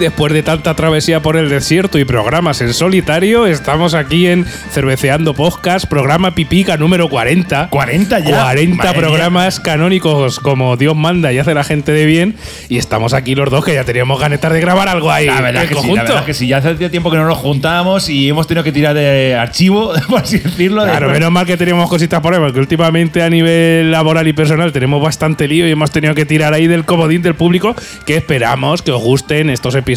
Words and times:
después 0.00 0.32
de 0.32 0.42
tanta 0.42 0.74
travesía 0.74 1.20
por 1.20 1.36
el 1.36 1.48
desierto 1.50 1.98
y 1.98 2.04
programas 2.04 2.60
en 2.62 2.72
solitario, 2.72 3.46
estamos 3.46 3.92
aquí 3.94 4.26
en 4.26 4.44
Cerveceando 4.44 5.34
Podcast, 5.34 5.86
programa 5.86 6.34
Pipica 6.34 6.76
número 6.78 7.08
40. 7.08 7.68
40 7.68 8.18
ya. 8.20 8.42
40 8.44 8.76
Madre 8.76 8.98
programas 8.98 9.60
canónicos 9.60 10.40
como 10.40 10.76
Dios 10.78 10.96
manda 10.96 11.32
y 11.32 11.38
hace 11.38 11.52
la 11.52 11.64
gente 11.64 11.92
de 11.92 12.06
bien. 12.06 12.34
Y 12.70 12.78
estamos 12.78 13.12
aquí 13.12 13.34
los 13.34 13.50
dos 13.50 13.62
que 13.64 13.74
ya 13.74 13.84
teníamos 13.84 14.18
ganetas 14.18 14.52
de 14.52 14.60
grabar 14.60 14.88
algo 14.88 15.12
ahí. 15.12 15.26
La 15.26 15.42
verdad, 15.42 15.66
que 15.68 15.74
sí, 15.74 15.88
la 15.94 16.02
verdad 16.02 16.24
que 16.24 16.34
sí, 16.34 16.46
ya 16.48 16.56
hace 16.56 16.74
tiempo 16.88 17.10
que 17.10 17.18
no 17.18 17.26
nos 17.26 17.36
juntábamos 17.38 18.08
y 18.08 18.28
hemos 18.30 18.46
tenido 18.46 18.64
que 18.64 18.72
tirar 18.72 18.94
de 18.94 19.34
archivo, 19.36 19.92
por 20.08 20.20
así 20.22 20.38
decirlo. 20.38 20.82
de- 20.84 20.90
Claro, 20.90 21.10
menos 21.10 21.30
mal 21.30 21.44
que 21.44 21.58
teníamos 21.58 21.90
cositas 21.90 22.20
por 22.20 22.32
ahí, 22.34 22.40
porque 22.40 22.58
últimamente 22.58 23.22
a 23.22 23.28
nivel 23.28 23.90
laboral 23.92 24.26
y 24.26 24.32
personal 24.32 24.72
tenemos 24.72 25.02
bastante 25.02 25.46
lío 25.46 25.68
y 25.68 25.70
hemos 25.72 25.90
tenido 25.90 26.14
que 26.14 26.24
tirar 26.24 26.54
ahí 26.54 26.66
del 26.66 26.86
comodín 26.86 27.20
del 27.20 27.34
público, 27.34 27.76
que 28.06 28.16
esperamos 28.16 28.80
que 28.80 28.92
os 28.92 29.02
gusten 29.02 29.50
estos 29.50 29.74
episodios 29.74 29.89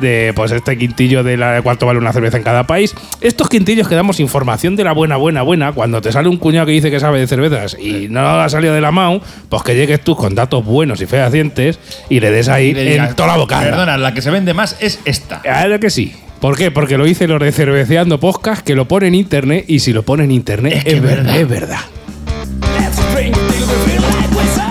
de 0.00 0.32
pues 0.34 0.52
este 0.52 0.76
quintillo 0.76 1.22
de 1.22 1.36
la 1.36 1.62
cuánto 1.62 1.86
vale 1.86 1.98
una 1.98 2.12
cerveza 2.12 2.36
en 2.36 2.42
cada 2.42 2.66
país. 2.66 2.94
Estos 3.20 3.48
quintillos 3.48 3.88
que 3.88 3.94
damos 3.94 4.20
información 4.20 4.76
de 4.76 4.84
la 4.84 4.92
buena, 4.92 5.16
buena, 5.16 5.42
buena, 5.42 5.72
cuando 5.72 6.00
te 6.00 6.12
sale 6.12 6.28
un 6.28 6.36
cuñado 6.36 6.66
que 6.66 6.72
dice 6.72 6.90
que 6.90 7.00
sabe 7.00 7.20
de 7.20 7.26
cervezas 7.26 7.76
y 7.78 8.08
no 8.08 8.20
ha 8.40 8.48
salido 8.48 8.74
de 8.74 8.80
la 8.80 8.90
MAU, 8.92 9.20
pues 9.48 9.62
que 9.62 9.74
llegues 9.74 10.00
tú 10.02 10.16
con 10.16 10.34
datos 10.34 10.64
buenos 10.64 11.00
y 11.00 11.06
fehacientes 11.06 11.78
y 12.08 12.20
le 12.20 12.30
des 12.30 12.48
ahí 12.48 12.68
y 12.68 12.74
le 12.74 12.84
digas, 12.84 13.10
en 13.10 13.16
toda 13.16 13.28
la 13.28 13.36
boca. 13.36 13.60
Perdona, 13.60 13.96
la 13.96 14.12
que 14.14 14.22
se 14.22 14.30
vende 14.30 14.54
más 14.54 14.76
es 14.80 15.00
esta. 15.04 15.40
Claro 15.42 15.78
que 15.80 15.90
sí. 15.90 16.14
¿Por 16.40 16.56
qué? 16.58 16.70
Porque 16.70 16.98
lo 16.98 17.06
hice 17.06 17.26
los 17.26 17.40
de 17.40 17.52
Cerveceando 17.52 18.20
Podcast, 18.20 18.62
que 18.66 18.74
lo 18.74 18.86
pone 18.86 19.06
en 19.06 19.14
internet, 19.14 19.64
y 19.66 19.78
si 19.78 19.94
lo 19.94 20.02
pone 20.02 20.24
en 20.24 20.30
internet, 20.30 20.74
Es 20.74 20.84
es, 20.86 20.94
que 20.94 21.00
verdad, 21.00 21.24
verdad. 21.24 21.40
es 21.40 21.48
verdad. 21.48 21.80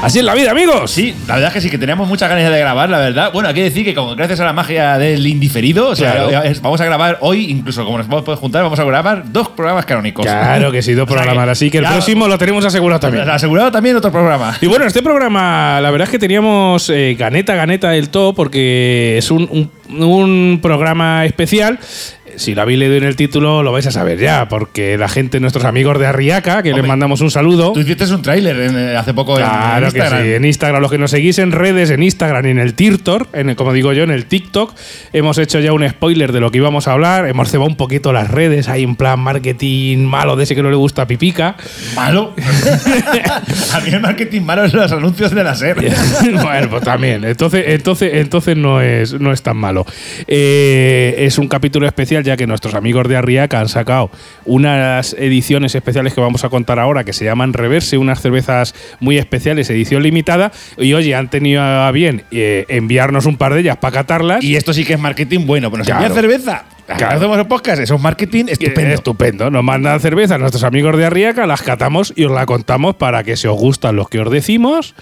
Así 0.04 0.20
es 0.20 0.26
la 0.26 0.34
vida, 0.36 0.52
amigos. 0.52 0.92
Sí, 0.92 1.16
la 1.28 1.36
verdad 1.36 1.48
es 1.48 1.54
que 1.54 1.62
sí, 1.62 1.70
que 1.70 1.78
teníamos 1.78 2.08
muchas 2.09 2.30
ganas 2.30 2.52
de 2.52 2.59
grabar, 2.59 2.90
la 2.90 3.00
verdad. 3.00 3.32
Bueno, 3.32 3.48
hay 3.50 3.56
que 3.56 3.64
decir 3.64 3.86
que 3.86 3.96
como 3.96 4.16
gracias 4.16 4.40
a 4.42 4.45
la 4.45 4.52
magia 4.54 4.98
del 4.98 5.26
indiferido, 5.26 5.88
o 5.90 5.95
sea, 5.95 6.12
Claro. 6.28 6.44
es- 6.44 6.62
vamos 6.62 6.82
a 6.82 6.86
grabar 6.86 7.18
hoy, 7.22 7.50
incluso 7.50 7.86
como 7.86 7.98
nos 7.98 8.08
podemos 8.08 8.38
juntar, 8.40 8.64
vamos 8.64 8.78
a 8.80 8.84
grabar 8.84 9.23
dos 9.32 9.48
programas 9.50 9.86
canónicos. 9.86 10.26
Claro 10.26 10.72
que 10.72 10.82
sí, 10.82 10.94
dos 10.94 11.08
programas. 11.10 11.48
Así 11.48 11.72
que 11.72 11.78
el 11.78 11.86
ya- 11.86 11.92
próximo 11.92 12.28
lo 12.28 12.38
tenemos 12.38 12.66
asegurado 12.66 13.00
también. 13.00 13.30
Asegurado 13.30 13.72
también 13.72 13.95
otro 13.95 14.12
programa. 14.12 14.58
Y 14.62 14.68
bueno, 14.68 14.86
este 14.86 15.02
programa, 15.02 15.80
la 15.82 15.90
verdad 15.90 16.06
es 16.08 16.12
que 16.12 16.20
teníamos 16.20 16.90
eh, 16.90 17.16
ganeta, 17.17 17.56
ganeta 17.56 17.90
del 17.92 18.10
todo, 18.10 18.34
porque 18.34 19.17
es 19.17 19.32
un, 19.32 19.48
un- 19.90 20.04
un 20.04 20.60
programa 20.62 21.26
especial. 21.26 21.80
Si 22.36 22.56
lo 22.56 22.62
habéis 22.64 22.80
leído 22.80 22.95
en 22.95 23.03
el 23.03 23.16
título, 23.16 23.64
lo 23.64 23.72
vais 23.72 23.86
a 23.88 23.92
saber 23.92 24.17
ya, 24.20 24.48
porque 24.50 24.98
la 24.98 25.08
gente, 25.09 25.39
nuestros 25.39 25.66
amigos 25.66 26.00
de 26.00 26.06
Arriaca, 26.08 26.64
que 26.64 26.73
les 26.73 26.86
mandamos 26.86 27.22
un 27.22 27.31
saludo. 27.31 27.73
Tú 27.73 27.80
hiciste 27.81 28.06
un 28.14 28.22
tráiler 28.22 28.59
en, 28.59 28.78
eh, 28.78 28.95
hace 28.98 29.14
poco 29.14 29.38
en- 29.38 29.45
Claro 29.45 29.88
en 29.88 29.92
que 29.92 29.98
Instagram. 30.00 30.23
sí, 30.28 30.34
en 30.34 30.45
Instagram, 30.45 30.81
los 30.81 30.92
que 30.92 30.98
nos 30.98 31.11
seguís 31.11 31.39
en 31.39 31.52
redes, 31.52 31.89
en 31.89 32.02
Instagram 32.04 32.45
y 32.45 32.50
en 32.50 32.59
el 32.59 32.73
TikTok, 32.73 33.28
en 33.34 33.50
el- 33.50 33.56
como 33.56 33.73
digo 33.73 33.94
yo, 33.94 34.04
en 34.04 34.11
el 34.11 34.26
TikTok, 34.26 34.73
hemos 35.14 35.38
hecho 35.38 35.59
ya 35.59 35.73
un 35.73 35.88
spoiler 35.88 36.31
de 36.31 36.39
lo 36.39 36.52
que 36.52 36.58
íbamos 36.58 36.88
a 36.88 36.94
hablar, 36.94 37.28
hemos 37.28 37.50
cebado 37.50 37.70
un 37.70 37.78
poquito 37.78 38.11
las 38.14 38.30
redes, 38.31 38.67
hay 38.70 38.86
un 38.86 38.95
plan 38.95 39.20
marketing 39.20 40.00
malo 40.00 40.36
de 40.36 40.44
ese 40.44 40.56
que 40.56 40.64
no 40.64 40.70
le 40.70 40.76
gusta 40.76 41.04
a 41.04 41.08
Pipica. 41.08 41.56
¿Malo? 41.95 42.34
a 43.73 43.80
mí 43.81 43.89
el 43.92 44.02
marketing 44.02 44.42
malo 44.42 44.64
es 44.66 44.73
los 44.73 44.92
anuncios 44.92 45.31
de 45.31 45.44
la 45.44 45.56
SER. 45.56 45.76
bueno, 46.44 46.70
pues 46.70 46.84
también. 46.84 47.23
Entonces, 47.23 47.64
entonces, 47.67 48.11
entonces 48.16 48.58
no 48.58 48.81
es, 48.81 49.14
no 49.20 49.31
es 49.31 49.42
tan 49.42 49.58
malo. 49.58 49.86
Eh, 50.28 51.16
es 51.20 51.38
un 51.38 51.48
capítulo 51.48 51.86
especial, 51.88 52.23
ya 52.24 52.38
que 52.38 52.48
nuestros 52.48 52.74
amigos 52.74 53.08
de 53.08 53.16
Arriaca 53.18 53.60
han 53.60 53.70
sacado 53.70 54.10
unas 54.45 55.14
ediciones 55.14 55.76
especiales 55.76 56.14
que 56.14 56.22
vamos 56.22 56.44
a 56.44 56.50
contar 56.50 56.80
ahora, 56.80 57.04
que 57.04 57.14
se 57.14 57.26
llaman 57.26 57.54
Reverse, 57.54 57.98
unas 57.98 58.22
cervezas 58.22 58.73
muy 59.00 59.17
especiales, 59.17 59.70
edición 59.70 60.04
limitada. 60.04 60.52
Y 60.78 60.94
oye, 60.94 61.16
han 61.16 61.30
tenido 61.30 61.62
a 61.62 61.92
bien 61.92 62.23
eh, 62.32 62.66
enviarnos 62.70 63.26
un 63.26 63.38
par 63.38 63.54
de 63.54 63.62
ellas 63.62 63.78
para 63.78 63.94
catarlas. 63.94 64.44
Y 64.44 64.56
esto 64.56 64.73
sí 64.73 64.86
que 64.86 64.94
es 64.94 65.00
marketing 65.00 65.45
bueno, 65.45 65.70
pero 65.70 65.80
nos 65.80 65.88
Claro. 65.88 66.06
envían 66.06 66.22
cerveza. 66.22 66.66
Claro. 66.86 67.16
Hacemos 67.16 67.38
el 67.39 67.48
podcast, 67.48 67.82
eso 67.82 67.95
es 67.95 68.02
marketing 68.02 68.45
estupendo. 68.50 68.94
Estupendo. 68.94 69.50
Nos 69.50 69.64
mandan 69.64 70.02
cerveza 70.02 70.38
nuestros 70.38 70.66
amigos 70.66 70.98
de 70.98 71.06
Arriaca, 71.06 71.48
las 71.48 71.62
catamos 71.62 72.12
y 72.14 72.26
os 72.26 72.32
la 72.33 72.45
contamos 72.45 72.95
para 72.95 73.23
que 73.23 73.38
si 73.38 73.48
os 73.48 73.58
gustan 73.58 73.95
los 73.95 74.10
que 74.10 74.20
os 74.20 74.30
decimos, 74.30 74.94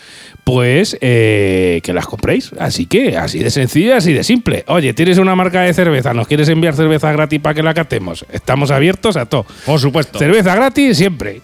pues 0.44 0.97
eh, 1.02 1.81
que 1.84 1.94
las 1.94 2.07
compréis. 2.07 2.52
Así 2.59 2.85
que, 2.85 3.18
así 3.18 3.40
de 3.40 3.52
sencillo, 3.52 3.96
así 3.96 4.13
de 4.13 4.24
simple. 4.24 4.63
Oye, 4.68 4.94
tienes 4.94 5.18
una 5.18 5.35
marca 5.35 5.62
de 5.62 5.74
cerveza, 5.74 6.13
nos 6.13 6.28
quieres 6.28 6.50
enviar 6.50 6.75
cerveza 6.75 7.12
gratis 7.12 7.40
para 7.40 7.56
que 7.56 7.63
la 7.63 7.74
catemos. 7.74 8.25
Estamos 8.31 8.72
abiertos 8.72 9.18
a 9.18 9.25
todo. 9.25 9.46
Por 9.66 9.80
supuesto. 9.80 10.19
Cerveza 10.19 10.56
gratis 10.56 10.97
siempre. 10.97 11.41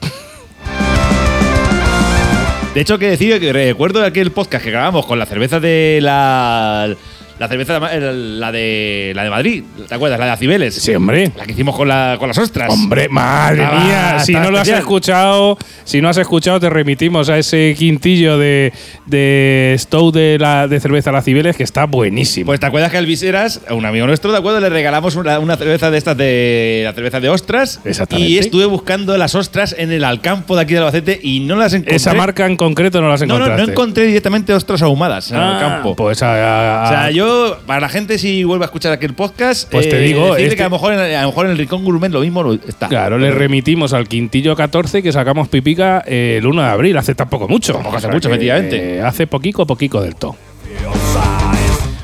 De 2.73 2.81
hecho, 2.81 2.99
que 2.99 3.09
decir 3.09 3.39
que 3.39 3.51
recuerdo 3.51 4.03
aquel 4.03 4.31
podcast 4.31 4.63
que 4.63 4.69
grabamos 4.69 5.05
con 5.07 5.17
la 5.17 5.25
cerveza 5.25 5.59
de 5.59 5.99
la. 6.01 6.95
La 7.39 7.47
cerveza 7.47 7.79
de, 7.79 8.13
la 8.39 8.51
de 8.51 9.11
la 9.15 9.23
de 9.23 9.29
Madrid, 9.29 9.63
¿te 9.87 9.93
acuerdas? 9.93 10.19
La 10.19 10.25
de 10.25 10.31
Acibeles. 10.31 10.73
Sí, 10.73 10.95
hombre. 10.95 11.31
La 11.37 11.45
que 11.45 11.51
hicimos 11.51 11.75
con, 11.75 11.87
la, 11.87 12.15
con 12.17 12.27
las 12.29 12.37
ostras. 12.39 12.67
Hombre, 12.71 13.07
madre 13.09 13.63
Ah, 13.63 13.83
mía, 14.15 14.19
si 14.25 14.33
no 14.33 14.49
lo 14.49 14.57
has 14.59 14.67
escuchado, 14.67 15.57
si 15.83 16.01
no 16.01 16.09
has 16.09 16.17
escuchado, 16.17 16.59
te 16.59 16.69
remitimos 16.69 17.29
a 17.29 17.37
ese 17.37 17.75
quintillo 17.77 18.37
de, 18.39 18.73
de 19.05 19.75
Stow 19.77 20.11
de, 20.11 20.37
la, 20.39 20.67
de 20.67 20.79
cerveza 20.79 21.11
La 21.11 21.21
Cibeles 21.21 21.55
que 21.55 21.63
está 21.63 21.85
buenísimo. 21.85 22.47
Pues 22.47 22.59
te 22.59 22.65
acuerdas 22.65 22.89
que 22.91 22.97
al 22.97 23.05
Viseras, 23.05 23.61
a 23.69 23.73
un 23.75 23.85
amigo 23.85 24.07
nuestro, 24.07 24.31
¿de 24.31 24.39
acuerdo? 24.39 24.59
Le 24.59 24.69
regalamos 24.69 25.15
una, 25.15 25.37
una 25.39 25.57
cerveza 25.57 25.91
de 25.91 25.97
estas 25.99 26.17
de 26.17 26.81
la 26.85 26.93
cerveza 26.93 27.19
de 27.19 27.29
ostras. 27.29 27.79
Exactamente. 27.85 28.31
Y 28.31 28.37
estuve 28.39 28.65
buscando 28.65 29.15
las 29.17 29.35
ostras 29.35 29.75
en 29.77 29.91
el 29.91 30.03
Alcampo 30.03 30.55
de 30.55 30.63
aquí 30.63 30.73
de 30.73 30.79
Albacete 30.79 31.19
y 31.21 31.41
no 31.41 31.55
las 31.55 31.73
encontré. 31.73 31.95
Esa 31.97 32.13
marca 32.15 32.45
en 32.47 32.57
concreto 32.57 32.99
no 33.01 33.09
las 33.09 33.21
No, 33.21 33.27
no, 33.27 33.35
encontraste. 33.35 33.63
no 33.65 33.71
encontré 33.71 34.07
directamente 34.07 34.53
ostras 34.53 34.81
ahumadas 34.81 35.29
en 35.31 35.37
el 35.37 35.43
Ah, 35.43 35.57
campo. 35.59 35.95
Pues 35.95 36.23
a- 36.23 36.83
a- 36.83 36.85
O 36.85 36.89
sea, 36.89 37.11
yo, 37.11 37.26
para 37.65 37.81
la 37.81 37.89
gente, 37.89 38.17
si 38.17 38.43
vuelve 38.43 38.65
a 38.65 38.67
escuchar 38.67 38.91
aquel 38.91 39.13
podcast, 39.13 39.69
Pues 39.71 39.89
te 39.89 39.99
digo, 39.99 40.25
decirle 40.27 40.43
este- 40.45 40.55
que 40.57 40.63
a 40.63 40.65
lo, 40.67 40.71
mejor 40.71 40.93
en, 40.93 40.99
a 40.99 41.21
lo 41.21 41.27
mejor 41.29 41.45
en 41.45 41.51
el 41.53 41.57
Rincón 41.57 41.83
Gourmet 41.83 42.11
lo 42.11 42.21
mismo 42.21 42.53
está. 42.67 42.87
Claro, 42.87 43.17
le 43.17 43.31
remitimos 43.31 43.93
al 43.93 44.07
quintillo 44.07 44.55
14 44.55 45.01
que 45.03 45.11
sacamos 45.11 45.47
pipica 45.47 46.03
eh, 46.05 46.35
el 46.39 46.47
1 46.47 46.61
de 46.61 46.67
abril, 46.67 46.97
hace 46.97 47.15
tampoco 47.15 47.47
mucho. 47.47 47.73
Tampoco 47.73 47.97
hace 47.97 48.07
mucho, 48.09 48.29
efectivamente. 48.29 48.97
eh, 48.97 49.01
hace 49.01 49.27
poquico, 49.27 49.65
poquico 49.65 50.01
del 50.01 50.15
todo. 50.15 50.35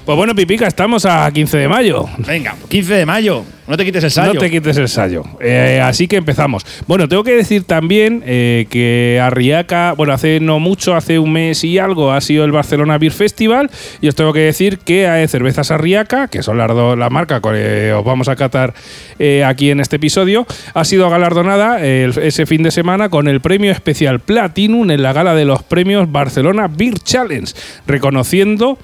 Pues 0.06 0.18
bueno, 0.18 0.36
pipica, 0.36 0.68
estamos 0.68 1.06
a 1.06 1.32
15 1.32 1.58
de 1.60 1.68
mayo. 1.70 2.10
Venga, 2.18 2.58
15 2.68 2.94
de 2.94 3.06
mayo. 3.06 3.46
No 3.66 3.78
te 3.78 3.86
quites 3.86 4.04
el 4.04 4.12
sallo. 4.12 4.34
No 4.34 4.40
te 4.42 4.52
quites 4.52 4.76
el. 4.76 5.22
Eh, 5.40 5.80
así 5.82 6.10
que 6.10 6.18
empezamos. 6.18 6.66
Bueno, 6.88 7.08
tengo 7.08 7.24
que 7.24 7.34
decir 7.34 7.64
también 7.64 8.22
eh, 8.26 8.68
que 8.70 9.22
Arriaca, 9.24 9.94
bueno, 9.94 10.12
hace 10.12 10.42
no 10.42 10.60
mucho, 10.60 10.94
hace 10.94 11.20
un 11.20 11.32
mes 11.32 11.64
y 11.64 11.78
algo, 11.78 12.12
ha 12.12 12.20
sido 12.20 12.44
el 12.44 12.52
Barcelona 12.52 12.98
Beer 12.98 13.14
Festival. 13.14 13.72
Y 14.02 14.10
os 14.10 14.16
tengo 14.16 14.34
que 14.34 14.42
decir 14.42 14.80
que 14.80 15.08
hay 15.08 15.26
cervezas 15.30 15.72
Arriaca, 15.72 16.28
que 16.28 16.44
son 16.44 16.58
las 16.58 16.68
dos 16.68 16.98
la 16.98 17.10
marca 17.10 17.40
que 17.40 17.94
os 17.94 18.04
vamos 18.04 18.28
a 18.28 18.36
catar 18.36 18.74
eh, 19.20 19.46
aquí 19.46 19.72
en 19.72 19.80
este 19.80 19.96
episodio, 19.96 20.46
ha 20.74 20.84
sido 20.84 21.10
galardonada 21.10 21.78
eh, 21.80 22.12
ese 22.22 22.46
fin 22.46 22.64
de 22.64 22.72
semana 22.72 23.08
con 23.08 23.30
el 23.30 23.40
premio 23.40 23.72
especial 23.72 24.20
Platinum 24.20 24.92
en 24.92 25.02
la 25.02 25.14
gala 25.14 25.34
de 25.34 25.46
los 25.46 25.64
premios 25.64 26.12
Barcelona 26.12 26.68
Beer 26.68 27.00
Challenge, 27.00 27.54
reconociendo 27.88 28.78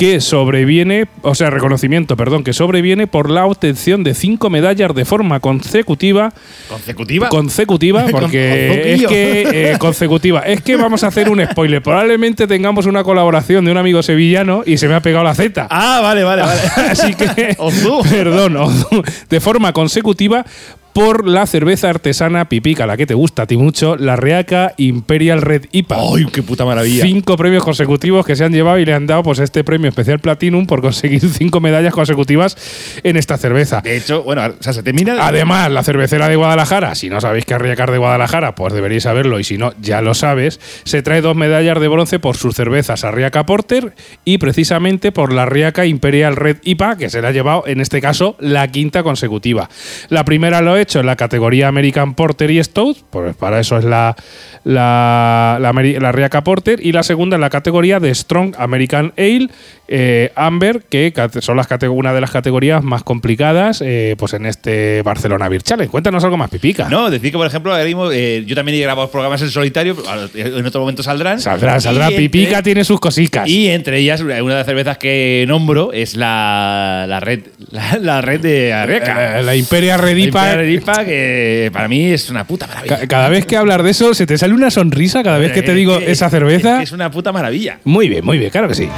que 0.00 0.22
sobreviene, 0.22 1.08
o 1.20 1.34
sea, 1.34 1.50
reconocimiento, 1.50 2.16
perdón, 2.16 2.42
que 2.42 2.54
sobreviene 2.54 3.06
por 3.06 3.28
la 3.28 3.44
obtención 3.44 4.02
de 4.02 4.14
cinco 4.14 4.48
medallas 4.48 4.94
de 4.94 5.04
forma 5.04 5.40
consecutiva. 5.40 6.32
¿Consecutiva? 6.70 7.28
Consecutiva, 7.28 8.04
Con- 8.10 8.12
porque 8.22 8.94
es 8.94 9.06
que. 9.06 9.72
eh, 9.72 9.76
consecutiva. 9.78 10.40
Es 10.40 10.62
que 10.62 10.76
vamos 10.76 11.04
a 11.04 11.08
hacer 11.08 11.28
un 11.28 11.44
spoiler. 11.44 11.82
Probablemente 11.82 12.46
tengamos 12.46 12.86
una 12.86 13.04
colaboración 13.04 13.66
de 13.66 13.72
un 13.72 13.76
amigo 13.76 14.02
sevillano 14.02 14.62
y 14.64 14.78
se 14.78 14.88
me 14.88 14.94
ha 14.94 15.02
pegado 15.02 15.22
la 15.22 15.34
Z. 15.34 15.66
ah, 15.70 16.00
vale, 16.02 16.24
vale, 16.24 16.40
vale. 16.42 16.60
Así 16.90 17.12
que. 17.14 17.54
Ozú. 17.58 18.00
Perdón, 18.08 18.56
Ozú. 18.56 19.02
de 19.28 19.40
forma 19.40 19.74
consecutiva 19.74 20.46
por 20.92 21.26
la 21.26 21.46
cerveza 21.46 21.88
artesana 21.88 22.48
pipica, 22.48 22.86
la 22.86 22.96
que 22.96 23.06
te 23.06 23.14
gusta 23.14 23.42
a 23.42 23.46
ti 23.46 23.56
mucho, 23.56 23.96
la 23.96 24.16
Reaca 24.16 24.74
Imperial 24.76 25.42
Red 25.42 25.66
IPA. 25.72 25.96
¡Ay, 25.96 26.26
qué 26.32 26.42
puta 26.42 26.64
maravilla! 26.64 27.04
Cinco 27.04 27.36
premios 27.36 27.64
consecutivos 27.64 28.26
que 28.26 28.36
se 28.36 28.44
han 28.44 28.52
llevado 28.52 28.78
y 28.78 28.84
le 28.84 28.94
han 28.94 29.06
dado 29.06 29.22
pues 29.22 29.38
este 29.38 29.64
premio 29.64 29.88
especial 29.88 30.18
Platinum 30.18 30.66
por 30.66 30.80
conseguir 30.80 31.20
cinco 31.30 31.60
medallas 31.60 31.94
consecutivas 31.94 32.56
en 33.02 33.16
esta 33.16 33.36
cerveza. 33.36 33.80
De 33.80 33.96
hecho, 33.96 34.22
bueno, 34.22 34.42
o 34.46 34.62
sea, 34.62 34.72
se 34.72 34.82
termina. 34.82 35.16
Además, 35.20 35.70
la 35.70 35.82
cervecera 35.82 36.28
de 36.28 36.36
Guadalajara, 36.36 36.94
si 36.94 37.08
no 37.08 37.20
sabéis 37.20 37.44
que 37.44 37.54
Arriacar 37.54 37.90
de 37.90 37.98
Guadalajara, 37.98 38.54
pues 38.54 38.72
deberíais 38.72 39.04
saberlo 39.04 39.38
y 39.38 39.44
si 39.44 39.58
no, 39.58 39.72
ya 39.80 40.00
lo 40.02 40.14
sabes, 40.14 40.60
se 40.84 41.02
trae 41.02 41.20
dos 41.20 41.36
medallas 41.36 41.80
de 41.80 41.88
bronce 41.88 42.18
por 42.18 42.36
sus 42.36 42.54
cervezas 42.54 43.04
Arriaca 43.04 43.46
Porter 43.46 43.94
y 44.24 44.38
precisamente 44.38 45.12
por 45.12 45.32
la 45.32 45.42
Arriaca 45.42 45.86
Imperial 45.86 46.36
Red 46.36 46.58
IPA, 46.62 46.96
que 46.96 47.10
se 47.10 47.22
la 47.22 47.28
ha 47.28 47.32
llevado 47.32 47.64
en 47.66 47.80
este 47.80 48.00
caso 48.00 48.36
la 48.40 48.66
quinta 48.68 49.02
consecutiva. 49.02 49.68
La 50.08 50.24
primera 50.24 50.60
lo 50.60 50.76
hecho 50.80 51.00
en 51.00 51.06
la 51.06 51.16
categoría 51.16 51.68
American 51.68 52.14
Porter 52.14 52.50
y 52.50 52.62
Stout, 52.62 52.98
pues 53.10 53.36
para 53.36 53.60
eso 53.60 53.76
es 53.76 53.84
la, 53.84 54.16
la, 54.64 55.58
la, 55.60 55.72
la 55.72 56.44
Porter, 56.44 56.80
y 56.82 56.92
la 56.92 57.02
segunda 57.02 57.36
en 57.36 57.40
la 57.40 57.50
categoría 57.50 58.00
de 58.00 58.14
Strong 58.14 58.54
American 58.58 59.12
Ale 59.16 59.48
eh, 59.92 60.30
Amber, 60.36 60.82
que 60.88 61.12
son 61.40 61.56
las 61.56 61.66
una 61.90 62.12
de 62.14 62.20
las 62.20 62.30
categorías 62.30 62.82
más 62.84 63.02
complicadas 63.02 63.82
eh, 63.84 64.14
pues 64.18 64.34
en 64.34 64.46
este 64.46 65.02
Barcelona 65.02 65.48
Beer 65.48 65.62
Challenge. 65.62 65.90
Cuéntanos 65.90 66.22
algo 66.24 66.36
más, 66.36 66.48
Pipica. 66.48 66.88
No, 66.88 67.10
decir 67.10 67.32
que, 67.32 67.36
por 67.38 67.46
ejemplo, 67.46 67.72
ahora 67.72 67.84
mismo, 67.84 68.10
eh, 68.12 68.44
yo 68.46 68.54
también 68.54 68.78
he 68.78 68.80
grabado 68.82 69.10
programas 69.10 69.42
en 69.42 69.50
solitario, 69.50 69.96
en 70.34 70.64
otro 70.66 70.80
momento 70.80 71.02
saldrán. 71.02 71.40
Saldrá, 71.40 71.80
saldrá. 71.80 72.08
Pipica 72.08 72.62
tiene 72.62 72.84
sus 72.84 73.00
cositas. 73.00 73.48
Y 73.48 73.68
entre 73.68 73.98
ellas, 73.98 74.20
una 74.20 74.34
de 74.36 74.42
las 74.44 74.66
cervezas 74.66 74.98
que 74.98 75.44
nombro 75.48 75.92
es 75.92 76.14
la, 76.16 77.06
la 77.08 77.18
red 77.20 77.40
la, 77.70 77.98
la 77.98 78.20
red 78.20 78.40
de 78.40 78.72
Arreca. 78.72 79.40
Eh, 79.40 79.42
la 79.42 79.56
Imperia 79.56 79.96
La 79.96 80.02
Redipa. 80.02 80.38
Imperial 80.44 80.56
Redipa, 80.56 81.04
que 81.04 81.70
para 81.72 81.88
mí 81.88 82.06
es 82.12 82.30
una 82.30 82.44
puta 82.46 82.66
maravilla. 82.66 82.98
Ca- 83.00 83.06
Cada 83.08 83.28
vez 83.28 83.46
que 83.46 83.56
hablas 83.56 83.82
de 83.82 83.90
eso, 83.90 84.14
se 84.14 84.26
te 84.26 84.38
sale 84.38 84.54
una 84.54 84.70
sonrisa 84.70 85.22
cada 85.22 85.38
vez 85.38 85.52
que 85.52 85.62
te 85.62 85.74
digo 85.74 85.98
esa 85.98 86.26
es 86.26 86.30
cerveza. 86.30 86.82
Es 86.82 86.92
una 86.92 87.10
puta 87.10 87.32
maravilla. 87.32 87.78
Muy 87.84 88.08
bien, 88.08 88.24
muy 88.24 88.38
bien, 88.38 88.50
claro 88.50 88.68
que 88.68 88.74
sí. 88.74 88.88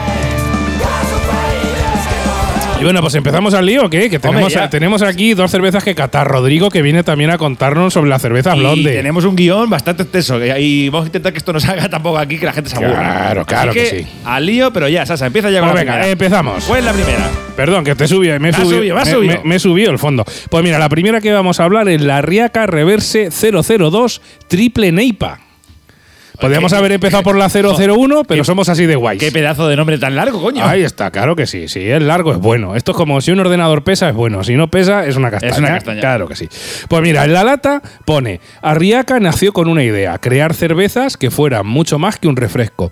Y 2.82 2.84
bueno, 2.84 3.00
pues 3.00 3.14
empezamos 3.14 3.54
al 3.54 3.64
lío, 3.66 3.86
¿o 3.86 3.90
¿qué? 3.90 4.10
Que 4.10 4.18
tenemos, 4.70 5.02
aquí 5.02 5.34
dos 5.34 5.50
cervezas 5.50 5.84
que 5.84 5.94
catar 5.94 6.26
Rodrigo, 6.28 6.68
que 6.70 6.82
viene 6.82 7.02
también 7.04 7.30
a 7.30 7.38
contarnos 7.38 7.92
sobre 7.94 8.10
la 8.10 8.18
cerveza 8.18 8.54
Y 8.56 8.60
blonde. 8.60 8.92
tenemos 8.92 9.24
un 9.24 9.36
guion 9.36 9.70
bastante 9.70 10.02
extenso. 10.02 10.38
Y 10.44 10.88
vamos 10.88 11.04
a 11.04 11.08
intentar 11.08 11.32
que 11.32 11.38
esto 11.38 11.52
no 11.52 11.60
se 11.60 11.70
haga 11.70 11.88
tampoco 11.88 12.18
aquí, 12.18 12.38
que 12.38 12.46
la 12.46 12.52
gente 12.52 12.70
se 12.70 12.76
aburra. 12.76 12.94
Claro, 12.94 13.46
claro 13.46 13.70
Así 13.70 13.78
que 13.80 13.90
que, 13.90 13.98
sí. 14.02 14.06
Al 14.24 14.46
lío, 14.46 14.72
pero 14.72 14.88
ya, 14.88 15.06
Sasa, 15.06 15.26
empieza 15.26 15.50
ya 15.50 15.60
con 15.60 15.70
Pues 15.70 15.84
la 15.86 15.92
venga, 15.94 16.08
empezamos. 16.08 16.64
¿Cuál 16.64 16.80
es 16.80 16.84
la 16.86 16.92
primera? 16.92 17.30
Perdón, 17.56 17.84
que 17.84 17.94
te 17.94 18.08
subió, 18.08 18.38
me 18.40 18.52
subido, 18.52 18.96
me 18.96 19.26
me- 19.26 19.40
me- 19.44 19.58
subido 19.58 19.90
el 19.90 19.98
fondo. 19.98 20.24
Pues 20.50 20.64
mira, 20.64 20.78
la 20.78 20.88
primera 20.88 21.20
que 21.20 21.32
vamos 21.32 21.60
a 21.60 21.64
hablar 21.64 21.88
es 21.88 22.00
la 22.00 22.22
Riaca 22.22 22.66
Reverse 22.66 23.30
002 23.30 24.20
Triple 24.48 24.90
Neipa. 24.92 25.38
Podríamos 26.42 26.72
haber 26.72 26.92
empezado 26.92 27.22
por 27.22 27.36
la 27.36 27.48
001, 27.48 28.24
pero 28.28 28.44
somos 28.44 28.68
así 28.68 28.84
de 28.86 28.96
guays. 28.96 29.20
Qué 29.20 29.32
pedazo 29.32 29.68
de 29.68 29.76
nombre 29.76 29.96
tan 29.98 30.14
largo, 30.16 30.42
coño. 30.42 30.64
Ahí 30.64 30.82
está, 30.82 31.10
claro 31.10 31.36
que 31.36 31.46
sí. 31.46 31.68
Si 31.68 31.88
es 31.88 32.02
largo, 32.02 32.32
es 32.32 32.38
bueno. 32.38 32.76
Esto 32.76 32.90
es 32.92 32.96
como 32.96 33.20
si 33.20 33.30
un 33.30 33.40
ordenador 33.40 33.84
pesa, 33.84 34.08
es 34.08 34.14
bueno. 34.14 34.44
Si 34.44 34.54
no 34.56 34.68
pesa, 34.68 35.06
es 35.06 35.16
una 35.16 35.30
castaña. 35.30 35.52
Es 35.52 35.58
una 35.58 35.68
castaña. 35.68 36.00
Claro 36.00 36.28
que 36.28 36.36
sí. 36.36 36.48
Pues 36.88 37.02
mira, 37.02 37.24
en 37.24 37.32
la 37.32 37.44
lata 37.44 37.80
pone: 38.04 38.40
Arriaca 38.60 39.20
nació 39.20 39.52
con 39.52 39.68
una 39.68 39.84
idea: 39.84 40.18
crear 40.18 40.52
cervezas 40.54 41.16
que 41.16 41.30
fueran 41.30 41.66
mucho 41.66 41.98
más 41.98 42.18
que 42.18 42.28
un 42.28 42.36
refresco. 42.36 42.90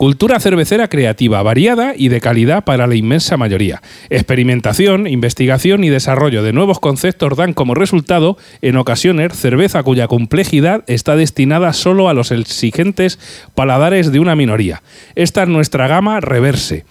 Cultura 0.00 0.40
cervecera 0.40 0.88
creativa, 0.88 1.42
variada 1.42 1.92
y 1.94 2.08
de 2.08 2.22
calidad 2.22 2.64
para 2.64 2.86
la 2.86 2.94
inmensa 2.94 3.36
mayoría. 3.36 3.82
Experimentación, 4.08 5.06
investigación 5.06 5.84
y 5.84 5.90
desarrollo 5.90 6.42
de 6.42 6.54
nuevos 6.54 6.80
conceptos 6.80 7.36
dan 7.36 7.52
como 7.52 7.74
resultado, 7.74 8.38
en 8.62 8.78
ocasiones, 8.78 9.34
cerveza 9.34 9.82
cuya 9.82 10.08
complejidad 10.08 10.84
está 10.86 11.16
destinada 11.16 11.74
solo 11.74 12.08
a 12.08 12.14
los 12.14 12.30
exigentes 12.30 13.18
paladares 13.54 14.10
de 14.10 14.20
una 14.20 14.36
minoría. 14.36 14.82
Esta 15.16 15.42
es 15.42 15.50
nuestra 15.50 15.86
gama 15.86 16.20
reverse. 16.20 16.86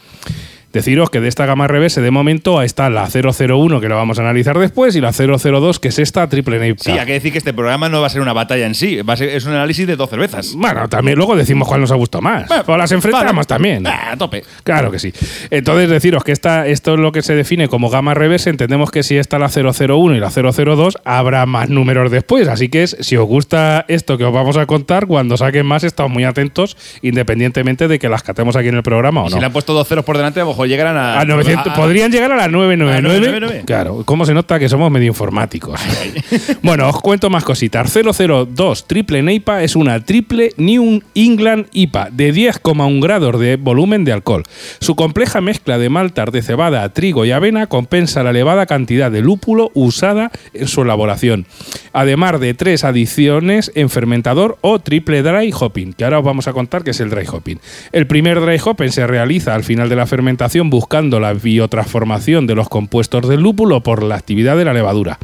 Deciros 0.71 1.09
que 1.09 1.19
de 1.19 1.27
esta 1.27 1.45
gama 1.45 1.67
reverse 1.67 1.99
de 2.01 2.11
momento 2.11 2.61
está 2.61 2.89
la 2.89 3.07
001 3.07 3.81
que 3.81 3.89
la 3.89 3.95
vamos 3.95 4.19
a 4.19 4.21
analizar 4.21 4.57
después 4.59 4.95
y 4.95 5.01
la 5.01 5.11
002 5.11 5.79
que 5.79 5.87
es 5.87 5.97
esta 5.99 6.29
triple 6.29 6.59
Neipa. 6.59 6.83
Sí, 6.83 6.91
hay 6.91 7.05
que 7.07 7.13
decir 7.13 7.31
que 7.31 7.39
este 7.39 7.53
programa 7.53 7.89
no 7.89 8.01
va 8.01 8.07
a 8.07 8.09
ser 8.09 8.21
una 8.21 8.33
batalla 8.33 8.67
en 8.67 8.75
sí, 8.75 9.01
va 9.01 9.13
a 9.13 9.17
ser, 9.17 9.29
es 9.29 9.45
un 9.45 9.53
análisis 9.53 9.87
de 9.87 9.95
dos 9.95 10.09
cervezas. 10.09 10.53
Bueno, 10.55 10.87
también 10.87 11.17
luego 11.17 11.35
decimos 11.35 11.67
cuál 11.67 11.81
nos 11.81 11.91
ha 11.91 11.95
gustado 11.95 12.21
más. 12.21 12.47
Bueno, 12.47 12.63
o 12.67 12.77
las 12.77 12.91
enfrentamos 12.91 13.35
vale. 13.35 13.45
también. 13.45 13.87
Ah, 13.87 14.11
a 14.11 14.17
tope. 14.17 14.43
Claro 14.63 14.91
que 14.91 14.99
sí. 14.99 15.11
Entonces, 15.49 15.89
deciros 15.89 16.23
que 16.23 16.31
esta, 16.31 16.67
esto 16.67 16.93
es 16.93 16.99
lo 16.99 17.11
que 17.11 17.21
se 17.21 17.33
define 17.33 17.67
como 17.67 17.89
gama 17.89 18.13
reverse. 18.13 18.49
Entendemos 18.49 18.91
que 18.91 19.01
si 19.03 19.17
está 19.17 19.39
la 19.39 19.49
001 19.49 20.15
y 20.15 20.19
la 20.19 20.29
002, 20.29 20.97
habrá 21.03 21.45
más 21.45 21.69
números 21.69 22.11
después. 22.11 22.47
Así 22.47 22.69
que 22.69 22.83
es, 22.83 22.95
si 22.99 23.17
os 23.17 23.25
gusta 23.25 23.85
esto 23.87 24.17
que 24.17 24.25
os 24.25 24.33
vamos 24.33 24.57
a 24.57 24.65
contar, 24.65 25.07
cuando 25.07 25.35
saquen 25.37 25.65
más, 25.65 25.83
estamos 25.83 26.11
muy 26.11 26.25
atentos, 26.25 26.77
independientemente 27.01 27.87
de 27.87 27.97
que 27.99 28.07
las 28.09 28.21
catemos 28.21 28.55
aquí 28.55 28.67
en 28.67 28.75
el 28.75 28.83
programa 28.83 29.21
o 29.21 29.23
no. 29.25 29.29
Si 29.31 29.39
le 29.39 29.45
han 29.45 29.53
puesto 29.53 29.73
dos 29.73 29.87
ceros 29.87 30.05
por 30.05 30.17
delante, 30.17 30.39
a 30.39 30.43
lo 30.43 30.49
mejor 30.59 30.67
llegarán 30.67 30.97
a. 30.97 31.19
A 31.21 31.25
900, 31.25 31.67
a- 31.67 31.71
a- 31.71 31.75
podrían 31.75 32.11
llegar 32.11 32.31
a 32.31 32.35
las 32.35 32.51
999. 32.51 32.97
A 32.97 33.01
999. 33.01 33.63
Claro, 33.65 34.01
¿cómo 34.05 34.25
se 34.25 34.33
nota 34.33 34.59
que 34.59 34.67
somos 34.67 34.91
medio 34.91 35.07
informáticos? 35.07 35.79
bueno, 36.61 36.89
os 36.89 36.99
cuento 37.01 37.29
más 37.29 37.43
cositas. 37.43 37.91
002 37.93 38.87
Triple 38.87 39.21
Neipa 39.23 39.63
es 39.63 39.75
una 39.75 40.03
triple 40.03 40.51
New 40.57 41.01
England 41.15 41.67
IPA 41.71 42.09
de 42.11 42.33
10,1 42.33 43.01
grados 43.01 43.39
de 43.39 43.55
volumen 43.55 44.03
de 44.03 44.11
alcohol. 44.11 44.43
Su 44.79 44.95
compleja 44.95 45.39
mezcla 45.41 45.77
de 45.77 45.89
maltas 45.89 46.31
de 46.31 46.41
cebada, 46.41 46.87
trigo 46.89 47.25
y 47.25 47.31
avena 47.31 47.67
compensa 47.67 48.23
la 48.23 48.31
elevada 48.31 48.65
cantidad 48.65 49.09
de 49.11 49.21
lúpulo 49.21 49.71
usada 49.73 50.31
en 50.53 50.67
su 50.67 50.81
elaboración. 50.81 51.45
Además 51.93 52.39
de 52.39 52.53
tres 52.53 52.83
adiciones 52.83 53.71
en 53.75 53.89
fermentador 53.89 54.57
o 54.61 54.79
triple 54.79 55.21
dry 55.23 55.53
hopping, 55.57 55.93
que 55.93 56.03
ahora 56.03 56.19
os 56.19 56.25
vamos 56.25 56.47
a 56.47 56.53
contar 56.53 56.83
que 56.83 56.91
es 56.91 56.99
el 56.99 57.09
dry 57.09 57.25
hopping. 57.31 57.59
El 57.91 58.07
primer 58.07 58.41
dry 58.41 58.59
hopping 58.63 58.91
se 58.91 59.07
realiza 59.07 59.55
al 59.55 59.63
final 59.63 59.87
de 59.89 59.95
la 59.95 60.05
fermentación 60.05 60.48
buscando 60.69 61.19
la 61.19 61.33
biotransformación 61.33 62.47
de 62.47 62.55
los 62.55 62.69
compuestos 62.69 63.27
del 63.27 63.41
lúpulo 63.41 63.81
por 63.83 64.01
la 64.01 64.15
actividad 64.15 64.57
de 64.57 64.65
la 64.65 64.73
levadura. 64.73 65.19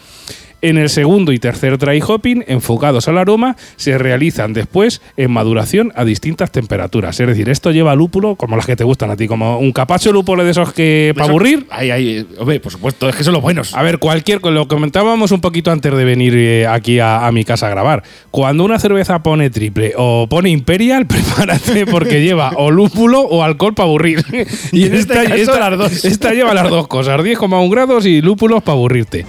En 0.62 0.78
el 0.78 0.90
segundo 0.90 1.32
y 1.32 1.40
tercer 1.40 1.78
dry 1.78 2.02
hopping, 2.06 2.44
enfocados 2.48 3.08
al 3.08 3.18
aroma, 3.18 3.56
se 3.76 3.98
realizan 3.98 4.54
después 4.54 5.02
en 5.18 5.32
maduración 5.32 5.92
a 5.96 6.06
distintas 6.06 6.52
temperaturas. 6.52 7.20
Es 7.20 7.28
decir, 7.28 7.50
esto 7.50 7.72
lleva 7.72 7.96
lúpulo 7.96 8.36
como 8.36 8.56
las 8.56 8.66
que 8.66 8.76
te 8.76 8.84
gustan 8.84 9.12
a 9.12 9.16
ti, 9.16 9.28
como 9.28 9.60
un 9.60 9.72
capacho 9.72 10.12
lúpulo 10.12 10.44
de 10.44 10.52
esos 10.52 10.74
que 10.74 11.14
para 11.16 11.30
aburrir. 11.30 11.68
Ay, 11.70 11.92
ay, 11.92 12.28
hombre, 12.40 12.60
por 12.60 12.72
supuesto, 12.72 13.10
es 13.10 13.16
que 13.16 13.24
son 13.24 13.34
los 13.34 13.42
buenos. 13.42 13.74
A 13.76 13.82
ver, 13.82 14.00
cualquier, 14.00 14.42
lo 14.44 14.68
comentábamos 14.68 15.32
un 15.32 15.42
poquito 15.42 15.72
antes 15.72 15.96
de 15.96 16.06
venir 16.06 16.34
eh, 16.36 16.68
aquí 16.68 17.00
a, 17.00 17.28
a 17.28 17.32
mi 17.32 17.44
casa 17.44 17.68
a 17.68 17.70
grabar. 17.70 18.04
Cuando 18.32 18.64
una 18.64 18.80
cerveza 18.80 19.22
pone 19.22 19.50
triple 19.50 19.94
o 19.98 20.28
pone 20.28 20.50
imperial, 20.50 21.06
prepárate 21.08 21.86
porque 21.86 22.22
lleva 22.22 22.52
o 22.56 22.72
lúpulo 22.72 23.22
o 23.22 23.44
alcohol 23.44 23.74
para 23.74 23.88
aburrir. 23.88 24.24
Y 24.72 24.86
en 24.86 24.96
este 24.96 25.14
caso, 25.14 25.60
las 25.60 25.78
dos. 25.78 26.06
Esta 26.06 26.34
lleva 26.34 26.54
las 26.54 26.70
dos 26.70 26.88
cosas, 26.88 27.20
10,1 27.20 27.72
grados 27.72 28.06
y 28.06 28.22
lúpulos 28.22 28.64
para 28.64 28.74
aburrirte. 28.74 29.26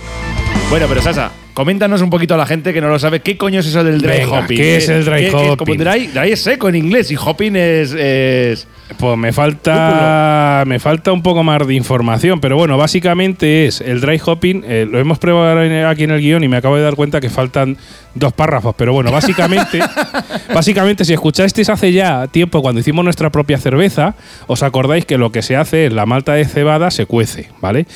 Bueno, 0.68 0.86
pero 0.88 1.00
Sasa, 1.00 1.30
coméntanos 1.54 2.02
un 2.02 2.10
poquito 2.10 2.34
a 2.34 2.36
la 2.36 2.44
gente 2.44 2.74
que 2.74 2.80
no 2.80 2.88
lo 2.88 2.98
sabe, 2.98 3.20
¿qué 3.20 3.36
coño 3.36 3.60
es 3.60 3.66
eso 3.66 3.84
del 3.84 4.00
dry 4.00 4.18
Venga, 4.24 4.40
hopping? 4.40 4.56
¿qué 4.56 4.76
es 4.76 4.88
el 4.88 5.04
dry 5.04 5.20
¿Qué- 5.26 5.30
qué- 5.30 5.36
hopping? 5.36 5.56
como 5.56 5.74
dry, 5.90 6.06
dry 6.08 6.32
es 6.32 6.40
seco 6.42 6.68
en 6.68 6.74
inglés 6.74 7.10
y 7.12 7.16
hopping 7.16 7.54
es. 7.56 7.92
es- 7.92 8.66
Pues 8.98 9.16
me 9.16 9.32
falta, 9.32 10.64
me 10.66 10.78
falta 10.80 11.12
un 11.12 11.22
poco 11.22 11.42
más 11.44 11.64
de 11.66 11.72
información, 11.74 12.40
pero 12.40 12.56
bueno, 12.56 12.76
básicamente 12.76 13.66
es 13.66 13.80
el 13.80 14.00
dry 14.00 14.20
hopping. 14.22 14.64
eh, 14.66 14.86
lo 14.90 14.98
hemos 14.98 15.18
probado 15.18 15.60
aquí 15.88 16.02
en 16.04 16.10
el 16.10 16.20
guion 16.20 16.42
y 16.44 16.48
me 16.48 16.56
acabo 16.56 16.76
de 16.76 16.82
dar 16.82 16.94
cuenta 16.96 17.20
que 17.20 17.30
faltan 17.30 17.76
dos 18.14 18.32
párrafos, 18.32 18.74
pero 18.76 18.92
bueno, 18.92 19.12
básicamente, 19.12 19.78
básicamente 20.52 21.04
si 21.04 21.12
escuchasteis 21.14 21.68
hace 21.70 21.92
ya 21.92 22.26
tiempo 22.26 22.60
cuando 22.60 22.80
hicimos 22.80 23.04
nuestra 23.04 23.30
propia 23.30 23.56
cerveza, 23.58 24.14
os 24.48 24.62
acordáis 24.64 25.06
que 25.06 25.16
lo 25.16 25.30
que 25.30 25.42
se 25.42 25.56
hace 25.56 25.86
es 25.86 25.92
la 25.92 26.06
malta 26.06 26.34
de 26.34 26.44
cebada 26.44 26.90
se 26.90 27.06
cuece, 27.06 27.48
¿vale? 27.60 27.86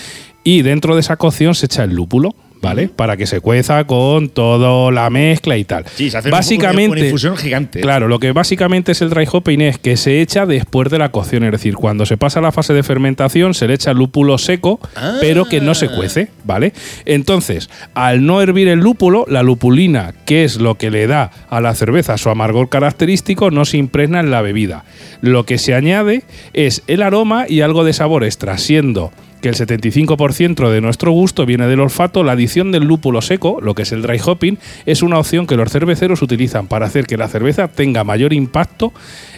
Y 0.44 0.62
dentro 0.62 0.94
de 0.94 1.00
esa 1.02 1.16
cocción 1.16 1.54
se 1.54 1.66
echa 1.66 1.84
el 1.84 1.94
lúpulo. 1.94 2.34
¿Vale? 2.62 2.88
Para 2.88 3.16
que 3.16 3.26
se 3.26 3.40
cueza 3.40 3.84
con 3.84 4.28
toda 4.28 4.90
la 4.92 5.08
mezcla 5.08 5.56
y 5.56 5.64
tal. 5.64 5.84
Sí, 5.94 6.10
se 6.10 6.18
hace 6.18 6.28
una- 6.28 6.36
básicamente, 6.36 6.90
una 6.98 7.06
infusión 7.06 7.36
gigante. 7.36 7.80
Claro, 7.80 8.06
lo 8.06 8.18
que 8.18 8.32
básicamente 8.32 8.92
es 8.92 9.00
el 9.00 9.08
dry 9.08 9.26
hopping 9.32 9.62
es 9.62 9.78
que 9.78 9.96
se 9.96 10.20
echa 10.20 10.44
después 10.44 10.90
de 10.90 10.98
la 10.98 11.10
cocción, 11.10 11.42
es 11.44 11.52
decir, 11.52 11.74
cuando 11.76 12.04
se 12.04 12.18
pasa 12.18 12.40
la 12.42 12.52
fase 12.52 12.74
de 12.74 12.82
fermentación 12.82 13.54
se 13.54 13.66
le 13.66 13.74
echa 13.74 13.94
lúpulo 13.94 14.36
seco, 14.36 14.78
pero 15.22 15.46
que 15.46 15.60
no 15.62 15.74
se 15.74 15.88
cuece, 15.88 16.28
¿vale? 16.44 16.74
Entonces, 17.06 17.70
al 17.94 18.26
no 18.26 18.42
hervir 18.42 18.68
el 18.68 18.80
lúpulo, 18.80 19.24
la 19.28 19.42
lupulina, 19.42 20.12
que 20.26 20.44
es 20.44 20.56
lo 20.60 20.76
que 20.76 20.90
le 20.90 21.06
da 21.06 21.30
a 21.48 21.60
la 21.62 21.74
cerveza 21.74 22.18
su 22.18 22.28
amargor 22.28 22.68
característico, 22.68 23.50
no 23.50 23.64
se 23.64 23.78
impregna 23.78 24.20
en 24.20 24.30
la 24.30 24.42
bebida. 24.42 24.84
Lo 25.22 25.46
que 25.46 25.56
se 25.56 25.74
añade 25.74 26.24
es 26.52 26.82
el 26.88 27.02
aroma 27.02 27.46
y 27.48 27.62
algo 27.62 27.84
de 27.84 27.94
sabor 27.94 28.22
extra, 28.24 28.58
siendo 28.58 29.12
que 29.40 29.48
el 29.48 29.54
75% 29.54 30.70
de 30.70 30.80
nuestro 30.80 31.12
gusto 31.12 31.46
viene 31.46 31.66
del 31.66 31.80
olfato, 31.80 32.22
la 32.22 32.32
adición 32.32 32.72
del 32.72 32.84
lúpulo 32.84 33.22
seco, 33.22 33.58
lo 33.62 33.74
que 33.74 33.82
es 33.82 33.92
el 33.92 34.02
dry 34.02 34.20
hopping, 34.24 34.58
es 34.86 35.02
una 35.02 35.18
opción 35.18 35.46
que 35.46 35.56
los 35.56 35.70
cerveceros 35.70 36.22
utilizan 36.22 36.66
para 36.66 36.86
hacer 36.86 37.06
que 37.06 37.16
la 37.16 37.28
cerveza 37.28 37.68
tenga 37.68 38.04
mayor 38.04 38.32
impacto 38.32 38.92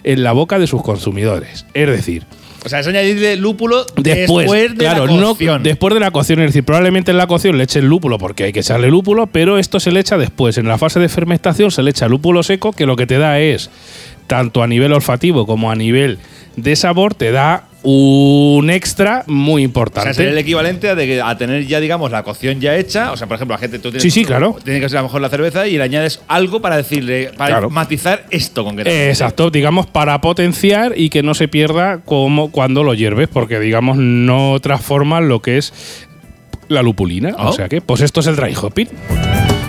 en 0.05 0.23
la 0.23 0.33
boca 0.33 0.59
de 0.59 0.67
sus 0.67 0.83
consumidores. 0.83 1.67
Es 1.75 1.89
decir, 1.89 2.25
O 2.65 2.69
sea, 2.69 2.79
es 2.81 2.87
añadirle 2.87 3.37
lúpulo 3.37 3.85
después, 3.97 4.45
después, 4.47 4.71
de 4.73 4.77
claro, 4.77 5.07
la 5.07 5.13
no- 5.21 5.29
cocción. 5.31 5.63
después 5.65 5.95
de 5.95 5.99
la 6.01 6.11
cocción, 6.13 6.39
es 6.41 6.47
decir, 6.47 6.63
probablemente 6.65 7.11
en 7.11 7.17
la 7.17 7.27
cocción 7.27 7.59
le 7.59 7.65
echen 7.65 7.87
lúpulo 7.89 8.19
porque 8.19 8.45
hay 8.45 8.53
que 8.53 8.61
echarle 8.61 8.89
lúpulo, 8.89 9.27
pero 9.27 9.59
esto 9.59 9.81
se 9.81 9.91
le 9.91 9.99
echa 10.01 10.17
después. 10.17 10.59
En 10.59 10.69
la 10.69 10.79
fase 10.79 11.01
de 11.01 11.09
fermentación 11.09 11.71
se 11.73 11.83
le 11.83 11.91
echa 11.91 12.07
lúpulo 12.09 12.43
seco, 12.45 12.73
que 12.73 12.87
lo 12.87 12.95
que 12.95 13.07
te 13.09 13.19
da 13.19 13.41
es, 13.41 13.69
tanto 14.29 14.63
a 14.63 14.69
nivel 14.69 14.93
olfativo 14.93 15.45
como 15.45 15.73
a 15.73 15.75
nivel 15.75 16.19
de 16.57 16.77
sabor, 16.77 17.15
te 17.15 17.33
da 17.33 17.65
un 17.85 18.71
extra 18.71 19.25
muy 19.27 19.55
o 19.55 19.57
sea, 19.57 19.65
importante. 19.65 20.15
sería 20.15 20.31
el 20.33 20.39
equivalente 20.39 20.89
a, 20.89 20.95
de 20.95 21.21
a 21.21 21.37
tener 21.37 21.67
ya, 21.67 21.81
digamos, 21.81 22.11
la 22.11 22.23
cocción 22.23 22.61
ya 22.61 22.77
hecha. 22.77 23.13
O 23.13 23.17
sea, 23.17 23.27
por 23.27 23.35
ejemplo, 23.37 23.55
la 23.55 23.59
gente. 23.59 23.79
Tú 23.79 23.91
tienes, 23.91 24.03
Sí, 24.03 24.11
sí, 24.11 24.25
claro. 24.25 24.57
Tiene 24.65 24.81
que 24.81 24.89
ser 24.89 24.99
a 24.99 25.01
lo 25.03 25.09
mejor 25.09 25.21
la 25.21 25.29
cerveza 25.29 25.67
y 25.67 25.77
le 25.77 25.83
añades 25.83 26.21
algo 26.29 26.61
para 26.61 26.77
decirle. 26.77 27.31
Para 27.37 27.53
Claro. 27.55 27.71
matizar 27.71 28.25
esto 28.31 28.65
concretamente. 28.65 29.09
Exacto, 29.11 29.51
digamos 29.51 29.87
para 29.87 30.21
potenciar 30.21 30.93
y 30.97 31.11
que 31.11 31.23
no 31.23 31.35
se 31.35 31.49
pierda 31.49 32.01
como 32.05 32.51
cuando 32.51 32.83
lo 32.85 32.95
hierves, 32.95 33.29
porque 33.29 33.59
digamos 33.61 33.97
no 33.97 34.59
transforma 34.61 35.21
lo 35.21 35.43
que 35.43 35.59
es 35.59 35.73
la 36.69 36.83
lupulina. 36.83 37.35
Oh. 37.39 37.49
O 37.49 37.53
sea 37.53 37.69
que, 37.69 37.81
pues 37.81 38.01
esto 38.01 38.21
es 38.21 38.27
el 38.29 38.37
dry 38.37 38.55
hopping. 38.55 38.89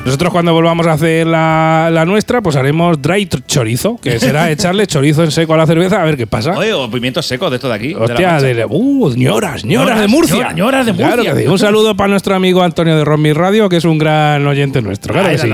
Nosotros 0.05 0.33
cuando 0.33 0.51
volvamos 0.53 0.85
a 0.85 0.93
hacer 0.93 1.25
la, 1.25 1.89
la 1.91 2.05
nuestra, 2.05 2.41
pues 2.41 2.57
haremos 2.57 3.01
dry 3.01 3.25
chorizo, 3.47 3.97
que 4.01 4.19
será 4.19 4.51
echarle 4.51 4.85
chorizo 4.85 5.23
en 5.23 5.31
seco 5.31 5.53
a 5.53 5.57
la 5.57 5.65
cerveza 5.65 6.01
a 6.01 6.05
ver 6.05 6.17
qué 6.17 6.27
pasa. 6.27 6.57
Oye, 6.57 6.73
o 6.73 6.91
pimientos 6.91 7.25
secos 7.25 7.49
de 7.49 7.55
esto 7.55 7.69
de 7.69 7.75
aquí. 7.75 7.87
de 7.93 7.99
la 7.99 8.03
Hostia, 8.05 8.41
de, 8.41 8.65
uh, 8.69 9.13
ñoras, 9.15 9.63
ñoras 9.63 9.99
de 10.01 10.07
Murcia. 10.07 10.51
ñoras, 10.51 10.85
de 10.85 10.93
Claro 10.93 11.15
Murcia. 11.17 11.33
que 11.33 11.41
sí. 11.43 11.47
Un 11.47 11.57
saludo 11.57 11.95
para 11.95 12.09
nuestro 12.09 12.35
amigo 12.35 12.61
Antonio 12.63 12.97
de 12.97 13.05
Romy 13.05 13.31
Radio, 13.31 13.69
que 13.69 13.77
es 13.77 13.85
un 13.85 13.97
gran 13.97 14.45
oyente 14.45 14.81
nuestro. 14.81 15.13
Claro 15.13 15.29
que 15.29 15.37
sí. 15.37 15.49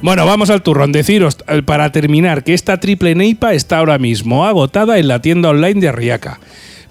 Bueno, 0.00 0.24
vamos 0.26 0.48
al 0.50 0.62
turrón. 0.62 0.92
Deciros, 0.92 1.38
eh, 1.48 1.60
para 1.62 1.90
terminar, 1.90 2.44
que 2.44 2.54
esta 2.54 2.78
triple 2.78 3.16
neipa 3.16 3.52
está 3.54 3.78
ahora 3.78 3.98
mismo 3.98 4.46
agotada 4.46 4.96
en 4.98 5.08
la 5.08 5.20
tienda 5.20 5.48
online 5.48 5.80
de 5.80 5.88
Arriaca. 5.88 6.38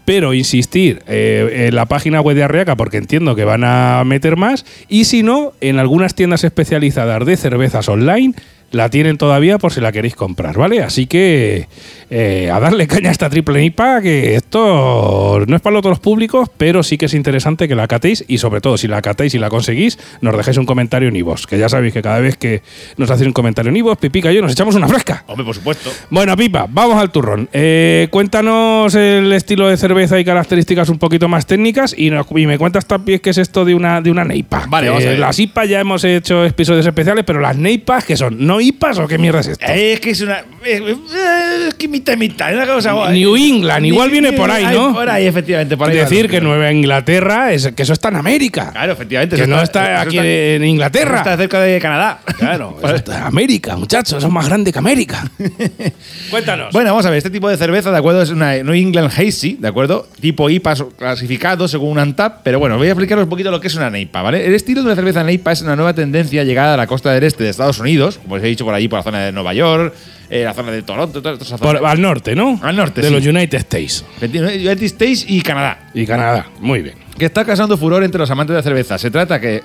Pero 0.07 0.33
insistir 0.33 1.03
eh, 1.05 1.65
en 1.67 1.75
la 1.75 1.85
página 1.85 2.21
web 2.21 2.37
de 2.37 2.43
Arriaca, 2.43 2.77
porque 2.77 2.95
entiendo 2.95 3.35
que 3.35 3.43
van 3.43 3.65
a 3.65 4.01
meter 4.05 4.37
más. 4.37 4.65
Y 4.87 5.03
si 5.03 5.21
no, 5.21 5.51
en 5.59 5.79
algunas 5.79 6.15
tiendas 6.15 6.45
especializadas 6.45 7.25
de 7.25 7.35
cervezas 7.35 7.89
online 7.89 8.33
la 8.71 8.89
tienen 8.89 9.17
todavía 9.17 9.57
por 9.57 9.73
si 9.73 9.81
la 9.81 9.91
queréis 9.91 10.15
comprar, 10.15 10.57
¿vale? 10.57 10.81
Así 10.81 11.07
que 11.07 11.67
eh, 12.09 12.49
a 12.51 12.59
darle 12.59 12.87
caña 12.87 13.09
a 13.09 13.11
esta 13.11 13.29
triple 13.29 13.59
neipa, 13.59 14.01
que 14.01 14.35
esto 14.35 15.43
no 15.47 15.55
es 15.55 15.61
para 15.61 15.77
todos 15.79 15.91
los 15.91 15.99
públicos, 15.99 16.49
pero 16.57 16.83
sí 16.83 16.97
que 16.97 17.05
es 17.07 17.13
interesante 17.13 17.67
que 17.67 17.75
la 17.75 17.87
catéis 17.87 18.23
y 18.27 18.37
sobre 18.37 18.61
todo 18.61 18.77
si 18.77 18.87
la 18.87 19.01
catéis 19.01 19.33
y 19.35 19.39
la 19.39 19.49
conseguís, 19.49 19.97
nos 20.21 20.35
dejéis 20.37 20.57
un 20.57 20.65
comentario 20.65 21.09
en 21.09 21.15
iVoox, 21.15 21.45
que 21.47 21.57
ya 21.57 21.69
sabéis 21.69 21.93
que 21.93 22.01
cada 22.01 22.19
vez 22.19 22.37
que 22.37 22.61
nos 22.97 23.09
hacéis 23.11 23.27
un 23.27 23.33
comentario 23.33 23.69
en 23.69 23.77
iVoox, 23.77 23.97
Pipica 23.99 24.31
y 24.31 24.35
yo 24.35 24.41
nos 24.41 24.51
echamos 24.51 24.75
una 24.75 24.87
fresca. 24.87 25.23
Hombre, 25.27 25.45
por 25.45 25.55
supuesto. 25.55 25.91
Bueno, 26.09 26.35
Pipa, 26.37 26.65
vamos 26.69 26.97
al 26.97 27.11
turrón. 27.11 27.49
Eh, 27.53 28.07
cuéntanos 28.11 28.93
el 28.95 29.31
estilo 29.33 29.67
de 29.67 29.77
cerveza 29.77 30.19
y 30.19 30.25
características 30.25 30.89
un 30.89 30.99
poquito 30.99 31.27
más 31.27 31.45
técnicas 31.45 31.93
y, 31.97 32.09
nos- 32.09 32.27
y 32.35 32.45
me 32.47 32.57
cuentas 32.57 32.85
también 32.85 33.19
qué 33.19 33.31
es 33.31 33.37
esto 33.37 33.65
de 33.65 33.75
una, 33.75 34.01
de 34.01 34.11
una 34.11 34.23
neipa. 34.23 34.65
Vale, 34.67 34.89
vamos 34.89 35.03
a 35.05 35.09
ver. 35.09 35.19
Las 35.19 35.39
IPAs 35.39 35.69
ya 35.69 35.79
hemos 35.79 36.03
hecho 36.03 36.45
episodios 36.45 36.85
especiales, 36.85 37.23
pero 37.25 37.39
las 37.39 37.57
neipas, 37.57 38.05
¿qué 38.05 38.15
son? 38.15 38.45
¿No 38.45 38.61
IPAs 38.61 38.99
o 38.99 39.07
qué 39.07 39.17
mierda 39.17 39.39
es 39.41 39.47
esto? 39.47 39.65
Es 39.65 39.99
que 39.99 40.11
es 40.11 40.21
una. 40.21 40.43
Eh, 40.69 41.69
que 41.77 41.87
mitad 41.87 42.13
y 42.13 42.17
mitad. 42.17 42.53
Una 42.53 42.65
cosa. 42.65 43.09
New 43.11 43.35
England, 43.35 43.85
igual 43.85 44.09
viene 44.09 44.33
por 44.33 44.49
ahí, 44.51 44.65
¿no? 44.73 44.93
Por 44.93 45.09
ahí, 45.09 45.25
efectivamente. 45.25 45.77
Por 45.77 45.89
ahí 45.89 45.97
decir 45.97 46.29
que 46.29 46.41
Nueva 46.41 46.71
Inglaterra 46.71 47.53
es 47.53 47.71
que 47.75 47.83
eso 47.83 47.93
está 47.93 48.09
en 48.09 48.17
América. 48.17 48.71
Claro, 48.71 48.93
efectivamente. 48.93 49.35
que 49.35 49.47
no 49.47 49.61
está 49.61 50.01
aquí 50.01 50.17
está- 50.17 50.27
en 50.27 50.63
Inglaterra. 50.65 51.17
Está 51.17 51.37
cerca 51.37 51.59
de 51.61 51.79
Canadá. 51.79 52.19
Claro, 52.37 52.77
está 52.95 53.17
en 53.17 53.23
América, 53.23 53.75
muchachos, 53.77 54.17
eso 54.17 54.27
es 54.27 54.33
más 54.33 54.47
grande 54.47 54.71
que 54.71 54.79
América. 54.79 55.29
Cuéntanos. 56.29 56.73
Bueno, 56.73 56.91
vamos 56.91 57.05
a 57.05 57.09
ver, 57.09 57.17
este 57.17 57.29
tipo 57.29 57.49
de 57.49 57.57
cerveza, 57.57 57.91
¿de 57.91 57.97
acuerdo? 57.97 58.21
Es 58.21 58.29
una 58.29 58.55
New 58.55 58.73
England 58.73 59.11
Hazy, 59.11 59.57
¿de 59.59 59.67
acuerdo? 59.67 60.07
Tipo 60.19 60.49
IPA 60.49 60.75
clasificado 60.97 61.67
según 61.67 61.91
un 61.91 61.99
ANTAP, 61.99 62.41
pero 62.43 62.59
bueno, 62.59 62.77
voy 62.77 62.87
a 62.87 62.91
explicaros 62.91 63.23
un 63.23 63.29
poquito 63.29 63.51
lo 63.51 63.59
que 63.61 63.67
es 63.67 63.75
una 63.75 63.89
NEIPA, 63.89 64.21
¿vale? 64.21 64.45
El 64.45 64.53
estilo 64.53 64.83
de 64.83 64.89
la 64.89 64.95
cerveza 64.95 65.23
NEIPA 65.23 65.51
es 65.51 65.61
una 65.61 65.75
nueva 65.75 65.93
tendencia 65.93 66.43
llegada 66.43 66.73
a 66.73 66.77
la 66.77 66.87
costa 66.87 67.11
del 67.13 67.23
este 67.23 67.43
de 67.43 67.49
Estados 67.49 67.79
Unidos, 67.79 68.19
como 68.21 68.35
os 68.35 68.43
he 68.43 68.47
dicho 68.47 68.65
por 68.65 68.73
allí, 68.73 68.87
por 68.87 68.99
la 68.99 69.03
zona 69.03 69.19
de 69.25 69.31
Nueva 69.31 69.53
York, 69.53 69.93
eh, 70.29 70.43
la 70.43 70.53
zona 70.53 70.71
de 70.71 70.81
Toronto, 70.83 71.21
toda 71.21 71.35
esa 71.35 71.57
zona. 71.57 71.79
Por- 71.79 71.85
al 71.85 72.01
norte, 72.01 72.35
¿no? 72.35 72.59
Al 72.63 72.75
norte, 72.75 73.01
De 73.01 73.07
sí. 73.07 73.13
los 73.13 73.25
United 73.25 73.57
States 73.59 74.05
United 74.21 74.83
States 74.83 75.25
y 75.27 75.41
Canadá. 75.41 75.89
y 75.93 76.05
Canadá. 76.05 76.47
Muy 76.59 76.81
bien. 76.81 76.95
que 77.17 77.25
está 77.25 77.43
causando 77.43 77.77
furor 77.77 78.03
entre 78.03 78.19
los 78.19 78.29
amantes 78.29 78.53
de 78.53 78.57
la 78.59 78.63
cerveza. 78.63 78.97
Se 78.99 79.09
trata 79.09 79.39
que, 79.39 79.63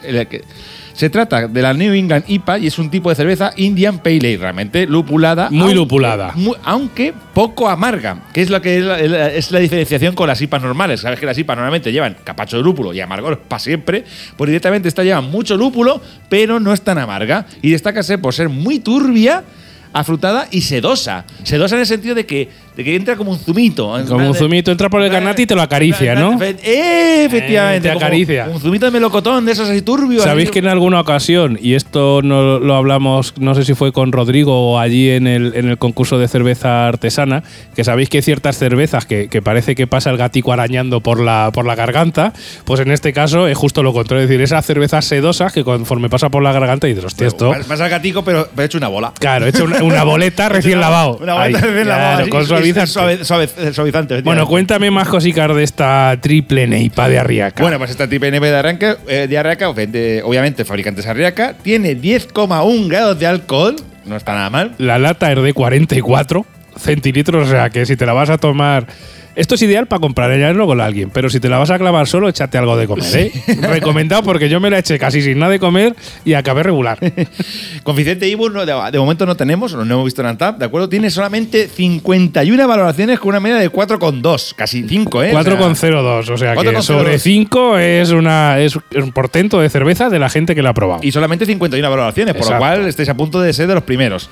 se 0.94 1.10
trata 1.10 1.48
de 1.48 1.60
la 1.60 1.74
New 1.74 1.92
England 1.92 2.24
IPA 2.26 2.58
y 2.60 2.66
es 2.68 2.78
un 2.78 2.90
tipo 2.90 3.10
de 3.10 3.14
cerveza 3.14 3.52
Indian 3.56 3.98
Pale 3.98 4.16
Ale, 4.20 4.36
realmente 4.38 4.86
lupulada. 4.86 5.50
Muy 5.50 5.60
aunque- 5.60 5.74
lupulada. 5.74 6.32
mu- 6.34 6.54
aunque 6.64 7.12
poco 7.34 7.68
amarga, 7.68 8.22
que 8.32 8.40
es 8.40 8.48
lo 8.48 8.62
que 8.62 8.78
es 8.78 8.84
la, 8.84 8.98
es 9.28 9.50
la- 9.50 9.58
diferenciación 9.58 10.14
con 10.14 10.28
las 10.28 10.40
IPAs 10.40 10.62
normales. 10.62 11.00
Sabes 11.02 11.20
que 11.20 11.26
las 11.26 11.36
IPAs 11.36 11.56
normalmente 11.58 11.92
llevan 11.92 12.16
capacho 12.24 12.56
de 12.56 12.62
lúpulo 12.62 12.94
y 12.94 13.00
amargor 13.00 13.40
para 13.40 13.60
siempre, 13.60 14.04
pues 14.38 14.48
directamente 14.48 14.88
esta 14.88 15.04
lleva 15.04 15.20
mucho 15.20 15.54
lúpulo, 15.58 16.00
pero 16.30 16.58
no 16.58 16.72
es 16.72 16.80
tan 16.80 16.96
amarga 16.96 17.44
y 17.60 17.72
destaca 17.72 18.02
ser 18.02 18.18
por 18.22 18.32
ser 18.32 18.48
muy 18.48 18.78
turbia. 18.78 19.44
Afrutada 19.92 20.48
y 20.50 20.62
sedosa. 20.62 21.24
Sedosa 21.42 21.74
en 21.76 21.80
el 21.80 21.86
sentido 21.86 22.14
de 22.14 22.26
que, 22.26 22.48
de 22.76 22.84
que 22.84 22.96
entra 22.96 23.16
como 23.16 23.32
un 23.32 23.38
zumito. 23.38 23.94
Como 24.08 24.28
un 24.28 24.34
zumito 24.34 24.70
entra 24.70 24.88
por 24.88 25.02
el 25.02 25.10
canate 25.10 25.42
y 25.42 25.46
te 25.46 25.54
lo 25.54 25.62
acaricia, 25.62 26.14
¿no? 26.14 26.38
Eh, 26.42 27.24
efectivamente. 27.26 27.88
Eh, 27.88 27.90
te 27.90 27.94
como 27.94 28.06
acaricia. 28.06 28.48
Un 28.52 28.60
zumito 28.60 28.86
de 28.86 28.92
melocotón, 28.92 29.44
de 29.44 29.52
esos 29.52 29.68
así 29.68 29.82
turbios. 29.82 30.22
Sabéis 30.22 30.48
así. 30.48 30.52
que 30.54 30.58
en 30.60 30.68
alguna 30.68 31.00
ocasión, 31.00 31.58
y 31.60 31.74
esto 31.74 32.20
no 32.22 32.58
lo 32.58 32.74
hablamos, 32.74 33.34
no 33.38 33.54
sé 33.54 33.64
si 33.64 33.74
fue 33.74 33.92
con 33.92 34.12
Rodrigo 34.12 34.72
o 34.72 34.78
allí 34.78 35.10
en 35.10 35.26
el, 35.26 35.52
en 35.54 35.68
el 35.68 35.78
concurso 35.78 36.18
de 36.18 36.28
cerveza 36.28 36.88
artesana, 36.88 37.42
que 37.74 37.84
sabéis 37.84 38.08
que 38.08 38.18
hay 38.18 38.22
ciertas 38.22 38.56
cervezas 38.56 39.04
que, 39.04 39.28
que 39.28 39.42
parece 39.42 39.74
que 39.74 39.86
pasa 39.86 40.10
el 40.10 40.16
gatico 40.16 40.52
arañando 40.52 41.00
por 41.00 41.20
la, 41.20 41.50
por 41.52 41.66
la 41.66 41.74
garganta, 41.74 42.32
pues 42.64 42.80
en 42.80 42.90
este 42.90 43.12
caso 43.12 43.48
es 43.48 43.58
justo 43.58 43.82
lo 43.82 43.92
contrario, 43.92 44.24
es 44.24 44.28
decir, 44.30 44.42
esas 44.42 44.64
cervezas 44.64 45.04
sedosas 45.04 45.52
que 45.52 45.64
conforme 45.64 46.08
pasa 46.08 46.30
por 46.30 46.42
la 46.42 46.52
garganta 46.52 46.86
y 46.86 46.90
dices, 46.90 47.04
hostia, 47.04 47.26
esto... 47.26 47.50
Vas 47.50 47.80
al 47.80 47.90
gatico, 47.90 48.24
pero, 48.24 48.48
he 48.56 48.64
hecho 48.64 48.78
una 48.78 48.88
bola. 48.88 49.12
Claro, 49.18 49.46
he 49.46 49.50
hecho 49.50 49.64
una, 49.64 49.82
una 49.82 50.04
boleta 50.04 50.48
recién 50.48 50.80
lavado. 50.80 51.18
Una 51.20 51.34
boleta 51.34 51.60
recién 51.60 51.88
lavada. 51.88 52.24
Suavizante. 52.62 52.82
es 52.84 53.26
suave- 53.26 53.46
suave- 53.48 53.72
suavizante. 53.74 54.22
Bueno, 54.22 54.46
cuéntame 54.46 54.90
más 54.90 55.08
cositas 55.08 55.54
de 55.54 55.62
esta 55.62 56.16
triple 56.20 56.66
neipa 56.66 57.08
de 57.08 57.18
Arriaca. 57.18 57.62
Bueno, 57.62 57.78
pues 57.78 57.90
esta 57.90 58.06
triple 58.08 58.28
NP 58.28 58.46
de, 58.50 58.96
eh, 59.08 59.26
de 59.28 59.38
Arriaca, 59.38 59.68
obviamente, 59.68 60.64
fabricantes 60.64 61.06
Arriaca, 61.06 61.54
tiene 61.62 61.94
10,1 61.94 62.88
grados 62.88 63.18
de 63.18 63.26
alcohol, 63.26 63.76
no 64.04 64.16
está 64.16 64.34
nada 64.34 64.50
mal. 64.50 64.72
La 64.78 64.98
lata 64.98 65.30
es 65.32 65.42
de 65.42 65.52
44 65.52 66.46
centilitros, 66.76 67.48
o 67.48 67.50
sea 67.50 67.70
que 67.70 67.84
si 67.86 67.96
te 67.96 68.06
la 68.06 68.12
vas 68.12 68.30
a 68.30 68.38
tomar. 68.38 68.86
Esto 69.34 69.54
es 69.54 69.62
ideal 69.62 69.86
para 69.86 70.00
comprar 70.00 70.30
ella 70.32 70.52
con 70.54 70.80
alguien, 70.80 71.10
pero 71.10 71.30
si 71.30 71.40
te 71.40 71.48
la 71.48 71.58
vas 71.58 71.70
a 71.70 71.78
clavar 71.78 72.06
solo, 72.06 72.28
échate 72.28 72.58
algo 72.58 72.76
de 72.76 72.86
comer, 72.86 73.16
¿eh? 73.16 73.32
Recomendado 73.62 74.22
porque 74.22 74.48
yo 74.48 74.60
me 74.60 74.68
la 74.68 74.78
eché 74.78 74.98
casi 74.98 75.22
sin 75.22 75.38
nada 75.38 75.52
de 75.52 75.58
comer 75.58 75.96
y 76.24 76.34
acabé 76.34 76.62
regular. 76.62 76.98
Coeficiente 77.82 78.28
IBU 78.28 78.50
no, 78.50 78.66
de, 78.66 78.98
momento 78.98 79.24
no 79.24 79.34
tenemos, 79.34 79.74
no 79.74 79.82
hemos 79.82 80.04
visto 80.04 80.20
en 80.20 80.28
Antap, 80.28 80.58
¿de 80.58 80.66
acuerdo? 80.66 80.88
Tiene 80.88 81.10
solamente 81.10 81.68
51 81.68 82.68
valoraciones 82.68 83.18
con 83.18 83.30
una 83.30 83.40
media 83.40 83.56
de 83.56 83.70
4,2, 83.70 84.54
casi 84.54 84.86
5, 84.86 85.22
¿eh? 85.22 85.34
O 85.34 85.42
sea, 85.42 85.52
4,02, 85.58 86.28
o 86.28 86.36
sea 86.36 86.54
que 86.54 86.60
4,02. 86.60 86.82
sobre 86.82 87.18
5 87.18 87.78
es, 87.78 88.10
una, 88.10 88.58
es 88.60 88.76
un 88.94 89.12
portento 89.12 89.60
de 89.60 89.70
cerveza 89.70 90.10
de 90.10 90.18
la 90.18 90.28
gente 90.28 90.54
que 90.54 90.62
la 90.62 90.70
ha 90.70 90.74
probado. 90.74 91.00
y 91.02 91.10
solamente 91.12 91.46
51 91.46 91.88
valoraciones, 91.90 92.34
por 92.34 92.42
lo 92.42 92.46
Exacto. 92.56 92.58
cual 92.76 92.86
estáis 92.88 93.08
a 93.08 93.14
punto 93.14 93.40
de 93.40 93.52
ser 93.52 93.66
de 93.66 93.74
los 93.74 93.82
primeros. 93.84 94.28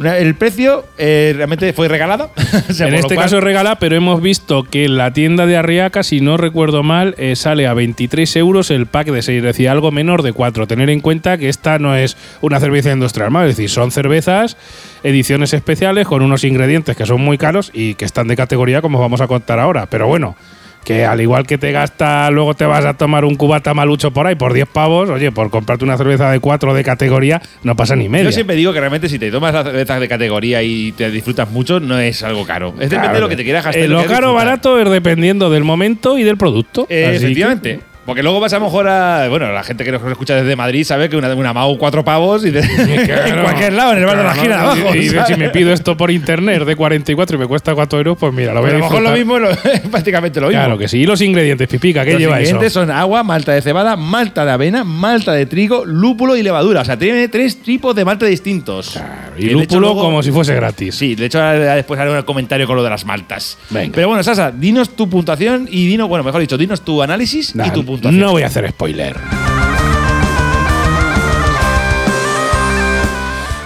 El 0.00 0.34
precio 0.34 0.84
eh, 0.98 1.32
realmente 1.36 1.72
fue 1.72 1.88
regalado. 1.88 2.30
O 2.68 2.72
sea, 2.72 2.86
en 2.86 2.94
lo 2.94 2.98
este 2.98 3.14
cual- 3.14 3.26
caso 3.26 3.40
regala, 3.40 3.78
pero 3.78 3.94
hemos 3.94 4.20
visto 4.22 4.43
que 4.70 4.84
en 4.84 4.96
la 4.96 5.12
tienda 5.12 5.46
de 5.46 5.56
Arriaca, 5.56 6.02
si 6.02 6.20
no 6.20 6.36
recuerdo 6.36 6.82
mal, 6.82 7.14
eh, 7.18 7.34
sale 7.34 7.66
a 7.66 7.74
23 7.74 8.36
euros 8.36 8.70
el 8.70 8.86
pack 8.86 9.08
de 9.08 9.22
6, 9.22 9.38
es 9.38 9.42
decir, 9.42 9.68
algo 9.68 9.90
menor 9.90 10.22
de 10.22 10.32
4. 10.32 10.66
Tener 10.66 10.90
en 10.90 11.00
cuenta 11.00 11.38
que 11.38 11.48
esta 11.48 11.78
no 11.78 11.96
es 11.96 12.16
una 12.42 12.60
cerveza 12.60 12.92
industrial, 12.92 13.30
¿vale? 13.30 13.50
es 13.50 13.56
decir, 13.56 13.70
son 13.70 13.90
cervezas, 13.90 14.56
ediciones 15.02 15.54
especiales 15.54 16.06
con 16.06 16.22
unos 16.22 16.44
ingredientes 16.44 16.96
que 16.96 17.06
son 17.06 17.22
muy 17.22 17.38
caros 17.38 17.70
y 17.72 17.94
que 17.94 18.04
están 18.04 18.28
de 18.28 18.36
categoría, 18.36 18.82
como 18.82 18.98
os 18.98 19.02
vamos 19.02 19.20
a 19.20 19.26
contar 19.26 19.58
ahora. 19.58 19.86
Pero 19.86 20.06
bueno. 20.06 20.36
Que 20.84 21.06
al 21.06 21.20
igual 21.20 21.46
que 21.46 21.56
te 21.56 21.72
gasta, 21.72 22.30
luego 22.30 22.54
te 22.54 22.66
vas 22.66 22.84
a 22.84 22.94
tomar 22.94 23.24
un 23.24 23.36
cubata 23.36 23.72
malucho 23.72 24.10
por 24.10 24.26
ahí 24.26 24.34
por 24.34 24.52
10 24.52 24.68
pavos, 24.68 25.08
oye, 25.08 25.32
por 25.32 25.48
comprarte 25.50 25.82
una 25.84 25.96
cerveza 25.96 26.30
de 26.30 26.40
4 26.40 26.74
de 26.74 26.84
categoría, 26.84 27.40
no 27.62 27.74
pasa 27.74 27.96
ni 27.96 28.08
media. 28.10 28.26
Yo 28.26 28.32
siempre 28.32 28.54
digo 28.54 28.72
que 28.74 28.80
realmente 28.80 29.08
si 29.08 29.18
te 29.18 29.30
tomas 29.30 29.54
las 29.54 29.64
cervezas 29.64 29.98
de 29.98 30.08
categoría 30.08 30.62
y 30.62 30.92
te 30.92 31.10
disfrutas 31.10 31.50
mucho, 31.50 31.80
no 31.80 31.98
es 31.98 32.22
algo 32.22 32.44
caro. 32.44 32.74
Es 32.78 32.90
depende 32.90 33.14
de 33.14 33.20
lo 33.20 33.28
que 33.30 33.36
te 33.36 33.44
quieras 33.44 33.64
gastar. 33.64 33.82
Eh, 33.82 33.88
lo 33.88 34.04
caro 34.04 34.32
o 34.32 34.34
barato 34.34 34.78
es 34.78 34.90
dependiendo 34.90 35.48
del 35.50 35.64
momento 35.64 36.18
y 36.18 36.22
del 36.22 36.36
producto. 36.36 36.86
Eh, 36.90 37.08
que- 37.10 37.16
efectivamente. 37.16 37.80
Porque 38.06 38.22
luego 38.22 38.38
vas 38.40 38.52
a 38.52 38.58
lo 38.58 38.66
mejor 38.66 38.86
a. 38.88 39.28
Bueno, 39.28 39.50
la 39.52 39.62
gente 39.62 39.82
que 39.84 39.90
nos 39.92 40.02
escucha 40.02 40.34
desde 40.34 40.56
Madrid 40.56 40.84
sabe 40.84 41.08
que 41.08 41.16
una, 41.16 41.34
una 41.34 41.52
Mau 41.54 41.78
cuatro 41.78 42.04
pavos 42.04 42.44
y 42.44 42.50
de- 42.50 42.60
en 42.78 43.06
Claro. 43.06 43.42
cualquier 43.44 43.72
lado, 43.72 43.92
en 43.92 43.98
el 43.98 44.04
bar 44.04 44.18
de 44.18 44.24
la 44.24 44.32
esquina 44.32 44.56
de 44.56 44.62
¿no? 44.62 44.70
abajo. 44.70 44.94
Y, 44.94 45.08
si 45.08 45.34
me 45.36 45.48
pido 45.50 45.72
esto 45.72 45.96
por 45.96 46.10
internet 46.10 46.64
de 46.64 46.76
44 46.76 47.36
y 47.36 47.38
me 47.40 47.46
cuesta 47.46 47.74
4 47.74 47.98
euros, 47.98 48.16
pues 48.18 48.32
mira, 48.34 48.52
lo 48.52 48.60
voy 48.60 48.70
Pero 48.70 48.84
a 48.84 48.86
a 48.86 48.90
lo 48.90 48.90
mejor 49.00 49.10
lo 49.10 49.16
mismo 49.16 49.38
lo- 49.38 49.50
es 49.72 49.80
prácticamente 49.90 50.40
lo 50.40 50.48
mismo. 50.48 50.60
Claro 50.60 50.76
que 50.78 50.86
sí. 50.88 50.98
Y 50.98 51.06
los 51.06 51.20
ingredientes, 51.22 51.66
pipica, 51.66 52.04
¿qué 52.04 52.12
Los 52.12 52.20
lleva 52.20 52.34
eso? 52.40 52.50
ingredientes 52.50 52.72
son 52.74 52.90
agua, 52.90 53.22
malta 53.22 53.52
de 53.52 53.62
cebada, 53.62 53.96
malta 53.96 54.44
de 54.44 54.50
avena, 54.52 54.84
malta 54.84 55.32
de 55.32 55.46
trigo, 55.46 55.84
lúpulo 55.86 56.36
y 56.36 56.42
levadura. 56.42 56.82
O 56.82 56.84
sea, 56.84 56.98
tiene 56.98 57.28
tres 57.28 57.62
tipos 57.62 57.94
de 57.96 58.04
malta 58.04 58.26
distintos. 58.26 58.90
Claro, 58.90 59.32
y 59.38 59.46
hecho 59.46 59.58
lúpulo 59.58 59.80
luego- 59.80 60.00
como 60.02 60.22
si 60.22 60.30
fuese 60.30 60.54
gratis. 60.54 60.94
Sí, 60.94 61.14
de 61.14 61.26
hecho 61.26 61.40
después 61.42 61.98
haré 61.98 62.10
un 62.10 62.22
comentario 62.22 62.66
con 62.66 62.76
lo 62.76 62.84
de 62.84 62.90
las 62.90 63.04
maltas. 63.06 63.56
Venga. 63.70 63.92
Pero 63.94 64.08
bueno, 64.08 64.22
Sasa, 64.22 64.50
dinos 64.50 64.90
tu 64.96 65.08
puntuación 65.08 65.68
y 65.70 65.86
dinos, 65.86 66.08
bueno, 66.08 66.22
mejor 66.24 66.40
dicho, 66.42 66.58
dinos 66.58 66.82
tu 66.84 67.02
análisis 67.02 67.54
y 67.54 67.70
tu 67.70 67.84
puntuación. 67.84 67.93
No 68.02 68.32
voy 68.32 68.42
a 68.42 68.46
hacer 68.46 68.68
spoiler. 68.70 69.16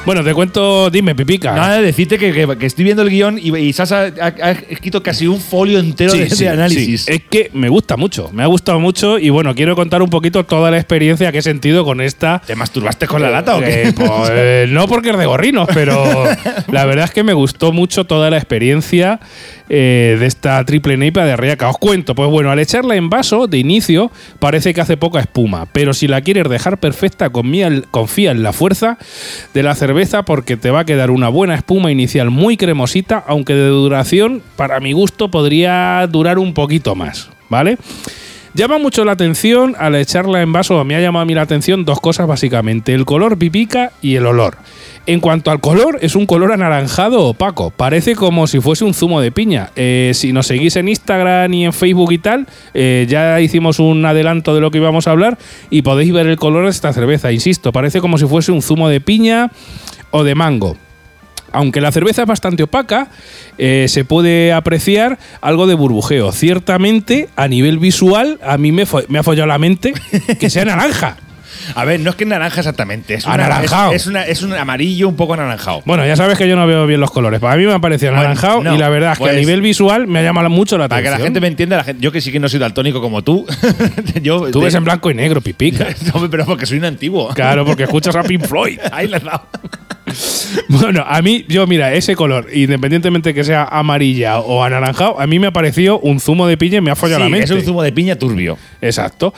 Bueno, 0.06 0.24
te 0.24 0.32
cuento, 0.32 0.88
dime, 0.88 1.14
pipica. 1.14 1.52
Nada 1.52 1.76
de 1.76 1.82
decirte 1.82 2.16
que, 2.16 2.32
que- 2.32 2.56
que 2.56 2.64
estoy 2.64 2.82
viendo 2.82 3.02
el 3.02 3.10
guion 3.10 3.38
y, 3.38 3.54
y 3.54 3.72
Sasa 3.74 4.10
ha, 4.22 4.26
ha 4.42 4.50
escrito 4.52 5.02
casi 5.02 5.26
un 5.26 5.38
folio 5.38 5.78
entero 5.78 6.12
Sí, 6.12 6.18
de, 6.20 6.24
de 6.24 6.30
sí, 6.30 6.46
análisis. 6.46 7.02
sí. 7.02 7.12
Es 7.12 7.20
que 7.28 7.50
me 7.52 7.68
gusta 7.68 7.98
mucho, 7.98 8.30
me 8.32 8.42
ha 8.42 8.46
gustado 8.46 8.80
mucho 8.80 9.18
y 9.18 9.28
bueno, 9.28 9.54
quiero 9.54 9.76
contar 9.76 10.00
un 10.00 10.08
poquito 10.08 10.46
toda 10.46 10.70
la 10.70 10.78
experiencia 10.78 11.30
que 11.30 11.38
he 11.38 11.42
sentido 11.42 11.84
con 11.84 12.00
esta 12.00 12.40
¿Te 12.46 12.56
masturbaste 12.56 13.06
con 13.06 13.20
la 13.20 13.28
lata 13.28 13.56
o 13.56 13.60
qué? 13.60 13.88
Eh, 13.88 13.92
pues, 13.94 14.30
eh, 14.32 14.66
no 14.70 14.88
porque 14.88 15.10
es 15.10 15.18
de 15.18 15.26
gorrinos, 15.26 15.68
pero 15.74 16.02
la 16.72 16.86
verdad 16.86 17.04
es 17.04 17.10
que 17.10 17.22
me 17.22 17.34
gustó 17.34 17.72
mucho 17.72 18.04
toda 18.06 18.30
la 18.30 18.38
experiencia. 18.38 19.20
Eh, 19.68 20.16
de 20.18 20.26
esta 20.26 20.64
triple 20.64 20.96
neipa 20.96 21.24
de 21.24 21.32
Arriaca. 21.32 21.68
Os 21.68 21.78
cuento, 21.78 22.14
pues 22.14 22.30
bueno, 22.30 22.50
al 22.50 22.58
echarla 22.58 22.96
en 22.96 23.10
vaso 23.10 23.46
de 23.46 23.58
inicio 23.58 24.10
parece 24.38 24.74
que 24.74 24.80
hace 24.80 24.96
poca 24.96 25.20
espuma, 25.20 25.66
pero 25.72 25.92
si 25.92 26.08
la 26.08 26.20
quieres 26.20 26.48
dejar 26.48 26.78
perfecta, 26.78 27.30
confía 27.30 27.66
en 28.30 28.42
la 28.42 28.52
fuerza 28.52 28.98
de 29.54 29.62
la 29.62 29.74
cerveza 29.74 30.22
porque 30.24 30.56
te 30.56 30.70
va 30.70 30.80
a 30.80 30.84
quedar 30.84 31.10
una 31.10 31.28
buena 31.28 31.54
espuma 31.54 31.90
inicial 31.90 32.30
muy 32.30 32.56
cremosita, 32.56 33.24
aunque 33.26 33.54
de 33.54 33.68
duración, 33.68 34.42
para 34.56 34.80
mi 34.80 34.92
gusto, 34.92 35.30
podría 35.30 36.06
durar 36.10 36.38
un 36.38 36.54
poquito 36.54 36.94
más, 36.94 37.30
¿vale? 37.48 37.78
Llama 38.54 38.78
mucho 38.78 39.04
la 39.04 39.12
atención 39.12 39.76
al 39.78 39.94
echarla 39.94 40.42
en 40.42 40.52
vaso, 40.52 40.82
me 40.84 40.96
ha 40.96 41.00
llamado 41.00 41.22
a 41.22 41.26
mí 41.26 41.34
la 41.34 41.42
atención 41.42 41.84
dos 41.84 42.00
cosas 42.00 42.26
básicamente, 42.26 42.94
el 42.94 43.04
color 43.04 43.38
pipica 43.38 43.92
y 44.00 44.16
el 44.16 44.26
olor. 44.26 44.56
En 45.06 45.20
cuanto 45.20 45.50
al 45.50 45.60
color, 45.60 45.98
es 46.02 46.14
un 46.16 46.26
color 46.26 46.52
anaranjado 46.52 47.24
opaco. 47.24 47.70
Parece 47.70 48.14
como 48.14 48.46
si 48.46 48.60
fuese 48.60 48.84
un 48.84 48.92
zumo 48.92 49.22
de 49.22 49.32
piña. 49.32 49.70
Eh, 49.74 50.12
si 50.14 50.34
nos 50.34 50.46
seguís 50.46 50.76
en 50.76 50.88
Instagram 50.88 51.52
y 51.54 51.64
en 51.64 51.72
Facebook 51.72 52.12
y 52.12 52.18
tal, 52.18 52.46
eh, 52.74 53.06
ya 53.08 53.40
hicimos 53.40 53.78
un 53.78 54.04
adelanto 54.04 54.54
de 54.54 54.60
lo 54.60 54.70
que 54.70 54.76
íbamos 54.76 55.08
a 55.08 55.12
hablar 55.12 55.38
y 55.70 55.80
podéis 55.80 56.12
ver 56.12 56.26
el 56.26 56.36
color 56.36 56.64
de 56.64 56.70
esta 56.70 56.92
cerveza. 56.92 57.32
Insisto, 57.32 57.72
parece 57.72 58.00
como 58.00 58.18
si 58.18 58.26
fuese 58.26 58.52
un 58.52 58.60
zumo 58.60 58.90
de 58.90 59.00
piña 59.00 59.50
o 60.10 60.24
de 60.24 60.34
mango. 60.34 60.76
Aunque 61.52 61.80
la 61.80 61.92
cerveza 61.92 62.22
es 62.22 62.28
bastante 62.28 62.62
opaca, 62.62 63.08
eh, 63.56 63.86
se 63.88 64.04
puede 64.04 64.52
apreciar 64.52 65.18
algo 65.40 65.66
de 65.66 65.74
burbujeo. 65.74 66.32
Ciertamente, 66.32 67.28
a 67.36 67.48
nivel 67.48 67.78
visual, 67.78 68.38
a 68.42 68.58
mí 68.58 68.72
me, 68.72 68.84
me 69.08 69.18
ha 69.18 69.22
follado 69.22 69.46
la 69.46 69.58
mente 69.58 69.94
que 70.38 70.50
sea 70.50 70.64
naranja. 70.64 71.16
A 71.74 71.84
ver, 71.84 72.00
no 72.00 72.10
es 72.10 72.16
que 72.16 72.24
naranja 72.24 72.60
exactamente. 72.60 73.14
Es 73.14 73.26
anaranjado. 73.26 73.92
es, 73.92 74.06
es, 74.06 74.42
un 74.42 74.54
amarillo 74.54 75.08
un 75.08 75.16
poco 75.16 75.34
anaranjado. 75.34 75.82
Bueno, 75.84 76.06
ya 76.06 76.16
sabes 76.16 76.38
que 76.38 76.48
yo 76.48 76.56
no 76.56 76.66
veo 76.66 76.86
bien 76.86 77.00
los 77.00 77.10
colores. 77.10 77.40
Para 77.40 77.56
mí 77.56 77.64
me 77.64 77.72
ha 77.72 77.78
parecido 77.78 78.12
anaranjado 78.12 78.62
y 78.74 78.78
la 78.78 78.88
verdad 78.88 79.12
es 79.12 79.18
que 79.18 79.24
a 79.24 79.28
pues, 79.28 79.36
nivel 79.36 79.60
visual 79.60 80.06
me 80.06 80.20
ha 80.20 80.22
llamado 80.22 80.50
mucho 80.50 80.78
la 80.78 80.84
atención. 80.84 81.04
Para 81.04 81.16
que 81.16 81.20
la 81.20 81.24
gente 81.24 81.40
me 81.40 81.48
entienda, 81.48 81.84
yo 81.98 82.12
que 82.12 82.20
sí 82.20 82.32
que 82.32 82.40
no 82.40 82.48
soy 82.48 82.60
daltónico 82.60 83.00
como 83.00 83.22
tú. 83.22 83.46
yo, 84.22 84.50
tú 84.50 84.60
ves 84.60 84.74
en 84.74 84.84
blanco 84.84 85.10
y 85.10 85.14
negro, 85.14 85.40
pipica. 85.40 85.86
no, 86.14 86.28
pero 86.30 86.44
porque 86.44 86.66
soy 86.66 86.78
un 86.78 86.84
antiguo. 86.84 87.28
Claro, 87.34 87.64
porque 87.64 87.84
escuchas 87.84 88.14
a 88.16 88.22
Pink 88.22 88.46
Floyd. 88.46 88.78
Ahí 88.92 89.08
le 89.08 89.16
has 89.16 89.24
dado. 89.24 89.42
Bueno, 90.68 91.04
a 91.06 91.20
mí, 91.20 91.44
yo, 91.48 91.66
mira, 91.66 91.92
ese 91.92 92.16
color, 92.16 92.48
independientemente 92.52 93.34
que 93.34 93.44
sea 93.44 93.64
amarilla 93.64 94.38
o 94.38 94.64
anaranjado, 94.64 95.20
a 95.20 95.26
mí 95.26 95.38
me 95.38 95.48
ha 95.48 95.52
parecido 95.52 95.98
un 96.00 96.20
zumo 96.20 96.46
de 96.46 96.56
piña 96.56 96.78
y 96.78 96.80
me 96.80 96.90
ha 96.90 96.96
follado 96.96 97.20
la 97.20 97.28
mente. 97.28 97.44
Es 97.44 97.50
un 97.50 97.62
zumo 97.62 97.82
de 97.82 97.92
piña 97.92 98.16
turbio. 98.16 98.58
Exacto. 98.80 99.34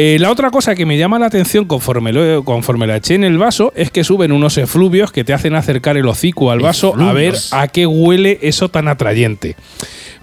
Eh, 0.00 0.16
la 0.20 0.30
otra 0.30 0.50
cosa 0.50 0.76
que 0.76 0.86
me 0.86 0.96
llama 0.96 1.18
la 1.18 1.26
atención 1.26 1.57
conforme, 1.66 2.12
lo, 2.12 2.44
conforme 2.44 2.86
la 2.86 2.96
eché 2.96 3.14
en 3.14 3.24
el 3.24 3.38
vaso 3.38 3.72
es 3.74 3.90
que 3.90 4.04
suben 4.04 4.32
unos 4.32 4.58
efluvios 4.58 5.12
que 5.12 5.24
te 5.24 5.32
hacen 5.32 5.54
acercar 5.54 5.96
el 5.96 6.06
hocico 6.06 6.50
al 6.50 6.60
vaso 6.60 6.94
a 6.98 7.12
ver 7.12 7.34
a 7.52 7.68
qué 7.68 7.86
huele 7.86 8.38
eso 8.42 8.68
tan 8.68 8.88
atrayente. 8.88 9.56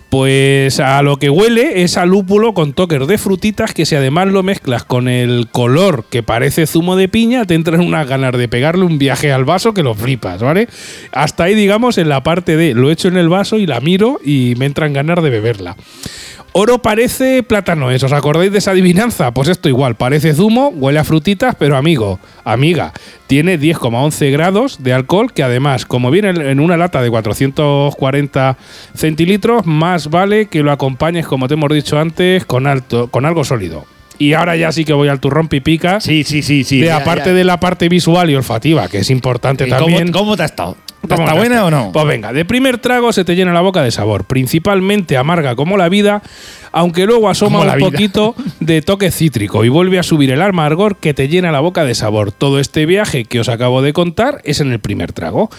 Pues 0.10 0.80
a 0.80 1.02
lo 1.02 1.18
que 1.18 1.30
huele 1.30 1.82
es 1.84 1.98
a 1.98 2.06
lúpulo 2.06 2.54
con 2.54 2.74
toques 2.74 3.06
de 3.06 3.18
frutitas 3.18 3.74
que 3.74 3.86
si 3.86 3.96
además 3.96 4.28
lo 4.28 4.44
mezclas 4.44 4.86
con 4.86 5.10
el 5.10 5.50
color 5.52 6.06
que 6.10 6.24
parece 6.24 6.68
zumo 6.68 6.96
de 6.96 7.10
piña, 7.10 7.44
te 7.44 7.56
entran 7.56 7.82
unas 7.82 8.08
ganas 8.08 8.32
de 8.38 8.48
pegarle 8.48 8.86
un 8.86 8.98
viaje 8.98 9.34
al 9.34 9.44
vaso 9.44 9.74
que 9.74 9.84
lo 9.84 9.94
flipas, 9.94 10.42
¿vale? 10.42 10.70
Hasta 11.12 11.46
ahí, 11.46 11.56
digamos, 11.56 11.98
en 11.98 12.08
la 12.08 12.24
parte 12.24 12.56
de 12.56 12.74
lo 12.74 12.92
echo 12.92 13.08
en 13.08 13.18
el 13.18 13.28
vaso 13.28 13.58
y 13.58 13.66
la 13.66 13.82
miro 13.82 14.20
y 14.24 14.54
me 14.58 14.68
entran 14.68 14.94
ganas 14.94 15.22
de 15.22 15.30
beberla. 15.30 15.76
Oro 16.58 16.78
parece 16.78 17.44
plátano, 17.44 17.88
¿os 17.88 18.14
acordáis 18.14 18.50
de 18.50 18.60
esa 18.60 18.72
adivinanza? 18.72 19.34
Pues 19.34 19.50
esto 19.50 19.68
igual, 19.68 19.96
parece 19.96 20.34
zumo, 20.34 20.70
huele 20.70 21.00
a 21.00 21.04
frutitas, 21.04 21.54
pero 21.60 21.76
amigo, 21.76 22.18
amiga, 22.46 22.94
tiene 23.28 23.60
10,11 23.60 24.32
grados 24.32 24.82
de 24.82 24.94
alcohol, 24.94 25.34
que 25.34 25.44
además, 25.44 25.86
como 25.86 26.12
viene 26.12 26.30
en 26.30 26.62
una 26.62 26.78
lata 26.78 27.02
de 27.02 27.10
440 27.10 28.58
centilitros, 28.96 29.66
más 29.66 30.10
vale 30.10 30.46
que 30.46 30.64
lo 30.64 30.72
acompañes, 30.72 31.28
como 31.28 31.50
te 31.50 31.56
hemos 31.56 31.70
dicho 31.74 32.00
antes, 32.00 32.46
con, 32.46 32.68
alto, 32.68 33.10
con 33.10 33.26
algo 33.26 33.44
sólido. 33.44 33.84
Y 34.18 34.32
ahora 34.32 34.56
ya 34.56 34.72
sí 34.72 34.86
que 34.86 34.94
voy 34.94 35.10
al 35.10 35.20
turrón 35.20 35.50
pipica. 35.50 36.00
Sí, 36.00 36.24
sí, 36.24 36.42
sí, 36.42 36.64
sí. 36.64 36.80
De 36.80 36.90
aparte 36.90 37.34
de 37.34 37.44
la 37.44 37.60
parte 37.60 37.90
visual 37.90 38.30
y 38.30 38.36
olfativa, 38.36 38.88
que 38.88 39.00
es 39.00 39.10
importante 39.10 39.66
también. 39.66 40.14
¿Cómo, 40.14 40.20
¿Cómo 40.24 40.38
te 40.38 40.44
ha 40.44 40.46
estado? 40.46 40.78
¿Está 41.10 41.34
buena 41.34 41.66
o 41.66 41.72
no? 41.72 41.92
Pues 41.92 42.06
venga, 42.06 42.34
de 42.34 42.46
primer 42.46 42.78
trago 42.78 43.14
se 43.14 43.26
te 43.26 43.36
llena 43.36 43.54
la 43.54 43.62
boca 43.62 43.82
de 43.82 43.92
sabor, 43.92 44.26
principalmente 44.26 45.18
amarga 45.18 45.56
como 45.56 45.78
la 45.78 45.90
vida, 45.90 46.22
aunque 46.72 47.06
luego 47.06 47.30
asoma 47.30 47.62
un 47.62 47.80
poquito 47.80 48.36
de 48.60 48.82
toque 48.82 49.12
cítrico 49.12 49.64
y 49.64 49.70
vuelve 49.70 50.00
a 50.00 50.04
subir 50.04 50.32
el 50.32 50.42
amargor 50.42 50.98
que 50.98 51.14
te 51.14 51.28
llena 51.28 51.52
la 51.52 51.60
boca 51.60 51.86
de 51.86 51.96
sabor. 51.96 52.32
Todo 52.32 52.60
este 52.60 52.86
viaje 52.86 53.26
que 53.26 53.40
os 53.40 53.50
acabo 53.50 53.82
de 53.82 53.94
contar 53.94 54.42
es 54.44 54.60
en 54.60 54.72
el 54.72 54.80
primer 54.80 55.14
trago. 55.14 55.50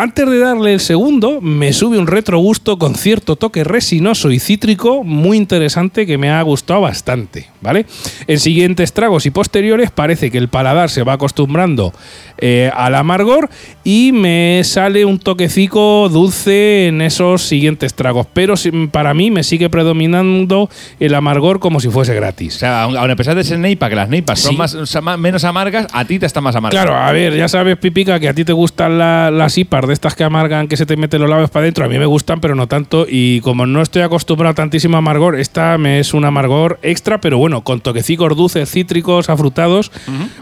Antes 0.00 0.26
de 0.30 0.38
darle 0.38 0.72
el 0.72 0.80
segundo, 0.80 1.42
me 1.42 1.74
sube 1.74 1.98
un 1.98 2.06
retrogusto 2.06 2.78
con 2.78 2.94
cierto 2.94 3.36
toque 3.36 3.64
resinoso 3.64 4.30
y 4.30 4.38
cítrico 4.38 5.04
muy 5.04 5.36
interesante 5.36 6.06
que 6.06 6.16
me 6.16 6.30
ha 6.30 6.40
gustado 6.40 6.80
bastante, 6.80 7.48
¿vale? 7.60 7.84
En 8.26 8.40
siguientes 8.40 8.94
tragos 8.94 9.26
y 9.26 9.30
posteriores 9.30 9.90
parece 9.90 10.30
que 10.30 10.38
el 10.38 10.48
paladar 10.48 10.88
se 10.88 11.02
va 11.02 11.12
acostumbrando 11.12 11.92
eh, 12.38 12.70
al 12.74 12.94
amargor 12.94 13.50
y 13.84 14.12
me 14.12 14.62
sale 14.64 15.04
un 15.04 15.18
toquecico 15.18 16.08
dulce 16.08 16.86
en 16.86 17.02
esos 17.02 17.42
siguientes 17.42 17.92
tragos, 17.92 18.26
pero 18.32 18.54
para 18.90 19.12
mí 19.12 19.30
me 19.30 19.42
sigue 19.42 19.68
predominando 19.68 20.70
el 20.98 21.14
amargor 21.14 21.60
como 21.60 21.78
si 21.78 21.90
fuese 21.90 22.14
gratis. 22.14 22.56
O 22.56 22.58
sea, 22.60 22.84
a 22.84 23.16
pesar 23.16 23.34
de 23.34 23.44
ser 23.44 23.58
neipa, 23.58 23.90
que 23.90 23.96
las 23.96 24.08
neipas 24.08 24.40
son 24.40 24.56
más, 24.56 24.74
menos 25.18 25.44
amargas, 25.44 25.88
a 25.92 26.06
ti 26.06 26.18
te 26.18 26.24
está 26.24 26.40
más 26.40 26.56
amarga. 26.56 26.82
Claro, 26.82 26.96
a 26.96 27.12
ver, 27.12 27.36
ya 27.36 27.48
sabes, 27.48 27.76
Pipica, 27.76 28.18
que 28.18 28.30
a 28.30 28.32
ti 28.32 28.46
te 28.46 28.54
gustan 28.54 28.96
las 28.96 29.58
IPAR 29.58 29.89
de 29.90 29.94
estas 29.94 30.14
que 30.14 30.24
amargan, 30.24 30.68
que 30.68 30.76
se 30.76 30.86
te 30.86 30.96
meten 30.96 31.20
los 31.20 31.28
labios 31.28 31.50
para 31.50 31.64
adentro, 31.64 31.84
a 31.84 31.88
mí 31.88 31.98
me 31.98 32.06
gustan, 32.06 32.40
pero 32.40 32.54
no 32.54 32.66
tanto. 32.66 33.06
Y 33.08 33.40
como 33.40 33.66
no 33.66 33.82
estoy 33.82 34.02
acostumbrado 34.02 34.52
a 34.52 34.54
tantísimo 34.54 34.96
amargor, 34.96 35.38
esta 35.38 35.76
me 35.78 36.00
es 36.00 36.14
un 36.14 36.24
amargor 36.24 36.78
extra, 36.82 37.20
pero 37.20 37.38
bueno, 37.38 37.62
con 37.62 37.80
toquecicos 37.80 38.36
dulces, 38.36 38.70
cítricos, 38.70 39.28
afrutados, 39.28 39.92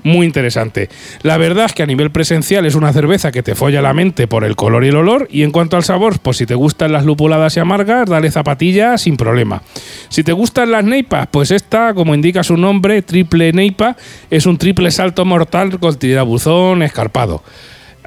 muy 0.03 0.27
interesante. 0.27 0.89
La 1.23 1.37
verdad 1.37 1.67
es 1.67 1.73
que 1.73 1.83
a 1.83 1.87
nivel 1.87 2.11
presencial 2.11 2.67
es 2.67 2.75
una 2.75 2.93
cerveza 2.93 3.33
que 3.33 3.43
te 3.43 3.55
folla 3.55 3.83
la 3.83 3.95
mente 3.95 4.27
por 4.27 4.45
el 4.45 4.57
color 4.57 4.85
y 4.85 4.89
el 4.89 4.97
olor. 4.97 5.27
Y 5.31 5.43
en 5.43 5.51
cuanto 5.51 5.77
al 5.77 5.85
sabor, 5.85 6.21
pues 6.21 6.37
si 6.37 6.47
te 6.47 6.55
gustan 6.55 6.93
las 6.93 7.05
lupuladas 7.05 7.57
y 7.57 7.61
amargas, 7.61 8.09
dale 8.09 8.31
zapatilla 8.31 8.99
sin 8.99 9.17
problema. 9.17 9.63
Si 10.09 10.23
te 10.23 10.33
gustan 10.33 10.71
las 10.71 10.85
neipas, 10.85 11.27
pues 11.31 11.51
esta, 11.51 11.95
como 11.95 12.15
indica 12.15 12.43
su 12.43 12.57
nombre, 12.57 13.03
triple 13.03 13.53
neipa, 13.53 13.97
es 14.31 14.47
un 14.47 14.59
triple 14.59 14.91
salto 14.91 15.25
mortal 15.25 15.79
con 15.79 15.97
tirabuzón 15.97 16.83
escarpado. 16.83 17.43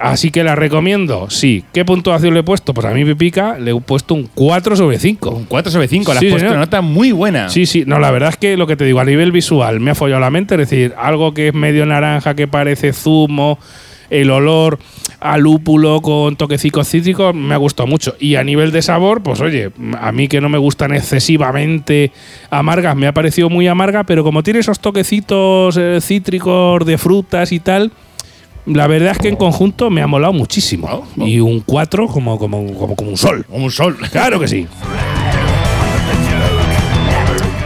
Así 0.02 0.32
que 0.32 0.44
la 0.44 0.56
recomiendo, 0.56 1.30
sí. 1.30 1.64
¿Qué 1.72 1.86
puntuación 1.86 2.34
le 2.34 2.40
he 2.40 2.44
puesto? 2.44 2.74
Pues 2.74 2.88
a 2.88 2.92
mí 2.92 3.06
Pipica 3.06 3.60
le 3.60 3.72
he 3.72 3.82
puesto 3.82 4.16
un 4.16 4.28
4 4.34 4.76
sobre 4.76 4.98
5. 4.98 5.30
Un 5.30 5.46
4 5.46 5.72
sobre 5.72 5.88
5, 5.88 6.14
le 6.14 6.20
has 6.20 6.26
puesto 6.26 6.50
una 6.50 6.58
nota 6.58 6.82
muy 6.82 7.12
buena. 7.12 7.50
Sí, 7.50 7.68
sí, 7.68 7.84
no, 7.86 8.00
la 8.00 8.10
verdad 8.10 8.30
es 8.30 8.38
que 8.38 8.58
lo 8.58 8.66
que 8.66 8.76
te 8.76 8.84
digo, 8.84 9.00
a 9.00 9.06
nivel 9.06 9.32
visual 9.32 9.80
me 9.80 9.92
ha 9.92 9.96
follado 9.96 10.20
la 10.20 10.32
mente, 10.32 10.56
es 10.56 10.70
decir, 10.70 10.96
algo 10.98 11.34
que 11.36 11.50
es 11.50 11.54
medio 11.54 11.86
naranja, 11.86 12.34
que 12.34 12.48
parece 12.48 12.94
zumo, 12.94 13.60
el 14.10 14.32
olor 14.32 14.80
a 15.20 15.38
lúpulo 15.38 16.02
con 16.02 16.36
toquecicos 16.36 16.90
cítricos 16.90 17.36
me 17.36 17.54
ha 17.54 17.58
gustado 17.58 17.86
mucho. 17.86 18.16
Y 18.20 18.36
a 18.36 18.44
nivel 18.44 18.72
de 18.72 18.82
sabor, 18.82 19.22
pues 19.22 19.40
oye, 19.40 19.72
a 20.00 20.12
mí 20.12 20.28
que 20.28 20.42
no 20.42 20.50
me 20.50 20.58
gustan 20.58 20.94
excesivamente 20.94 22.12
amargas, 22.50 22.96
me 22.96 23.06
ha 23.06 23.14
parecido 23.14 23.50
muy 23.50 23.68
amarga, 23.68 24.04
pero 24.04 24.24
como 24.24 24.42
tiene 24.42 24.60
esos 24.60 24.80
toquecitos 24.80 25.78
eh, 25.78 26.00
cítricos 26.02 26.86
de 26.86 26.98
frutas 26.98 27.52
y 27.52 27.60
tal, 27.60 27.92
la 28.66 28.88
verdad 28.88 29.12
es 29.12 29.18
que 29.18 29.30
en 29.30 29.36
conjunto 29.36 29.90
me 29.90 30.02
ha 30.02 30.08
molado 30.08 30.34
muchísimo. 30.34 31.06
Y 31.18 31.40
un 31.40 31.62
4 31.62 32.08
como, 32.08 32.38
como, 32.38 32.74
como, 32.74 32.96
como 32.96 33.10
un 33.10 33.18
sol. 33.18 33.46
Como 33.50 33.66
un 33.66 33.72
sol. 33.72 33.98
Claro 34.12 34.40
que 34.40 34.48
sí. 34.48 34.68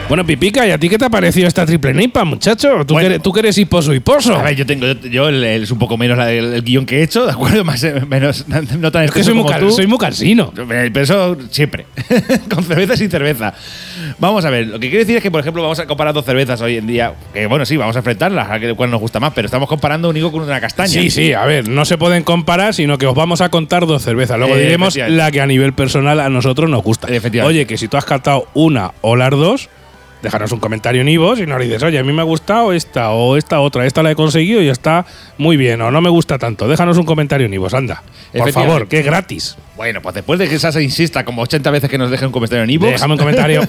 Bueno, 0.08 0.24
Pipica, 0.24 0.68
¿y 0.68 0.70
a 0.70 0.78
ti 0.78 0.88
qué 0.88 1.00
te 1.00 1.06
ha 1.06 1.10
parecido 1.10 1.48
esta 1.48 1.66
triple 1.66 1.92
nipa, 1.92 2.24
muchacho? 2.24 2.86
¿Tú, 2.86 2.96
que, 2.96 3.06
eres, 3.06 3.22
tú 3.24 3.34
que 3.34 3.40
eres 3.40 3.58
hiposo 3.58 3.92
hiposo. 3.92 4.36
A 4.36 4.44
ver, 4.44 4.56
yo 4.56 4.64
tengo, 4.64 4.86
yo, 4.86 5.30
es 5.30 5.72
un 5.72 5.80
poco 5.80 5.98
menos 5.98 6.20
el, 6.28 6.62
guion 6.62 6.86
que 6.86 7.00
he 7.00 7.04
hecho, 7.04 7.26
¿de 7.26 7.32
acuerdo? 7.32 7.64
Más, 7.66 7.84
menos, 8.08 8.46
no 8.48 8.92
tan 8.92 9.06
es 9.06 9.12
que 9.12 9.24
soy 9.24 9.34
muy, 9.34 9.52
como 9.52 9.72
soy 9.72 9.88
muy 9.88 9.98
cansino. 9.98 10.54
Pero 10.54 11.02
eso 11.02 11.36
siempre. 11.50 11.88
Con 12.54 12.64
cerveza 12.64 12.94
y 12.94 12.98
sin 12.98 13.10
cerveza. 13.10 13.56
Vamos 14.20 14.46
a 14.46 14.52
ver, 14.52 14.68
lo 14.68 14.80
que 14.80 14.90
quiero 14.90 15.00
decir 15.00 15.18
es 15.18 15.24
que, 15.24 15.32
por 15.32 15.40
ejemplo, 15.42 15.64
vamos 15.64 15.80
a 15.80 15.88
comparar 15.88 16.14
dos 16.14 16.24
cervezas 16.24 16.62
hoy 16.62 16.78
en 16.78 16.86
día. 16.86 17.14
Que 17.34 17.48
bueno, 17.48 17.66
sí, 17.66 17.76
vamos 17.76 17.96
a 17.96 18.00
enfrentarlas, 18.00 18.48
a 18.52 18.76
cuál 18.76 18.92
nos 18.92 19.02
gusta 19.02 19.20
más, 19.20 19.34
pero 19.34 19.48
estamos 19.48 19.68
comparando 19.68 20.10
un 20.10 20.18
higo 20.18 20.32
con 20.32 20.44
una 20.44 20.62
castaña. 20.62 20.88
Sí, 20.88 21.10
sí, 21.10 21.34
a 21.34 21.46
ver, 21.46 21.68
no 21.68 21.84
se 21.84 21.98
pueden 21.98 22.24
comparar, 22.24 22.76
sino 22.76 23.00
que 23.00 23.08
os 23.08 23.16
vamos 23.16 23.42
a 23.42 23.50
contar 23.50 23.88
dos 23.88 24.04
cervezas. 24.04 24.38
Luego 24.38 24.56
eh, 24.56 24.62
diremos 24.62 24.96
la 24.96 25.32
que 25.32 25.42
a 25.42 25.48
nivel 25.48 25.74
personal 25.74 26.20
a 26.20 26.30
nosotros 26.30 26.70
nos 26.70 26.84
gusta. 26.84 27.08
Oye, 27.44 27.66
que 27.66 27.78
si 27.78 27.88
tú 27.88 27.98
has 27.98 28.06
catado 28.06 28.48
una 28.54 28.92
o 29.02 29.16
las 29.16 29.32
dos 29.32 29.70
déjanos 30.22 30.52
un 30.52 30.60
comentario 30.60 31.02
en 31.02 31.10
Ivo 31.10 31.36
y 31.38 31.46
nos 31.46 31.62
dices, 31.62 31.84
oye, 31.84 32.00
a 32.00 32.04
mí 32.04 32.12
me 32.14 32.22
ha 32.22 32.26
gustado 32.26 32.74
esta 32.74 33.12
o 33.12 33.38
esta 33.38 33.60
otra, 33.60 33.86
esta 33.86 34.04
la 34.04 34.12
he 34.12 34.16
conseguido 34.16 34.62
y 34.62 34.70
está 34.70 35.06
muy 35.38 35.58
bien, 35.58 35.82
o 35.82 35.92
no 35.92 36.02
me 36.02 36.10
gusta 36.10 36.38
tanto. 36.38 36.68
Déjanos 36.68 36.98
un 36.98 37.06
comentario 37.06 37.46
en 37.48 37.54
Ivo, 37.54 37.68
anda. 37.72 38.04
Por 38.36 38.52
favor, 38.52 38.88
que 38.88 39.00
es 39.00 39.06
gratis. 39.06 39.58
Bueno, 39.76 40.02
pues 40.02 40.16
después 40.16 40.40
de 40.40 40.48
que 40.48 40.58
Sasa 40.58 40.82
insista 40.82 41.26
como 41.26 41.42
80 41.42 41.70
veces 41.70 41.90
que 41.90 41.98
nos 41.98 42.10
deje 42.10 42.26
un 42.26 42.32
comentario 42.32 42.64
en 42.64 42.70
iVoox, 42.70 42.94
Déjame 42.94 43.14
un 43.14 43.20
comentario. 43.20 43.62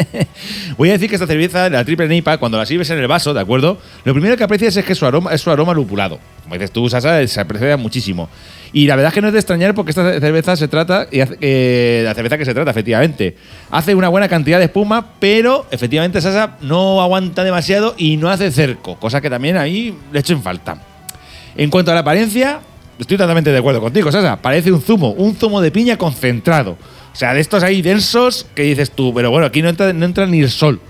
voy 0.78 0.88
a 0.88 0.92
decir 0.92 1.08
que 1.08 1.16
esta 1.16 1.26
cerveza, 1.26 1.68
la 1.68 1.84
triple 1.84 2.08
NIPA, 2.08 2.38
cuando 2.38 2.56
la 2.56 2.64
sirves 2.64 2.88
en 2.90 2.98
el 2.98 3.06
vaso, 3.06 3.34
¿de 3.34 3.40
acuerdo? 3.40 3.78
Lo 4.04 4.14
primero 4.14 4.36
que 4.38 4.44
aprecias 4.44 4.74
es 4.76 4.84
que 4.84 4.94
su 4.94 5.04
aroma 5.04 5.32
es 5.34 5.42
su 5.42 5.50
aroma 5.50 5.74
lupulado. 5.74 6.18
Como 6.44 6.54
dices 6.54 6.70
tú, 6.70 6.88
Sasa, 6.88 7.26
se 7.26 7.40
aprecia 7.40 7.76
muchísimo. 7.76 8.30
Y 8.72 8.86
la 8.86 8.96
verdad 8.96 9.10
es 9.10 9.14
que 9.14 9.20
no 9.20 9.26
es 9.28 9.34
de 9.34 9.38
extrañar 9.38 9.74
porque 9.74 9.90
esta 9.90 10.18
cerveza 10.18 10.56
se 10.56 10.66
trata, 10.66 11.08
eh, 11.10 12.02
la 12.04 12.14
cerveza 12.14 12.38
que 12.38 12.46
se 12.46 12.54
trata, 12.54 12.70
efectivamente, 12.70 13.36
hace 13.70 13.94
una 13.94 14.08
buena 14.08 14.28
cantidad 14.28 14.58
de 14.58 14.64
espuma, 14.64 15.12
pero 15.20 15.66
efectivamente 15.70 16.22
Sasa 16.22 16.56
no 16.62 17.02
aguanta 17.02 17.44
demasiado 17.44 17.94
y 17.98 18.16
no 18.16 18.30
hace 18.30 18.50
cerco, 18.50 18.96
cosa 18.98 19.20
que 19.20 19.28
también 19.28 19.58
ahí 19.58 19.94
le 20.10 20.20
echo 20.20 20.32
en 20.32 20.42
falta. 20.42 20.78
En 21.56 21.70
cuanto 21.70 21.90
a 21.90 21.94
la 21.94 22.00
apariencia, 22.00 22.60
estoy 22.98 23.16
totalmente 23.16 23.50
de 23.50 23.58
acuerdo 23.58 23.80
contigo, 23.80 24.10
Sasa. 24.10 24.36
Parece 24.40 24.72
un 24.72 24.80
zumo, 24.80 25.10
un 25.12 25.34
zumo 25.34 25.60
de 25.60 25.70
piña 25.70 25.96
concentrado. 25.96 26.72
O 27.12 27.16
sea, 27.16 27.32
de 27.34 27.40
estos 27.40 27.62
ahí 27.62 27.82
densos 27.82 28.46
que 28.54 28.62
dices 28.62 28.90
tú, 28.90 29.12
pero 29.14 29.30
bueno, 29.30 29.46
aquí 29.46 29.62
no 29.62 29.68
entra, 29.68 29.92
no 29.92 30.04
entra 30.04 30.26
ni 30.26 30.40
el 30.40 30.50
sol. 30.50 30.80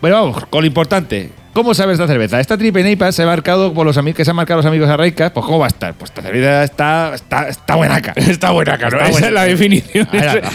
Bueno, 0.00 0.16
vamos, 0.16 0.46
con 0.46 0.62
lo 0.62 0.66
importante. 0.66 1.30
¿Cómo 1.56 1.72
sabes 1.72 1.94
esta 1.94 2.06
cerveza? 2.06 2.38
Esta 2.38 2.58
triple 2.58 2.82
neipa 2.82 3.10
se 3.12 3.22
ha 3.22 3.26
marcado 3.26 3.72
por 3.72 3.86
los 3.86 3.96
amigos 3.96 4.18
que 4.18 4.26
se 4.26 4.30
han 4.30 4.36
marcado 4.36 4.58
los 4.58 4.66
amigos 4.66 4.90
a 4.90 4.96
Reicas, 4.98 5.30
pues 5.32 5.46
¿cómo 5.46 5.58
va 5.58 5.64
a 5.64 5.68
estar? 5.68 5.94
Pues 5.94 6.10
esta 6.10 6.20
cerveza 6.20 6.62
está, 6.64 7.12
está, 7.14 7.48
está 7.48 7.76
buenaca. 7.76 8.12
Está 8.16 8.50
buena, 8.50 8.76
claro. 8.76 8.98
Está 9.00 9.08
Esa 9.10 9.26
es 9.28 9.32
la 9.32 9.44
definición. 9.44 10.06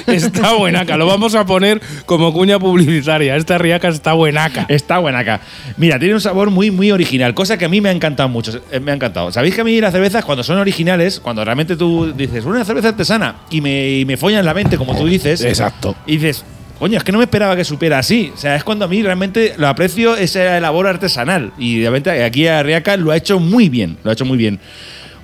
Está 0.05 0.53
buenaca. 0.53 0.97
Lo 0.97 1.07
vamos 1.07 1.33
a 1.33 1.43
poner 1.43 1.81
como 2.05 2.31
cuña 2.31 2.59
publicitaria. 2.59 3.35
Esta 3.35 3.57
riaca 3.57 3.87
está 3.87 4.13
buenaca. 4.13 4.67
Está 4.69 4.99
buenaca. 4.99 5.39
Mira, 5.77 5.97
tiene 5.97 6.13
un 6.13 6.21
sabor 6.21 6.51
muy, 6.51 6.69
muy 6.69 6.91
original, 6.91 7.33
cosa 7.33 7.57
que 7.57 7.65
a 7.65 7.69
mí 7.69 7.81
me 7.81 7.89
ha 7.89 7.93
encantado 7.93 8.29
mucho. 8.29 8.61
eh, 8.71 8.79
Me 8.79 8.91
ha 8.91 8.93
encantado. 8.93 9.31
¿Sabéis 9.31 9.55
que 9.55 9.61
a 9.61 9.63
mí 9.63 9.81
las 9.81 9.93
cervezas, 9.93 10.23
cuando 10.23 10.43
son 10.43 10.59
originales, 10.59 11.19
cuando 11.19 11.43
realmente 11.43 11.75
tú 11.75 12.13
dices, 12.15 12.45
una 12.45 12.63
cerveza 12.63 12.89
artesana, 12.89 13.37
y 13.49 13.59
me, 13.61 13.89
y 13.89 14.05
me 14.05 14.17
follan 14.17 14.45
la 14.45 14.53
mente, 14.53 14.77
como 14.77 14.95
tú 14.95 15.07
dices, 15.07 15.41
Exacto. 15.43 15.95
y 16.05 16.17
dices, 16.17 16.45
coño, 16.81 16.97
es 16.97 17.03
que 17.03 17.11
no 17.11 17.19
me 17.19 17.25
esperaba 17.25 17.55
que 17.55 17.63
supiera 17.63 17.99
así. 17.99 18.31
O 18.33 18.37
sea, 18.37 18.55
es 18.55 18.63
cuando 18.63 18.85
a 18.85 18.87
mí 18.87 19.03
realmente 19.03 19.53
lo 19.55 19.67
aprecio 19.67 20.15
esa 20.15 20.59
labor 20.59 20.87
artesanal. 20.87 21.53
Y 21.59 21.79
realmente 21.79 22.23
aquí 22.23 22.47
Arriaca 22.47 22.97
lo 22.97 23.11
ha 23.11 23.17
hecho 23.17 23.39
muy 23.39 23.69
bien. 23.69 23.97
Lo 24.03 24.09
ha 24.09 24.13
hecho 24.13 24.25
muy 24.25 24.35
bien. 24.35 24.59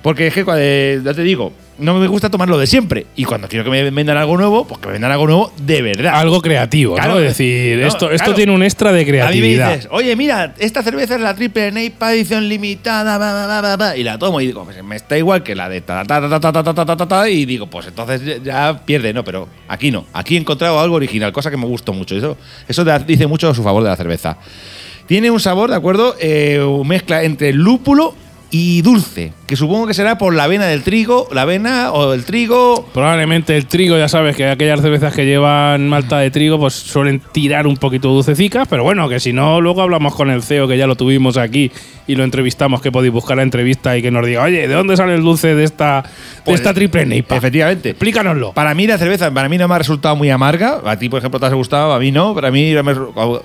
Porque 0.02 0.28
es 0.28 0.34
que, 0.34 1.02
ya 1.04 1.14
te 1.14 1.24
digo, 1.24 1.52
no 1.80 1.94
me 1.96 2.08
gusta 2.08 2.30
tomar 2.30 2.50
lo 2.50 2.58
de 2.58 2.68
siempre. 2.68 3.06
Y 3.16 3.26
cuando 3.26 3.48
quiero 3.48 3.64
que 3.64 3.72
me 3.72 3.90
vendan 3.90 4.18
algo 4.18 4.38
nuevo, 4.38 4.66
pues 4.66 4.80
que 4.80 4.88
me 4.88 4.94
vendan 4.94 5.12
algo 5.12 5.28
nuevo 5.28 5.52
de 5.58 5.82
verdad. 5.82 6.16
Algo 6.16 6.42
creativo, 6.42 6.96
claro, 6.96 7.16
¿no? 7.16 7.20
Es 7.20 7.38
decir, 7.38 7.80
esto, 7.80 8.10
esto 8.12 8.34
tiene 8.34 8.52
un 8.52 8.64
extra 8.64 8.92
de 8.92 9.06
creatividad. 9.06 9.80
Oye, 9.92 10.16
mira, 10.16 10.54
esta 10.58 10.82
cerveza 10.84 11.16
es 11.16 11.22
la 11.22 11.36
triple 11.36 11.72
NEIPA 11.72 12.14
edición 12.14 12.48
limitada, 12.48 13.18
bla, 13.18 13.98
y 13.98 14.04
la 14.04 14.18
tomo 14.18 14.42
y 14.42 14.48
digo, 14.48 14.64
pues 14.64 14.84
me 14.84 14.96
está 14.96 15.18
igual 15.18 15.44
que 15.44 15.56
la 15.56 15.70
de 15.70 15.82
ta, 15.82 16.04
ta, 16.06 16.40
ta, 16.42 17.08
ta 17.08 17.30
y 17.30 17.46
digo, 17.46 17.68
pues 17.68 17.88
entonces 17.88 18.42
ya 18.44 18.82
pierde, 18.86 19.14
no, 19.14 19.24
pero 19.24 19.48
aquí 19.68 19.92
no. 19.92 20.06
Aquí 20.14 20.36
he 20.36 20.40
encontrado 20.40 20.80
algo 20.80 20.96
original, 20.96 21.32
cosa 21.32 21.52
que 21.52 21.58
me 21.58 21.66
gustó 21.66 21.94
mucho. 21.94 22.16
Eso, 22.16 22.38
eso 22.68 22.86
dice 23.06 23.28
mucho 23.28 23.50
a 23.50 23.56
su 23.56 23.64
favor 23.64 23.84
de 23.84 23.90
la 23.90 23.96
cerveza. 23.96 24.38
Tiene 25.06 25.32
un 25.32 25.40
sabor, 25.40 25.70
¿de 25.70 25.76
acuerdo? 25.76 26.16
Eh, 26.20 26.60
mezcla 26.84 27.24
entre 27.24 27.54
lúpulo 27.54 28.14
y 28.50 28.82
dulce, 28.82 29.34
que 29.46 29.56
supongo 29.56 29.88
que 29.88 29.94
será 29.94 30.18
por 30.18 30.34
la 30.34 30.46
avena 30.46 30.66
del 30.66 30.84
trigo, 30.84 31.28
la 31.32 31.42
avena 31.42 31.92
o 31.92 32.14
el 32.14 32.24
trigo, 32.24 32.88
Probablemente 32.94 33.56
el 33.58 33.66
trigo, 33.66 33.98
ya 33.98 34.08
sabes 34.08 34.36
que 34.36 34.48
aquellas 34.48 34.82
cervezas 34.82 35.14
que 35.14 35.26
llevan 35.26 35.90
malta 35.90 36.20
de 36.20 36.32
trigo, 36.32 36.58
pues 36.60 36.74
suelen 36.74 37.22
tirar 37.32 37.68
un 37.68 37.78
poquito 37.78 38.10
dulcecicas, 38.10 38.68
pero 38.68 38.84
bueno, 38.84 39.10
que 39.10 39.20
si 39.20 39.34
no, 39.34 39.62
luego 39.62 39.82
hablamos 39.82 40.16
con 40.16 40.30
el 40.30 40.44
CEO, 40.44 40.68
que 40.68 40.78
ya 40.78 40.88
lo 40.88 40.96
tuvimos 40.96 41.38
aquí 41.38 41.72
y 42.08 42.15
lo 42.15 42.24
entrevistamos, 42.24 42.82
que 42.82 42.91
podéis 42.91 43.13
buscar 43.13 43.38
la 43.38 43.43
entrevista 43.43 43.98
y 43.98 44.02
que 44.02 44.10
nos 44.12 44.26
diga, 44.26 44.43
oye, 44.43 44.67
¿de 44.67 44.74
dónde 44.74 44.96
sale 44.98 45.13
el 45.15 45.22
dulce 45.22 45.54
de 45.56 45.63
esta, 45.65 46.02
de 46.04 46.10
Pues, 46.46 46.62
esta 46.62 46.74
triple 46.74 47.06
neipa? 47.06 47.36
efectivamente. 47.36 47.89
Explícanoslo. 47.89 48.54
Para 48.54 48.74
mí 48.74 48.88
la 48.88 48.98
cerveza, 48.98 49.30
para 49.32 49.50
mí 49.50 49.58
no 49.58 49.67
me 49.67 49.76
ha 49.76 49.78
resultado 49.78 50.15
muy 50.15 50.30
amarga. 50.30 50.80
A 50.86 50.98
ti, 50.98 51.10
por 51.10 51.20
ejemplo, 51.20 51.39
te 51.39 51.46
has 51.48 51.54
gustado, 51.54 51.93
a 51.93 52.00
mí 52.00 52.12
no. 52.12 52.34
Para 52.34 52.50
mí, 52.52 52.74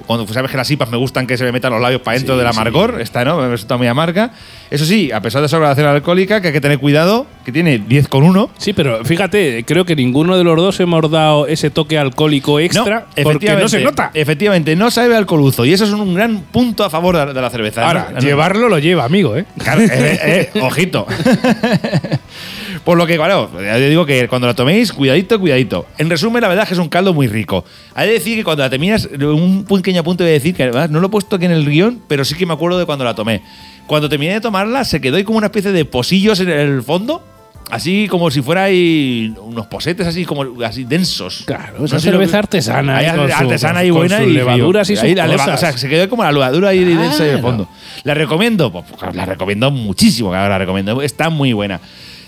cuando 0.07 0.27
sabes 0.29 0.51
que 0.51 0.57
las 0.57 0.71
IPAs 0.71 0.91
me 0.91 0.97
gustan 0.97 1.27
que 1.27 1.37
se 1.37 1.45
me 1.45 1.53
metan 1.53 1.73
los 1.73 1.81
labios 1.81 2.03
para 2.03 2.17
dentro 2.17 2.35
Sí, 2.35 2.39
del 2.39 2.47
amargor, 2.49 3.01
esta 3.01 3.25
no, 3.25 3.39
me 3.39 3.49
resulta 3.49 3.77
muy 3.77 3.87
amarga. 3.87 4.31
Eso 4.71 4.85
sí, 4.85 5.11
a 5.13 5.21
pesar 5.21 5.43
de 5.43 5.49
su 5.49 5.57
graduación 5.57 5.87
alcohólica, 5.87 6.41
que 6.41 6.49
hay 6.49 6.53
que 6.53 6.61
tener 6.61 6.79
cuidado, 6.79 7.27
que 7.45 7.53
tiene 7.53 7.81
10,1. 7.81 8.49
Sí, 8.59 8.73
pero 8.73 9.05
fíjate, 9.05 9.65
creo 9.67 9.85
que 9.85 9.95
ninguno 9.97 10.37
de 10.39 10.45
los 10.45 10.57
dos 10.57 10.81
hemos 10.81 11.11
dado 11.11 11.47
ese 11.47 11.71
toque 11.71 11.99
alcohólico 11.99 12.61
extra 12.61 13.07
porque 13.23 13.55
no 13.57 13.69
se 13.69 13.81
nota. 13.83 14.11
Efectivamente, 14.15 14.75
no 14.77 14.91
sabe 14.91 15.17
alcoholuzo. 15.17 15.65
Y 15.65 15.73
eso 15.73 15.85
es 15.85 15.91
un 15.91 16.15
gran 16.15 16.41
punto 16.53 16.85
a 16.85 16.91
favor 16.91 17.17
de, 17.17 17.35
de 17.35 17.41
la 17.41 17.51
cerveza. 17.51 17.87
Ahora, 17.87 18.07
No- 18.09 18.15
no- 18.15 18.21
llevarlo 18.53 18.69
lo 18.69 18.79
lleva, 18.79 19.05
amigo, 19.05 19.37
¿eh? 19.37 19.45
Claro, 19.59 19.83
eh, 19.83 20.51
eh, 20.55 20.61
ojito. 20.61 21.07
Por 22.85 22.99
lo 22.99 23.07
que, 23.07 23.17
claro, 23.17 23.51
ya 23.63 23.77
digo 23.77 24.05
que 24.05 24.27
cuando 24.27 24.49
la 24.49 24.55
toméis, 24.55 24.93
cuidadito, 24.93 25.39
cuidadito. 25.39 25.87
En 25.99 26.11
resumen, 26.11 26.43
la 26.43 26.49
verdad 26.49 26.65
es 26.65 26.69
que 26.69 26.75
es 26.75 26.81
un 26.81 26.89
caldo 26.89 27.15
muy 27.15 27.29
rico. 27.29 27.65
Hay 27.95 28.09
que 28.09 28.15
decir 28.15 28.37
que 28.37 28.45
cuando 28.45 28.65
la 28.65 28.71
terminas, 28.71 29.09
un 29.21 29.65
pequeño 29.65 30.03
punto 30.03 30.25
de 30.25 30.33
decir 30.33 30.55
que 30.55 30.65
además 30.65 30.91
no 30.91 30.99
lo 30.99 31.07
he 31.07 31.11
puesto 31.11 31.37
aquí 31.37 31.45
en 31.45 31.53
el 31.53 31.69
guion, 31.69 32.03
pero 32.09 32.25
sí 32.25 32.35
que 32.35 32.45
me 32.45 32.55
acuerdo 32.55 32.79
de 32.79 32.87
cuando 32.87 33.05
la 33.05 33.15
tomé. 33.15 33.43
Cuando 33.87 34.09
terminé 34.09 34.35
de 34.35 34.41
tomarla, 34.41 34.85
se 34.85 35.01
quedó 35.01 35.17
ahí 35.17 35.25
como 35.25 35.39
una 35.39 35.47
especie 35.47 35.71
de 35.71 35.85
posillos 35.85 36.41
en 36.41 36.49
el 36.49 36.83
fondo. 36.83 37.23
Así 37.71 38.07
como 38.09 38.31
si 38.31 38.43
fuera 38.43 38.65
ahí 38.65 39.35
unos 39.41 39.67
posetes 39.67 40.07
así 40.07 40.25
como 40.27 40.45
así 40.65 40.85
densos. 40.85 41.45
Claro, 41.47 41.79
No 41.79 41.85
esa 41.87 41.95
lo 41.97 42.01
cerveza 42.01 42.39
artesana. 42.41 42.99
Ahí 42.99 43.07
con 43.17 43.29
su- 43.31 43.35
artesana 43.35 43.85
y 43.85 43.89
con 43.89 43.99
buena 43.99 44.19
sus 44.19 44.27
y 44.27 44.31
levaduras 44.33 44.91
y 44.91 44.93
ahí 44.99 45.15
sus 45.17 45.27
cosas. 45.33 45.49
o 45.55 45.57
sea, 45.57 45.79
se 45.79 45.89
quedó 45.89 46.09
como 46.09 46.23
la 46.23 46.33
levadura 46.33 46.69
ahí 46.69 46.85
de 46.85 47.07
ese 47.07 47.25
Claro. 47.25 47.41
fondo. 47.41 47.69
¿La 48.05 48.13
recomiendo? 48.15 48.71
Pues, 48.71 48.85
pues, 48.99 49.15
la 49.15 49.25
recomiendo 49.25 49.71
muchísimo, 49.71 50.31
claro, 50.31 50.51
la 50.51 50.59
recomiendo. 50.59 51.01
Está 51.01 51.31
muy 51.31 51.53
buena. 51.55 51.81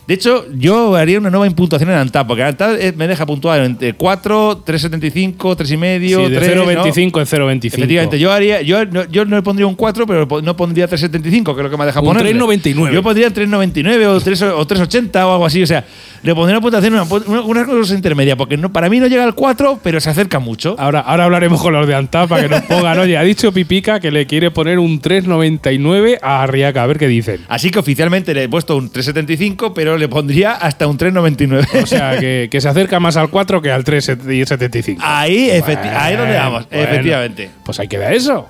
De 0.07 0.15
hecho, 0.15 0.45
yo 0.55 0.95
haría 0.97 1.19
una 1.19 1.31
nueva 1.31 1.47
impuntuación 1.47 1.91
en 1.91 1.97
Antap, 1.97 2.27
porque 2.27 2.43
Antap 2.43 2.77
eh, 2.79 2.93
me 2.95 3.09
deja 3.09 3.25
puntuar 3.25 3.63
entre 3.63 3.95
4, 3.95 4.65
3,75, 4.65 5.37
3,5, 5.37 6.27
Sí, 6.27 6.31
de 6.31 6.39
3, 6.39 6.59
0,25 6.59 7.01
en 7.01 7.61
0,25. 7.61 7.67
Efectivamente, 7.67 8.19
yo 8.19 8.31
haría, 8.31 8.61
yo 8.63 8.85
no, 8.85 9.05
yo 9.05 9.25
no 9.25 9.37
le 9.37 9.43
pondría 9.43 9.67
un 9.67 9.75
4, 9.75 10.07
pero 10.07 10.43
no 10.43 10.57
pondría 10.57 10.89
3,75, 10.89 11.45
que 11.55 11.61
es 11.61 11.65
lo 11.65 11.71
que 11.71 11.77
me 11.77 11.85
ha 11.85 11.87
dejado 11.87 12.07
Un 12.07 12.17
poner. 12.17 12.37
3,99. 12.37 12.93
Yo 12.93 13.03
pondría 13.03 13.29
3,99 13.31 14.07
o 14.07 14.21
3 14.21 14.43
o 14.43 14.67
3,80 14.67 15.17
o 15.25 15.33
algo 15.33 15.47
así. 15.47 15.63
O 15.63 15.67
sea, 15.67 15.85
le 16.23 16.35
pondría 16.35 16.59
una 16.59 16.63
puntuación 16.63 16.95
una, 16.95 17.05
una, 17.05 17.41
una 17.43 17.65
cosa 17.65 17.95
intermedia, 17.95 18.37
porque 18.37 18.57
no, 18.59 18.73
para 18.73 18.91
mí 18.91 19.01
no 19.01 19.07
llega 19.07 19.25
al 19.25 19.35
4, 19.35 19.81
pero 19.83 20.01
se 20.01 20.11
acerca 20.11 20.39
mucho. 20.39 20.77
Ahora, 20.79 21.01
ahora 21.01 21.25
hablaremos 21.25 21.63
con 21.63 21.73
los 21.73 21.87
de 21.87 21.95
Antap 21.95 22.29
para 22.29 22.43
que 22.43 22.49
nos 22.49 22.63
pongan. 22.63 22.99
Oye, 22.99 23.17
ha 23.17 23.23
dicho 23.23 23.53
Pipica 23.53 24.01
que 24.01 24.11
le 24.11 24.27
quiere 24.27 24.51
poner 24.51 24.79
un 24.79 25.01
3,99 25.01 26.19
a 26.21 26.43
Arriaca. 26.43 26.83
A 26.83 26.87
ver 26.87 26.99
qué 26.99 27.09
dicen. 27.09 27.41
Así 27.49 27.71
que 27.71 27.79
oficialmente 27.79 28.35
le 28.35 28.45
he 28.45 28.49
puesto 28.49 28.77
un 28.77 28.91
3,75, 28.93 29.73
pero 29.75 29.94
le 29.97 30.09
pondría 30.09 30.53
hasta 30.53 30.87
un 30.87 30.99
3,99. 30.99 31.83
O 31.83 31.87
sea, 31.87 32.19
que, 32.19 32.49
que 32.51 32.61
se 32.61 32.69
acerca 32.69 33.01
más 33.01 33.17
al 33.17 33.29
4 33.31 33.61
que 33.63 33.71
al 33.71 33.85
3,75. 33.85 34.99
Ahí, 35.01 35.49
efecti- 35.51 35.93
ahí 35.95 36.13
es 36.15 36.19
donde 36.19 36.35
Bueno, 36.35 36.51
vamos, 36.51 36.69
bueno. 36.71 36.85
efectivamente. 36.85 37.51
Pues 37.65 37.81
ahí 37.81 37.89
queda 37.89 38.13
eso. 38.13 38.49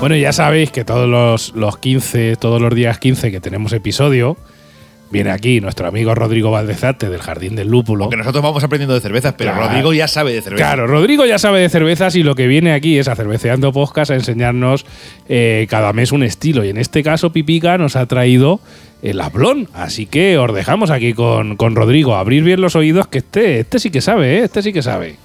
Bueno, 0.00 0.14
ya 0.14 0.32
sabéis 0.32 0.70
que 0.70 0.84
todos 0.84 1.08
los, 1.08 1.54
los 1.56 1.76
15, 1.78 2.36
todos 2.36 2.60
los 2.62 2.72
días 2.74 2.98
15 2.98 3.30
que 3.32 3.40
tenemos 3.40 3.72
episodio, 3.72 4.36
viene 5.10 5.30
aquí 5.30 5.60
nuestro 5.60 5.88
amigo 5.88 6.14
Rodrigo 6.14 6.50
Valdezate 6.50 7.08
del 7.08 7.20
Jardín 7.20 7.56
del 7.56 7.68
Lúpulo. 7.68 8.04
Porque 8.04 8.16
nosotros 8.16 8.42
vamos 8.42 8.62
aprendiendo 8.64 8.94
de 8.94 9.00
cervezas, 9.00 9.34
pero 9.36 9.52
Claro. 9.52 9.66
Rodrigo 9.68 9.92
ya 9.92 10.08
sabe 10.08 10.32
de 10.32 10.42
cervezas. 10.42 10.66
Claro, 10.66 10.86
Rodrigo 10.86 11.24
ya 11.26 11.38
sabe 11.38 11.60
de 11.60 11.68
cervezas 11.68 12.14
y 12.16 12.22
lo 12.22 12.34
que 12.34 12.46
viene 12.46 12.72
aquí 12.72 12.98
es 12.98 13.08
a 13.08 13.16
Cerveceando 13.16 13.72
Podcast 13.72 14.10
a 14.10 14.14
enseñarnos 14.14 14.86
eh, 15.28 15.66
cada 15.70 15.92
mes 15.92 16.12
un 16.12 16.22
estilo. 16.22 16.64
Y 16.64 16.68
en 16.70 16.76
este 16.76 17.02
caso, 17.02 17.32
Pipica 17.32 17.78
nos 17.78 17.96
ha 17.96 18.06
traído 18.06 18.60
el 19.02 19.20
hablón. 19.20 19.68
Así 19.74 20.06
que 20.06 20.38
os 20.38 20.54
dejamos 20.54 20.90
aquí 20.90 21.12
con, 21.14 21.56
con 21.56 21.74
Rodrigo. 21.76 22.16
Abrir 22.16 22.42
bien 22.42 22.60
los 22.60 22.76
oídos, 22.76 23.06
que 23.06 23.18
este, 23.18 23.60
este 23.60 23.78
sí 23.78 23.90
que 23.90 24.00
sabe, 24.00 24.38
¿eh? 24.38 24.44
este 24.44 24.62
sí 24.62 24.72
que 24.72 24.82
sabe. 24.82 25.16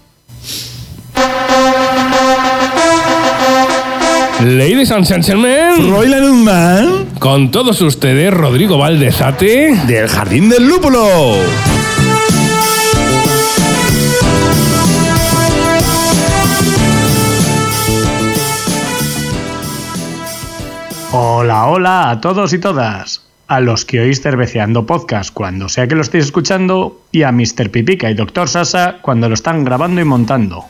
Ladies 4.43 4.91
and 4.91 5.05
gentlemen, 5.05 5.89
Royland 5.89 6.43
Man 6.43 7.05
con 7.17 7.49
todos 7.49 7.79
ustedes, 7.79 8.33
Rodrigo 8.33 8.77
Valdezate. 8.77 9.73
del 9.87 10.09
Jardín 10.09 10.49
del 10.49 10.67
Lúpulo. 10.67 11.07
Hola, 21.13 21.67
hola 21.67 22.09
a 22.09 22.19
todos 22.19 22.51
y 22.51 22.59
todas. 22.59 23.25
A 23.47 23.61
los 23.61 23.85
que 23.85 24.01
oís 24.01 24.21
Cerveceando 24.21 24.85
Podcast 24.85 25.33
cuando 25.33 25.69
sea 25.69 25.87
que 25.87 25.95
lo 25.95 26.01
estéis 26.01 26.25
escuchando 26.25 26.99
y 27.13 27.23
a 27.23 27.31
Mr. 27.31 27.69
Pipica 27.71 28.11
y 28.11 28.13
Dr. 28.13 28.49
Sasa 28.49 28.97
cuando 29.01 29.29
lo 29.29 29.35
están 29.35 29.63
grabando 29.63 30.01
y 30.01 30.03
montando. 30.03 30.65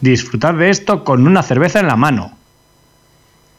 Disfrutad 0.00 0.54
de 0.54 0.70
esto 0.70 1.02
con 1.02 1.26
una 1.26 1.42
cerveza 1.42 1.80
en 1.80 1.88
la 1.88 1.96
mano. 1.96 2.37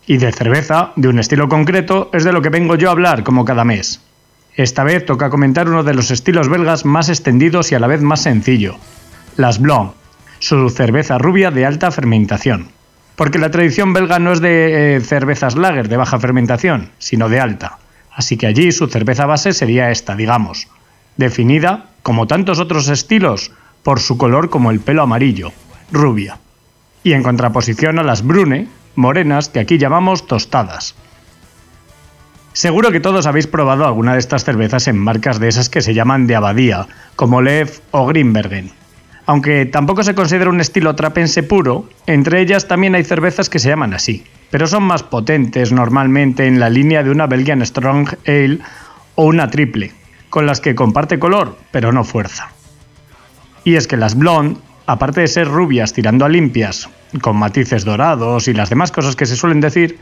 Y 0.06 0.18
de 0.18 0.32
cerveza, 0.32 0.92
de 0.96 1.08
un 1.08 1.20
estilo 1.20 1.48
concreto, 1.48 2.10
es 2.14 2.24
de 2.24 2.32
lo 2.32 2.42
que 2.42 2.50
vengo 2.50 2.76
yo 2.76 2.90
a 2.90 2.92
hablar 2.92 3.24
como 3.24 3.46
cada 3.46 3.64
mes. 3.64 4.02
Esta 4.56 4.84
vez 4.84 5.06
toca 5.06 5.30
comentar 5.30 5.70
uno 5.70 5.84
de 5.84 5.94
los 5.94 6.12
estilos 6.12 6.50
belgas 6.50 6.84
más 6.84 7.10
extendidos 7.10 7.72
y 7.72 7.76
a 7.76 7.80
la 7.80 7.88
vez 7.88 8.02
más 8.02 8.24
sencillo, 8.24 8.78
las 9.38 9.60
Blanc, 9.60 9.94
su 10.40 10.70
cerveza 10.70 11.18
rubia 11.18 11.52
de 11.52 11.66
alta 11.66 11.92
fermentación. 11.92 12.68
Porque 13.16 13.40
la 13.40 13.52
tradición 13.52 13.94
belga 13.94 14.20
no 14.20 14.32
es 14.34 14.42
de 14.42 14.96
eh, 14.96 15.02
cervezas 15.02 15.56
lager 15.56 15.90
de 15.90 15.98
baja 15.98 16.20
fermentación, 16.20 16.90
sino 16.98 17.30
de 17.30 17.40
alta. 17.40 17.78
así 18.14 18.36
que 18.36 18.48
allí 18.48 18.72
su 18.72 18.88
cerveza 18.88 19.26
base 19.26 19.54
sería 19.54 19.92
esta, 19.92 20.16
digamos, 20.16 20.68
definida, 21.16 21.86
como 22.04 22.28
tantos 22.28 22.60
otros 22.60 22.90
estilos, 22.90 23.52
por 23.84 24.00
su 24.00 24.18
color 24.18 24.50
como 24.50 24.72
el 24.72 24.80
pelo 24.80 25.04
amarillo, 25.04 25.52
rubia, 25.92 26.38
y 27.04 27.14
en 27.14 27.24
contraposición 27.24 28.00
a 28.00 28.04
las 28.04 28.26
brune, 28.26 28.68
morenas, 28.96 29.50
que 29.50 29.60
aquí 29.60 29.78
llamamos 29.78 30.28
tostadas. 30.28 30.96
Seguro 32.54 32.92
que 32.92 33.00
todos 33.00 33.26
habéis 33.26 33.48
probado 33.48 33.86
alguna 33.86 34.14
de 34.14 34.20
estas 34.20 34.44
cervezas 34.44 34.88
en 34.88 34.98
marcas 34.98 35.40
de 35.40 35.48
esas 35.48 35.70
que 35.70 35.82
se 35.82 35.94
llaman 35.94 36.28
de 36.28 36.36
abadía, 36.36 36.88
como 37.16 37.42
Lev 37.42 37.80
o 37.92 38.06
Grimbergen. 38.06 38.72
Aunque 39.26 39.66
tampoco 39.68 40.04
se 40.04 40.16
considera 40.16 40.50
un 40.50 40.60
estilo 40.60 40.96
trapense 40.96 41.44
puro, 41.44 41.88
entre 42.08 42.42
ellas 42.42 42.68
también 42.68 42.96
hay 42.96 43.04
cervezas 43.04 43.50
que 43.50 43.60
se 43.60 43.70
llaman 43.70 43.94
así, 43.94 44.26
pero 44.50 44.66
son 44.66 44.84
más 44.84 45.04
potentes 45.04 45.72
normalmente 45.72 46.48
en 46.48 46.60
la 46.60 46.70
línea 46.70 47.04
de 47.04 47.12
una 47.12 47.28
Belgian 47.28 47.64
Strong 47.64 48.16
Ale 48.26 48.60
o 49.14 49.26
una 49.26 49.50
triple, 49.50 49.94
con 50.32 50.48
las 50.48 50.60
que 50.62 50.74
comparte 50.74 51.20
color, 51.20 51.58
pero 51.72 51.92
no 51.92 52.04
fuerza. 52.04 52.50
Y 53.64 53.76
es 53.76 53.88
que 53.88 53.98
las 53.98 54.16
blonde, 54.16 54.60
aparte 54.88 55.22
de 55.22 55.28
ser 55.28 55.48
rubias 55.48 55.94
tirando 55.94 56.26
a 56.26 56.30
limpias, 56.30 56.90
con 57.22 57.38
matices 57.38 57.86
dorados 57.86 58.48
y 58.48 58.54
las 58.54 58.70
demás 58.70 58.92
cosas 58.92 59.16
que 59.16 59.26
se 59.26 59.36
suelen 59.36 59.62
decir, 59.62 60.00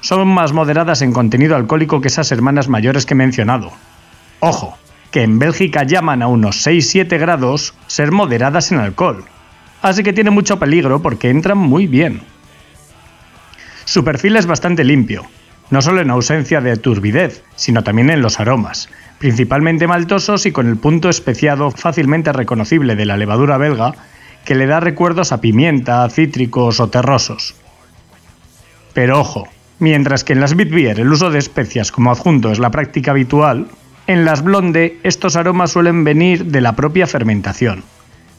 son 0.00 0.28
más 0.28 0.52
moderadas 0.52 1.02
en 1.02 1.12
contenido 1.12 1.56
alcohólico 1.56 2.00
que 2.00 2.08
esas 2.08 2.32
hermanas 2.32 2.68
mayores 2.68 3.06
que 3.06 3.14
he 3.14 3.16
mencionado. 3.16 3.72
Ojo, 4.40 4.76
que 5.10 5.22
en 5.22 5.38
Bélgica 5.38 5.82
llaman 5.82 6.22
a 6.22 6.28
unos 6.28 6.66
6-7 6.66 7.18
grados 7.18 7.74
ser 7.86 8.12
moderadas 8.12 8.72
en 8.72 8.78
alcohol, 8.78 9.24
así 9.82 10.02
que 10.02 10.12
tiene 10.12 10.30
mucho 10.30 10.58
peligro 10.58 11.02
porque 11.02 11.30
entran 11.30 11.58
muy 11.58 11.86
bien. 11.86 12.22
Su 13.84 14.04
perfil 14.04 14.36
es 14.36 14.46
bastante 14.46 14.84
limpio, 14.84 15.24
no 15.70 15.82
solo 15.82 16.00
en 16.00 16.10
ausencia 16.10 16.60
de 16.60 16.76
turbidez, 16.76 17.42
sino 17.54 17.82
también 17.82 18.10
en 18.10 18.20
los 18.20 18.40
aromas, 18.40 18.88
principalmente 19.18 19.86
maltosos 19.86 20.46
y 20.46 20.52
con 20.52 20.68
el 20.68 20.76
punto 20.76 21.08
especiado 21.08 21.70
fácilmente 21.70 22.32
reconocible 22.32 22.96
de 22.96 23.06
la 23.06 23.16
levadura 23.16 23.58
belga, 23.58 23.94
que 24.46 24.54
le 24.54 24.66
da 24.66 24.80
recuerdos 24.80 25.32
a 25.32 25.40
pimienta, 25.42 26.08
cítricos 26.08 26.80
o 26.80 26.88
terrosos. 26.88 27.56
Pero 28.94 29.20
ojo, 29.20 29.48
mientras 29.80 30.24
que 30.24 30.32
en 30.32 30.40
las 30.40 30.56
Bitbier 30.56 31.00
el 31.00 31.12
uso 31.12 31.30
de 31.30 31.38
especias 31.38 31.92
como 31.92 32.10
adjunto 32.10 32.50
es 32.50 32.58
la 32.58 32.70
práctica 32.70 33.10
habitual, 33.10 33.66
en 34.06 34.24
las 34.24 34.42
blonde 34.42 34.98
estos 35.02 35.34
aromas 35.36 35.72
suelen 35.72 36.04
venir 36.04 36.46
de 36.46 36.60
la 36.60 36.76
propia 36.76 37.06
fermentación. 37.06 37.82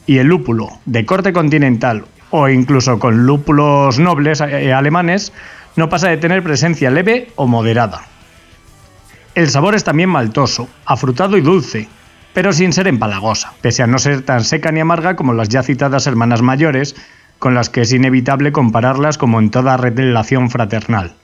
Y 0.06 0.16
el 0.18 0.28
lúpulo, 0.28 0.70
de 0.86 1.04
corte 1.04 1.34
continental 1.34 2.06
o 2.30 2.48
incluso 2.48 2.98
con 2.98 3.26
lúpulos 3.26 3.98
nobles 3.98 4.40
eh, 4.40 4.72
alemanes, 4.72 5.32
no 5.76 5.90
pasa 5.90 6.08
de 6.08 6.16
tener 6.16 6.42
presencia 6.42 6.90
leve 6.90 7.30
o 7.36 7.46
moderada. 7.46 8.06
El 9.34 9.50
sabor 9.50 9.74
es 9.74 9.84
también 9.84 10.08
maltoso, 10.08 10.68
afrutado 10.86 11.36
y 11.36 11.42
dulce, 11.42 11.86
pero 12.32 12.52
sin 12.52 12.72
ser 12.72 12.88
empalagosa, 12.88 13.52
pese 13.60 13.82
a 13.82 13.86
no 13.86 13.98
ser 13.98 14.22
tan 14.22 14.44
seca 14.44 14.72
ni 14.72 14.80
amarga 14.80 15.16
como 15.16 15.32
las 15.32 15.48
ya 15.48 15.62
citadas 15.62 16.06
hermanas 16.06 16.42
mayores, 16.42 16.94
con 17.38 17.54
las 17.54 17.70
que 17.70 17.82
es 17.82 17.92
inevitable 17.92 18.52
compararlas 18.52 19.18
como 19.18 19.38
en 19.38 19.50
toda 19.50 19.76
relación 19.76 20.50
fraternal. 20.50 21.14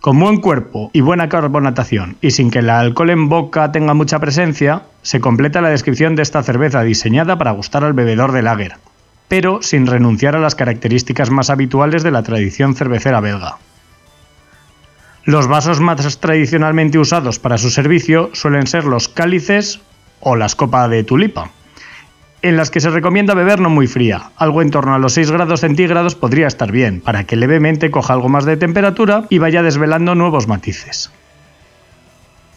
Con 0.00 0.20
buen 0.20 0.40
cuerpo 0.40 0.90
y 0.92 1.00
buena 1.00 1.28
carbonatación, 1.28 2.16
y 2.20 2.30
sin 2.30 2.50
que 2.50 2.60
el 2.60 2.70
alcohol 2.70 3.10
en 3.10 3.28
boca 3.28 3.72
tenga 3.72 3.94
mucha 3.94 4.20
presencia, 4.20 4.82
se 5.02 5.20
completa 5.20 5.60
la 5.60 5.70
descripción 5.70 6.14
de 6.14 6.22
esta 6.22 6.42
cerveza 6.42 6.82
diseñada 6.82 7.36
para 7.36 7.50
gustar 7.50 7.82
al 7.82 7.94
bebedor 7.94 8.30
de 8.30 8.42
lager, 8.42 8.76
pero 9.26 9.60
sin 9.60 9.86
renunciar 9.86 10.36
a 10.36 10.40
las 10.40 10.54
características 10.54 11.30
más 11.30 11.50
habituales 11.50 12.04
de 12.04 12.12
la 12.12 12.22
tradición 12.22 12.76
cervecera 12.76 13.20
belga. 13.20 13.56
Los 15.28 15.46
vasos 15.46 15.78
más 15.78 16.20
tradicionalmente 16.20 16.98
usados 16.98 17.38
para 17.38 17.58
su 17.58 17.68
servicio 17.68 18.30
suelen 18.32 18.66
ser 18.66 18.84
los 18.84 19.08
cálices 19.10 19.78
o 20.20 20.36
las 20.36 20.54
copas 20.54 20.88
de 20.88 21.04
tulipa, 21.04 21.50
en 22.40 22.56
las 22.56 22.70
que 22.70 22.80
se 22.80 22.88
recomienda 22.88 23.34
beber 23.34 23.60
no 23.60 23.68
muy 23.68 23.86
fría, 23.88 24.30
algo 24.36 24.62
en 24.62 24.70
torno 24.70 24.94
a 24.94 24.98
los 24.98 25.12
6 25.12 25.30
grados 25.30 25.60
centígrados 25.60 26.14
podría 26.14 26.46
estar 26.46 26.72
bien, 26.72 27.02
para 27.02 27.24
que 27.24 27.36
levemente 27.36 27.90
coja 27.90 28.14
algo 28.14 28.30
más 28.30 28.46
de 28.46 28.56
temperatura 28.56 29.24
y 29.28 29.36
vaya 29.36 29.62
desvelando 29.62 30.14
nuevos 30.14 30.48
matices. 30.48 31.12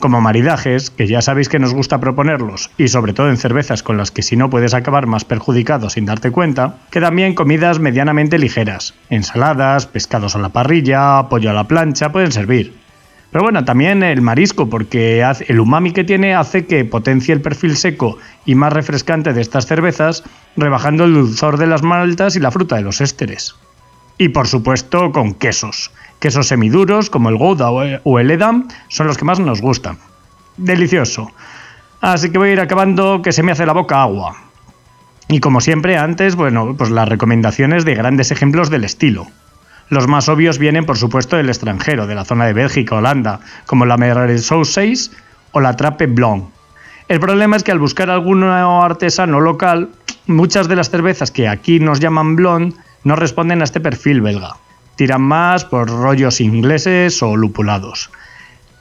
Como 0.01 0.19
maridajes, 0.19 0.89
que 0.89 1.05
ya 1.05 1.21
sabéis 1.21 1.47
que 1.47 1.59
nos 1.59 1.75
gusta 1.75 1.99
proponerlos, 1.99 2.71
y 2.75 2.87
sobre 2.87 3.13
todo 3.13 3.29
en 3.29 3.37
cervezas 3.37 3.83
con 3.83 3.97
las 3.97 4.09
que 4.09 4.23
si 4.23 4.35
no 4.35 4.49
puedes 4.49 4.73
acabar 4.73 5.05
más 5.05 5.25
perjudicado 5.25 5.91
sin 5.91 6.07
darte 6.07 6.31
cuenta, 6.31 6.77
quedan 6.89 7.15
bien 7.15 7.35
comidas 7.35 7.77
medianamente 7.77 8.39
ligeras, 8.39 8.95
ensaladas, 9.11 9.85
pescados 9.85 10.35
a 10.35 10.39
la 10.39 10.49
parrilla, 10.49 11.29
pollo 11.29 11.51
a 11.51 11.53
la 11.53 11.67
plancha, 11.67 12.11
pueden 12.11 12.31
servir. 12.31 12.73
Pero 13.29 13.43
bueno, 13.43 13.63
también 13.63 14.01
el 14.01 14.23
marisco, 14.23 14.67
porque 14.71 15.23
el 15.47 15.59
umami 15.59 15.91
que 15.91 16.03
tiene 16.03 16.33
hace 16.33 16.65
que 16.65 16.83
potencie 16.83 17.35
el 17.35 17.41
perfil 17.41 17.77
seco 17.77 18.17
y 18.43 18.55
más 18.55 18.73
refrescante 18.73 19.33
de 19.33 19.41
estas 19.41 19.67
cervezas, 19.67 20.23
rebajando 20.57 21.03
el 21.03 21.13
dulzor 21.13 21.57
de 21.59 21.67
las 21.67 21.83
maltas 21.83 22.35
y 22.35 22.39
la 22.39 22.49
fruta 22.49 22.75
de 22.75 22.81
los 22.81 23.01
ésteres. 23.01 23.55
Y 24.17 24.29
por 24.29 24.47
supuesto 24.47 25.11
con 25.11 25.35
quesos. 25.35 25.91
Quesos 26.21 26.49
semiduros 26.49 27.09
como 27.09 27.29
el 27.29 27.35
Gouda 27.35 27.71
o 27.71 28.19
el 28.19 28.29
Edam 28.29 28.67
son 28.89 29.07
los 29.07 29.17
que 29.17 29.25
más 29.25 29.39
nos 29.39 29.59
gustan. 29.59 29.97
Delicioso. 30.55 31.31
Así 31.99 32.29
que 32.29 32.37
voy 32.37 32.49
a 32.49 32.53
ir 32.53 32.59
acabando 32.59 33.23
que 33.23 33.31
se 33.31 33.41
me 33.41 33.51
hace 33.51 33.65
la 33.65 33.73
boca 33.73 34.03
agua. 34.03 34.37
Y 35.27 35.39
como 35.39 35.61
siempre 35.61 35.97
antes, 35.97 36.35
bueno, 36.35 36.75
pues 36.77 36.91
las 36.91 37.09
recomendaciones 37.09 37.85
de 37.85 37.95
grandes 37.95 38.29
ejemplos 38.29 38.69
del 38.69 38.83
estilo. 38.83 39.25
Los 39.89 40.07
más 40.07 40.29
obvios 40.29 40.59
vienen, 40.59 40.85
por 40.85 40.99
supuesto, 40.99 41.37
del 41.37 41.49
extranjero, 41.49 42.05
de 42.05 42.13
la 42.13 42.23
zona 42.23 42.45
de 42.45 42.53
Bélgica, 42.53 42.97
Holanda, 42.97 43.39
como 43.65 43.87
la 43.87 43.97
Merresou 43.97 44.63
6 44.63 45.11
o 45.53 45.59
la 45.59 45.75
Trappe 45.75 46.05
Blanc. 46.05 46.49
El 47.07 47.19
problema 47.19 47.55
es 47.55 47.63
que 47.63 47.71
al 47.71 47.79
buscar 47.79 48.11
algún 48.11 48.43
artesano 48.43 49.39
local, 49.39 49.89
muchas 50.27 50.67
de 50.67 50.75
las 50.75 50.91
cervezas 50.91 51.31
que 51.31 51.47
aquí 51.47 51.79
nos 51.79 51.99
llaman 51.99 52.35
blonde 52.35 52.75
no 53.03 53.15
responden 53.15 53.61
a 53.61 53.63
este 53.63 53.79
perfil 53.79 54.21
belga. 54.21 54.57
Tiran 55.01 55.23
más 55.23 55.65
por 55.65 55.89
rollos 55.89 56.41
ingleses 56.41 57.23
o 57.23 57.35
lupulados. 57.35 58.11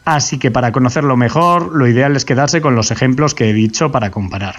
Así 0.05 0.39
que 0.39 0.51
para 0.51 0.71
conocerlo 0.71 1.17
mejor, 1.17 1.75
lo 1.75 1.87
ideal 1.87 2.15
es 2.15 2.27
quedarse 2.27 2.61
con 2.61 2.75
los 2.77 2.91
ejemplos 2.91 3.35
que 3.35 3.49
he 3.49 3.55
dicho 3.55 3.91
para 3.91 4.11
comparar. 4.11 4.57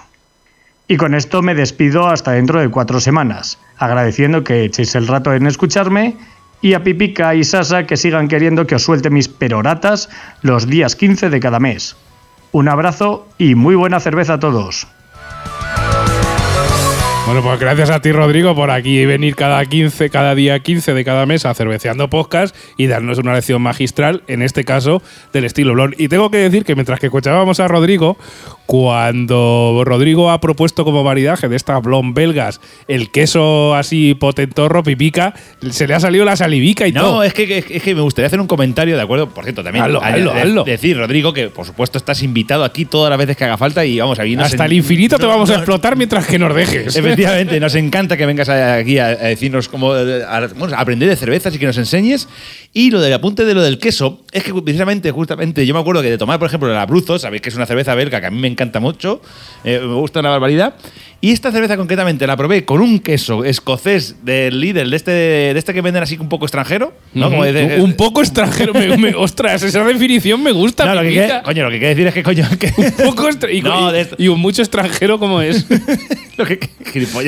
Y 0.87 0.97
con 0.97 1.13
esto 1.13 1.43
me 1.43 1.53
despido 1.53 2.07
hasta 2.07 2.31
dentro 2.31 2.59
de 2.59 2.69
cuatro 2.69 2.99
semanas, 2.99 3.59
agradeciendo 3.77 4.43
que 4.43 4.63
echéis 4.63 4.95
el 4.95 5.05
rato 5.05 5.35
en 5.35 5.45
escucharme 5.45 6.17
y 6.61 6.73
a 6.73 6.83
Pipica 6.83 7.35
y 7.35 7.43
Sasa 7.43 7.85
que 7.85 7.95
sigan 7.95 8.27
queriendo 8.27 8.65
que 8.65 8.73
os 8.73 8.83
suelte 8.83 9.11
mis 9.11 9.27
peroratas 9.27 10.09
los 10.41 10.65
días 10.65 10.95
15 10.95 11.29
de 11.29 11.39
cada 11.39 11.59
mes. 11.59 11.95
Un 12.53 12.69
abrazo 12.69 13.27
y 13.37 13.53
muy 13.53 13.75
buena 13.75 13.99
cerveza 13.99 14.33
a 14.33 14.39
todos. 14.39 14.87
Bueno, 17.31 17.47
pues 17.47 17.61
gracias 17.61 17.89
a 17.89 18.01
ti, 18.01 18.11
Rodrigo, 18.11 18.53
por 18.55 18.71
aquí 18.71 19.05
venir 19.05 19.37
cada 19.37 19.65
15, 19.65 20.09
cada 20.09 20.35
día 20.35 20.59
15 20.59 20.93
de 20.93 21.05
cada 21.05 21.25
mes 21.25 21.45
a 21.45 21.53
Cerveceando 21.53 22.09
Podcast 22.09 22.53
y 22.75 22.87
darnos 22.87 23.19
una 23.19 23.33
lección 23.33 23.61
magistral, 23.61 24.21
en 24.27 24.41
este 24.41 24.65
caso, 24.65 25.01
del 25.31 25.45
estilo 25.45 25.71
blond. 25.71 25.93
Y 25.97 26.09
tengo 26.09 26.29
que 26.29 26.39
decir 26.39 26.65
que 26.65 26.75
mientras 26.75 26.99
que 26.99 27.05
escuchábamos 27.05 27.61
a 27.61 27.69
Rodrigo, 27.69 28.17
cuando 28.65 29.81
Rodrigo 29.85 30.29
ha 30.29 30.41
propuesto 30.41 30.83
como 30.83 31.05
maridaje 31.05 31.47
de 31.47 31.55
estas 31.55 31.81
blond 31.81 32.13
belgas 32.13 32.59
el 32.89 33.11
queso 33.11 33.75
así 33.75 34.13
potentorro, 34.13 34.83
pipica, 34.83 35.33
se 35.69 35.87
le 35.87 35.93
ha 35.93 36.01
salido 36.01 36.25
la 36.25 36.35
salivica 36.35 36.85
y 36.85 36.91
todo. 36.91 37.13
No, 37.13 37.23
es 37.23 37.33
que, 37.33 37.59
es 37.59 37.81
que 37.81 37.95
me 37.95 38.01
gustaría 38.01 38.27
hacer 38.27 38.41
un 38.41 38.47
comentario, 38.47 38.97
¿de 38.97 39.03
acuerdo? 39.03 39.29
Por 39.29 39.45
cierto, 39.45 39.63
también 39.63 39.85
Hazlo, 39.85 40.03
hazlo, 40.03 40.33
de- 40.33 40.41
hazlo. 40.41 40.63
decir, 40.65 40.97
Rodrigo, 40.97 41.31
que 41.31 41.47
por 41.47 41.65
supuesto 41.65 41.97
estás 41.97 42.23
invitado 42.23 42.65
aquí 42.65 42.83
todas 42.83 43.09
las 43.09 43.17
veces 43.17 43.37
que 43.37 43.45
haga 43.45 43.57
falta 43.57 43.85
y 43.85 44.01
vamos 44.01 44.19
a 44.19 44.25
ir. 44.25 44.37
Hasta 44.37 44.65
el 44.65 44.73
infinito 44.73 45.17
te 45.17 45.25
vamos 45.25 45.49
a 45.49 45.55
explotar 45.55 45.95
mientras 45.95 46.27
que 46.27 46.37
nos 46.37 46.53
dejes. 46.53 46.93
Efectivamente, 47.21 47.59
nos 47.59 47.75
encanta 47.75 48.17
que 48.17 48.25
vengas 48.25 48.49
aquí 48.49 48.97
a, 48.97 49.15
decirnos 49.15 49.69
cómo 49.69 49.95
eh, 49.95 50.23
a, 50.23 50.37
a 50.37 50.81
aprender 50.81 51.07
de 51.07 51.15
cervezas 51.15 51.53
y 51.53 51.59
que 51.59 51.65
nos 51.65 51.77
enseñes. 51.77 52.27
Y 52.73 52.89
lo 52.89 53.01
del 53.01 53.11
apunte 53.11 53.43
de 53.43 53.53
lo 53.53 53.61
del 53.61 53.79
queso, 53.79 54.21
es 54.31 54.43
que 54.43 54.53
precisamente, 54.53 55.11
justamente, 55.11 55.65
yo 55.65 55.73
me 55.73 55.81
acuerdo 55.81 56.01
que 56.01 56.09
de 56.09 56.17
tomar, 56.17 56.39
por 56.39 56.47
ejemplo, 56.47 56.71
el 56.71 56.77
Abruzzo, 56.77 57.19
sabéis 57.19 57.41
que 57.41 57.49
es 57.49 57.55
una 57.55 57.65
cerveza 57.65 57.95
belga 57.95 58.21
que 58.21 58.27
a 58.27 58.31
mí 58.31 58.39
me 58.39 58.47
encanta 58.47 58.79
mucho, 58.79 59.21
eh, 59.65 59.79
me 59.81 59.93
gusta 59.95 60.21
una 60.21 60.29
barbaridad. 60.29 60.75
Y 61.23 61.31
esta 61.33 61.51
cerveza 61.51 61.77
concretamente 61.77 62.25
la 62.25 62.35
probé 62.37 62.63
con 62.65 62.81
un 62.81 62.99
queso 62.99 63.43
escocés 63.43 64.25
del 64.25 64.59
Lidl, 64.59 64.89
de 64.89 64.95
este, 64.95 65.11
de 65.11 65.55
este 65.59 65.71
que 65.73 65.81
venden 65.81 66.01
así 66.01 66.17
un 66.19 66.29
poco 66.29 66.45
extranjero, 66.45 66.93
¿no? 67.13 67.29
Como 67.29 67.43
de- 67.43 67.79
un 67.81 67.93
poco 67.93 68.21
extranjero. 68.21 68.73
me- 68.73 68.97
me- 68.97 69.13
ostras, 69.15 69.61
esa 69.61 69.83
definición 69.83 70.41
me 70.41 70.51
gusta. 70.51 70.85
No, 70.85 70.95
lo 70.95 71.01
que 71.01 71.09
quiere- 71.11 71.41
coño, 71.43 71.63
lo 71.65 71.69
que 71.69 71.77
quiere 71.77 71.89
decir 71.93 72.07
es 72.07 72.13
que, 72.15 72.23
coño, 72.23 72.47
que, 72.57 72.73
un 72.75 72.91
poco 73.13 73.29
y, 73.51 73.61
No, 73.61 73.91
de 73.91 74.07
y 74.17 74.29
un 74.29 74.39
mucho 74.39 74.61
extranjero 74.63 75.19
como 75.19 75.41
es. 75.41 75.67
lo 76.37 76.45
que, 76.45 76.57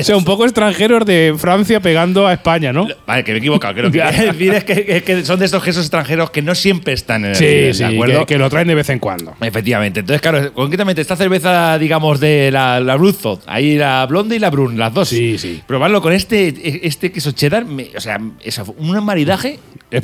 o 0.00 0.02
sea, 0.02 0.16
un 0.16 0.24
poco 0.24 0.44
extranjeros 0.44 1.04
de 1.06 1.34
Francia 1.38 1.78
pegando 1.80 2.26
a 2.26 2.32
España, 2.32 2.72
¿no? 2.72 2.88
Vale, 3.06 3.22
que 3.22 3.30
me 3.30 3.36
he 3.36 3.40
equivocado. 3.40 3.74
Que 3.74 3.82
lo 3.82 3.92
que 3.92 4.00
quiero 4.00 4.32
decir 4.32 4.54
es 4.54 4.64
que, 4.64 4.84
es 4.88 5.02
que 5.04 5.24
son 5.24 5.33
de 5.38 5.46
estos 5.46 5.62
quesos 5.62 5.82
extranjeros 5.84 6.30
que 6.30 6.42
no 6.42 6.54
siempre 6.54 6.92
están 6.92 7.24
en 7.24 7.30
el 7.30 7.36
Sí, 7.36 7.44
¿de 7.44 7.74
sí, 7.74 7.84
acuerdo? 7.84 8.20
que, 8.20 8.34
que 8.34 8.38
lo 8.38 8.48
traen 8.50 8.68
de 8.68 8.74
vez 8.74 8.88
en 8.90 8.98
cuando. 8.98 9.34
Efectivamente. 9.40 10.00
Entonces, 10.00 10.20
claro, 10.20 10.52
concretamente 10.52 11.00
esta 11.00 11.16
cerveza, 11.16 11.78
digamos, 11.78 12.20
de 12.20 12.50
la, 12.52 12.80
la 12.80 12.96
Bruzzo, 12.96 13.40
ahí 13.46 13.76
la 13.76 14.04
blonde 14.06 14.36
y 14.36 14.38
la 14.38 14.50
brun, 14.50 14.78
las 14.78 14.92
dos. 14.94 15.08
Sí, 15.08 15.38
sí. 15.38 15.62
Probarlo 15.66 16.00
con 16.02 16.12
este, 16.12 16.86
este 16.86 17.12
queso 17.12 17.32
cheddar, 17.32 17.64
me- 17.64 17.90
o 17.96 18.00
sea, 18.00 18.18
es 18.42 18.60
un 18.78 19.04
maridaje 19.04 19.58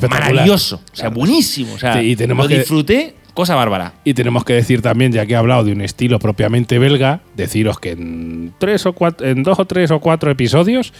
maravilloso. 0.09 0.81
O 0.91 0.95
sea, 0.95 1.09
buenísimo. 1.09 1.73
O 1.73 1.79
sea, 1.79 1.93
Sí, 1.99 2.11
y 2.11 2.15
tenemos 2.15 2.45
lo 2.45 2.49
que- 2.49 2.59
disfruté 2.59 3.15
Cosa 3.33 3.55
bárbara. 3.55 3.93
Y 4.03 4.13
tenemos 4.13 4.43
que 4.43 4.51
decir 4.51 4.81
también, 4.81 5.13
ya 5.13 5.25
que 5.25 5.31
he 5.31 5.35
hablado 5.37 5.63
de 5.63 5.71
un 5.71 5.79
estilo 5.79 6.19
propiamente 6.19 6.79
belga, 6.79 7.21
deciros 7.37 7.79
que 7.79 7.91
en, 7.91 8.51
tres 8.59 8.85
o 8.85 8.91
cuatro, 8.91 9.25
en 9.25 9.41
dos 9.41 9.57
o 9.57 9.63
tres 9.63 9.89
o 9.91 10.01
cuatro 10.01 10.29
episodios 10.29 10.91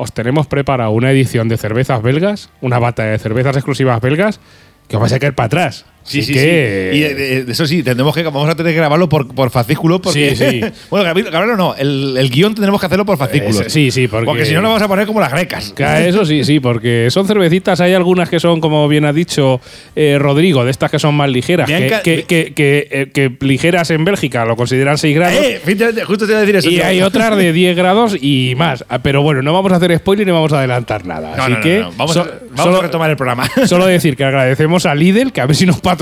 os 0.00 0.12
tenemos 0.12 0.46
preparado 0.46 0.92
una 0.92 1.10
edición 1.10 1.48
de 1.48 1.56
cervezas 1.56 2.00
belgas, 2.02 2.50
una 2.60 2.78
bata 2.78 3.02
de 3.02 3.18
cervezas 3.18 3.56
exclusivas 3.56 4.00
belgas, 4.00 4.38
que 4.86 4.94
os 4.96 5.00
vais 5.00 5.12
a 5.12 5.18
caer 5.18 5.34
para 5.34 5.46
atrás. 5.46 5.86
Sí, 6.04 6.20
Así 6.20 6.28
sí, 6.28 6.32
que- 6.32 6.90
sí. 6.92 6.98
Y 6.98 7.02
eh, 7.02 7.44
eso 7.48 7.66
sí, 7.66 7.82
tendremos 7.82 8.14
que, 8.14 8.22
vamos 8.22 8.48
a 8.48 8.54
tener 8.56 8.72
que 8.72 8.78
grabarlo 8.78 9.08
por, 9.10 9.28
por 9.34 9.50
fascículo. 9.50 10.00
Porque, 10.00 10.34
Sí, 10.34 10.36
sí. 10.36 10.60
bueno, 10.90 11.04
grabar- 11.04 11.24
grabarlo 11.30 11.56
no, 11.56 11.74
el, 11.74 12.16
el 12.16 12.30
guion 12.30 12.54
tendremos 12.54 12.80
que 12.80 12.86
hacerlo 12.86 13.04
por 13.04 13.18
fascículos. 13.18 13.64
Sí, 13.68 13.90
sí, 13.90 14.08
porque- 14.08 14.24
Porque 14.24 14.46
si 14.46 14.54
no, 14.54 14.62
lo 14.62 14.68
vamos 14.68 14.82
a 14.82 14.88
poner 14.88 15.06
como 15.06 15.20
las 15.20 15.30
grecas. 15.30 15.74
Eso 15.78 16.24
sí, 16.24 16.44
sí, 16.44 16.60
porque 16.60 17.08
son 17.10 17.26
cervecitas. 17.26 17.80
Hay 17.82 17.92
algunas 17.92 18.30
que 18.30 18.40
son, 18.40 18.60
como 18.60 18.88
bien 18.88 19.04
ha 19.04 19.12
dicho 19.12 19.60
eh, 19.94 20.16
Rodrigo, 20.18 20.64
de 20.64 20.70
estas 20.70 20.90
que 20.90 20.98
son 20.98 21.14
más 21.14 21.28
ligeras. 21.30 21.66
Que, 21.68 21.76
Bianca- 21.76 22.00
que- 22.02 22.22
que- 22.24 22.52
que, 22.54 22.88
eh, 22.90 23.10
que 23.12 23.30
ligeras 23.40 23.90
en 23.90 24.04
Bélgica 24.04 24.46
lo 24.46 24.56
consideran 24.56 24.96
6 24.96 25.14
grados. 25.14 25.38
Eh, 25.44 25.60
justo 26.06 26.24
te 26.24 26.32
iba 26.32 26.38
a 26.38 26.40
decir 26.40 26.56
eso. 26.56 26.70
Y 26.70 26.76
tío. 26.76 26.86
hay 26.86 27.02
otras 27.02 27.36
de 27.36 27.52
10 27.52 27.76
grados 27.76 28.16
y 28.18 28.54
más. 28.56 28.82
Ah, 28.88 29.00
Pero 29.00 29.20
bueno, 29.20 29.42
no 29.42 29.52
vamos 29.52 29.72
a 29.72 29.76
hacer 29.76 29.94
spoiler 29.98 30.26
ni 30.26 30.32
vamos 30.32 30.52
a 30.54 30.58
adelantar 30.60 31.04
nada. 31.04 31.36
No, 31.36 31.42
Así 31.42 31.52
no, 31.52 31.58
no, 31.58 31.62
que. 31.62 31.80
Vamos, 31.98 32.14
so- 32.14 32.22
a, 32.22 32.24
vamos 32.52 32.64
solo, 32.64 32.78
a 32.78 32.82
retomar 32.82 33.10
el 33.10 33.16
programa. 33.16 33.46
solo 33.66 33.84
decir 33.86 34.16
que 34.16 34.24
agradecemos 34.24 34.86
a 34.86 34.94
Lidl, 34.94 35.32
que 35.32 35.42
a 35.42 35.46
ver 35.46 35.54
si 35.54 35.66
nos 35.66 35.76
patrocina, 35.80 35.97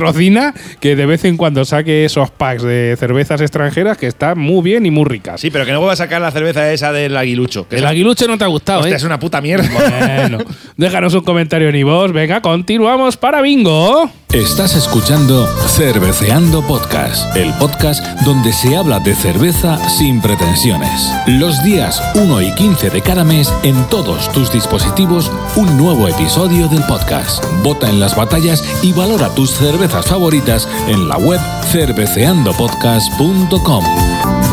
que 0.80 0.96
de 0.96 1.06
vez 1.06 1.24
en 1.24 1.36
cuando 1.36 1.64
saque 1.64 2.04
esos 2.04 2.30
packs 2.30 2.62
de 2.62 2.96
cervezas 2.98 3.40
extranjeras 3.40 3.96
que 3.96 4.06
están 4.06 4.38
muy 4.38 4.62
bien 4.62 4.86
y 4.86 4.90
muy 4.90 5.04
ricas. 5.04 5.40
Sí, 5.40 5.50
pero 5.50 5.64
que 5.64 5.72
no 5.72 5.78
vuelva 5.78 5.94
a 5.94 5.96
sacar 5.96 6.20
la 6.20 6.30
cerveza 6.30 6.72
esa 6.72 6.92
del 6.92 7.16
aguilucho. 7.16 7.68
Que 7.68 7.76
El 7.76 7.86
aguiluche 7.86 8.26
no 8.26 8.38
te 8.38 8.44
ha 8.44 8.48
gustado, 8.48 8.80
hostia, 8.80 8.94
¿eh? 8.94 8.96
es 8.96 9.04
una 9.04 9.18
puta 9.18 9.40
mierda. 9.40 9.68
Bueno, 9.68 10.38
déjanos 10.76 11.14
un 11.14 11.22
comentario 11.22 11.68
en 11.68 11.76
iVoox. 11.76 12.12
Venga, 12.12 12.40
continuamos 12.40 13.16
para 13.16 13.40
Bingo. 13.40 14.10
Estás 14.32 14.76
escuchando 14.76 15.46
Cerveceando 15.68 16.60
Podcast, 16.66 17.34
el 17.36 17.52
podcast 17.54 18.04
donde 18.22 18.52
se 18.52 18.76
habla 18.76 18.98
de 18.98 19.14
cerveza 19.14 19.78
sin 19.88 20.20
pretensiones. 20.20 21.10
Los 21.26 21.62
días 21.64 22.02
1 22.16 22.42
y 22.42 22.52
15 22.52 22.90
de 22.90 23.00
cada 23.00 23.24
mes 23.24 23.52
en 23.62 23.82
todos 23.88 24.30
tus 24.32 24.52
dispositivos 24.52 25.30
un 25.54 25.78
nuevo 25.78 26.08
episodio 26.08 26.68
del 26.68 26.82
podcast. 26.82 27.42
Vota 27.62 27.88
en 27.88 28.00
las 28.00 28.14
batallas 28.16 28.62
y 28.82 28.92
valora 28.92 29.34
tus 29.34 29.52
cervezas 29.52 29.75
favoritas 30.06 30.66
en 30.88 31.08
la 31.08 31.18
web 31.18 31.40
cerveceandopodcast.com. 31.70 34.45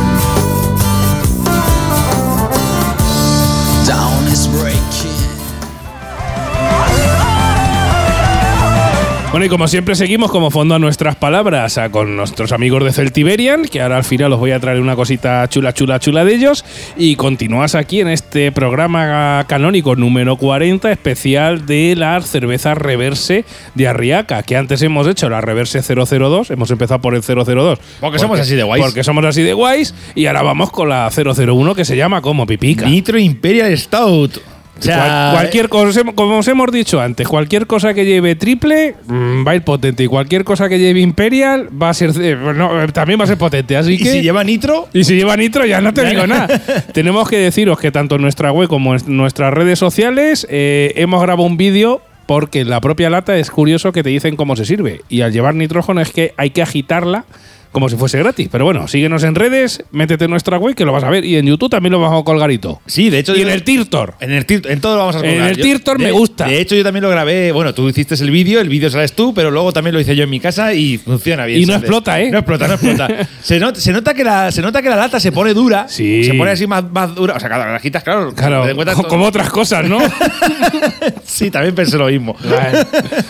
Bueno, 9.33 9.47
y 9.47 9.49
como 9.49 9.67
siempre 9.67 9.95
seguimos 9.95 10.29
como 10.29 10.51
fondo 10.51 10.75
a 10.75 10.79
nuestras 10.79 11.15
palabras 11.15 11.79
a- 11.79 11.89
con 11.89 12.15
nuestros 12.15 12.51
amigos 12.51 12.83
de 12.83 12.93
Celtiberian, 12.93 13.65
que 13.65 13.81
ahora 13.81 13.97
al 13.97 14.03
final 14.03 14.31
os 14.31 14.37
voy 14.39 14.51
a 14.51 14.59
traer 14.59 14.79
una 14.79 14.95
cosita 14.95 15.49
chula, 15.49 15.73
chula, 15.73 15.97
chula 15.99 16.23
de 16.23 16.35
ellos. 16.35 16.63
Y 16.97 17.15
continúas 17.15 17.73
aquí 17.73 17.99
en 17.99 18.09
este 18.09 18.51
programa 18.51 19.43
canónico 19.47 19.95
número 19.95 20.37
40, 20.37 20.91
especial 20.91 21.65
de 21.65 21.95
las 21.97 22.29
cervezas 22.29 22.77
reverse 22.77 23.43
de 23.73 23.87
Arriaca, 23.87 24.43
que 24.43 24.55
antes 24.55 24.83
hemos 24.83 25.07
hecho 25.07 25.27
la 25.29 25.41
reverse 25.41 25.81
002, 25.81 26.51
hemos 26.51 26.69
empezado 26.69 27.01
por 27.01 27.15
el 27.15 27.23
002. 27.23 27.79
Porque 28.01 28.19
somos 28.19 28.39
así 28.39 28.53
de 28.53 28.61
guays. 28.61 28.83
Porque 28.85 29.03
somos 29.03 29.25
así 29.25 29.41
de 29.41 29.53
guays, 29.53 29.95
y 30.13 30.27
ahora 30.27 30.43
vamos 30.43 30.69
con 30.69 30.89
la 30.89 31.09
001 31.09 31.73
que 31.73 31.85
se 31.85 31.97
llama 31.97 32.21
como 32.21 32.45
Pipica. 32.45 32.85
Nitro 32.85 33.17
Imperial 33.17 33.75
Stout. 33.75 34.37
O 34.77 34.81
sea, 34.81 34.97
Cual- 34.97 35.31
cualquier 35.33 35.69
cosa, 35.69 36.01
como 36.15 36.39
os 36.39 36.47
hemos 36.47 36.71
dicho 36.71 36.99
antes, 36.99 37.27
cualquier 37.27 37.67
cosa 37.67 37.93
que 37.93 38.05
lleve 38.05 38.35
triple 38.35 38.95
mm, 39.05 39.45
va 39.47 39.51
a 39.51 39.55
ir 39.55 39.61
potente 39.63 40.03
y 40.03 40.07
cualquier 40.07 40.43
cosa 40.43 40.67
que 40.67 40.79
lleve 40.79 40.99
imperial 40.99 41.69
va 41.79 41.89
a 41.89 41.93
ser 41.93 42.11
eh, 42.19 42.35
no, 42.35 42.83
eh, 42.83 42.87
también 42.87 43.19
va 43.19 43.25
a 43.25 43.27
ser 43.27 43.37
potente, 43.37 43.77
así 43.77 43.93
¿Y 43.93 43.97
que 43.99 44.11
si 44.11 44.21
lleva 44.23 44.43
nitro? 44.43 44.87
y 44.91 45.03
si 45.03 45.15
lleva 45.15 45.37
nitro 45.37 45.65
ya 45.65 45.79
no 45.79 45.93
te 45.93 46.03
digo 46.05 46.25
nada. 46.27 46.47
Tenemos 46.93 47.29
que 47.29 47.37
deciros 47.37 47.79
que 47.79 47.91
tanto 47.91 48.15
en 48.15 48.23
nuestra 48.23 48.51
web 48.51 48.67
como 48.67 48.95
en 48.95 49.01
nuestras 49.15 49.53
redes 49.53 49.77
sociales 49.79 50.47
eh, 50.49 50.91
hemos 50.95 51.21
grabado 51.21 51.43
un 51.47 51.55
vídeo 51.55 52.01
porque 52.25 52.61
en 52.61 52.69
la 52.69 52.81
propia 52.81 53.09
lata 53.09 53.37
es 53.37 53.51
curioso 53.51 53.91
que 53.91 54.01
te 54.01 54.09
dicen 54.09 54.35
cómo 54.35 54.55
se 54.55 54.65
sirve 54.65 55.01
y 55.09 55.21
al 55.21 55.31
llevar 55.33 55.53
nitrógeno 55.55 56.01
es 56.01 56.09
que 56.11 56.33
hay 56.37 56.49
que 56.49 56.61
agitarla 56.61 57.25
como 57.73 57.89
si 57.89 57.97
fuese 57.97 58.17
gratis. 58.19 58.47
Pero 58.49 58.63
bueno, 58.63 58.87
síguenos 58.87 59.23
en 59.23 59.35
redes, 59.35 59.83
métete 59.91 60.23
en 60.25 60.31
nuestra 60.31 60.57
web 60.57 60.73
que 60.75 60.85
lo 60.85 60.93
vas 60.93 61.03
a 61.03 61.09
ver 61.09 61.25
y 61.25 61.35
en 61.35 61.45
YouTube 61.45 61.69
también 61.69 61.91
lo 61.91 61.99
vamos 61.99 62.21
a 62.21 62.23
colgar 62.23 62.49
y 62.51 62.57
todo. 62.59 62.79
Sí, 62.85 63.09
de 63.09 63.19
hecho. 63.19 63.35
Y 63.35 63.39
yo- 63.41 63.47
en 63.47 63.49
el 63.53 63.63
Tirtor. 63.63 64.13
En 64.21 64.31
el 64.31 64.45
Tirtor, 64.45 64.71
en 64.71 64.79
todo 64.79 64.93
lo 64.93 64.99
vamos 64.99 65.15
a 65.17 65.19
En 65.19 65.25
colgar. 65.31 65.49
el 65.51 65.57
Yo- 65.57 65.63
Tirtor 65.63 65.99
me 65.99 66.05
de- 66.05 66.11
gusta. 66.11 66.45
De 66.47 66.61
hecho, 66.61 66.75
yo 66.75 66.83
también 66.83 67.03
lo 67.03 67.09
grabé. 67.09 67.51
Bueno, 67.51 67.73
tú 67.73 67.89
hiciste 67.89 68.15
el 68.15 68.31
vídeo, 68.31 68.61
el 68.61 68.69
vídeo 68.69 68.89
sales 68.89 69.11
tú, 69.13 69.33
pero 69.33 69.51
luego 69.51 69.73
también 69.73 69.93
lo 69.93 69.99
hice 69.99 70.15
yo 70.15 70.23
en 70.23 70.29
mi 70.29 70.39
casa 70.39 70.73
y 70.73 70.97
funciona 70.97 71.45
bien. 71.45 71.59
Y 71.61 71.65
no 71.65 71.73
¿sabes? 71.73 71.81
explota, 71.83 72.21
¿eh? 72.21 72.31
No 72.31 72.37
explota, 72.37 72.67
no 72.67 72.73
explota. 72.75 73.07
se, 73.41 73.59
not- 73.59 73.75
se 73.75 73.91
nota 73.91 74.13
que 74.13 74.23
la, 74.23 74.51
se 74.51 74.61
nota 74.61 74.81
que 74.81 74.89
la 74.89 74.95
lata 74.95 75.19
se 75.19 75.31
pone 75.33 75.53
dura. 75.53 75.87
Sí. 75.89 76.23
Se 76.23 76.33
pone 76.35 76.51
así 76.51 76.67
más, 76.67 76.83
más 76.91 77.13
dura. 77.15 77.33
O 77.35 77.39
sea, 77.39 77.49
claro, 77.49 77.71
las 77.71 77.81
quitas, 77.81 78.03
claro. 78.03 78.33
Claro, 78.35 78.65
como 79.07 79.25
otras 79.25 79.49
cosas, 79.49 79.87
¿no? 79.89 79.97
Sí, 81.25 81.49
también 81.49 81.73
pensé 81.73 81.97
lo 81.97 82.07
mismo. 82.07 82.35
Vale. 82.43 82.85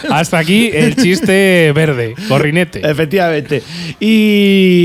Hasta 0.09 0.37
aquí 0.37 0.69
el 0.73 0.95
chiste 0.95 1.71
verde, 1.73 2.15
corrinete. 2.27 2.81
Efectivamente. 2.89 3.63
Y. 3.99 4.32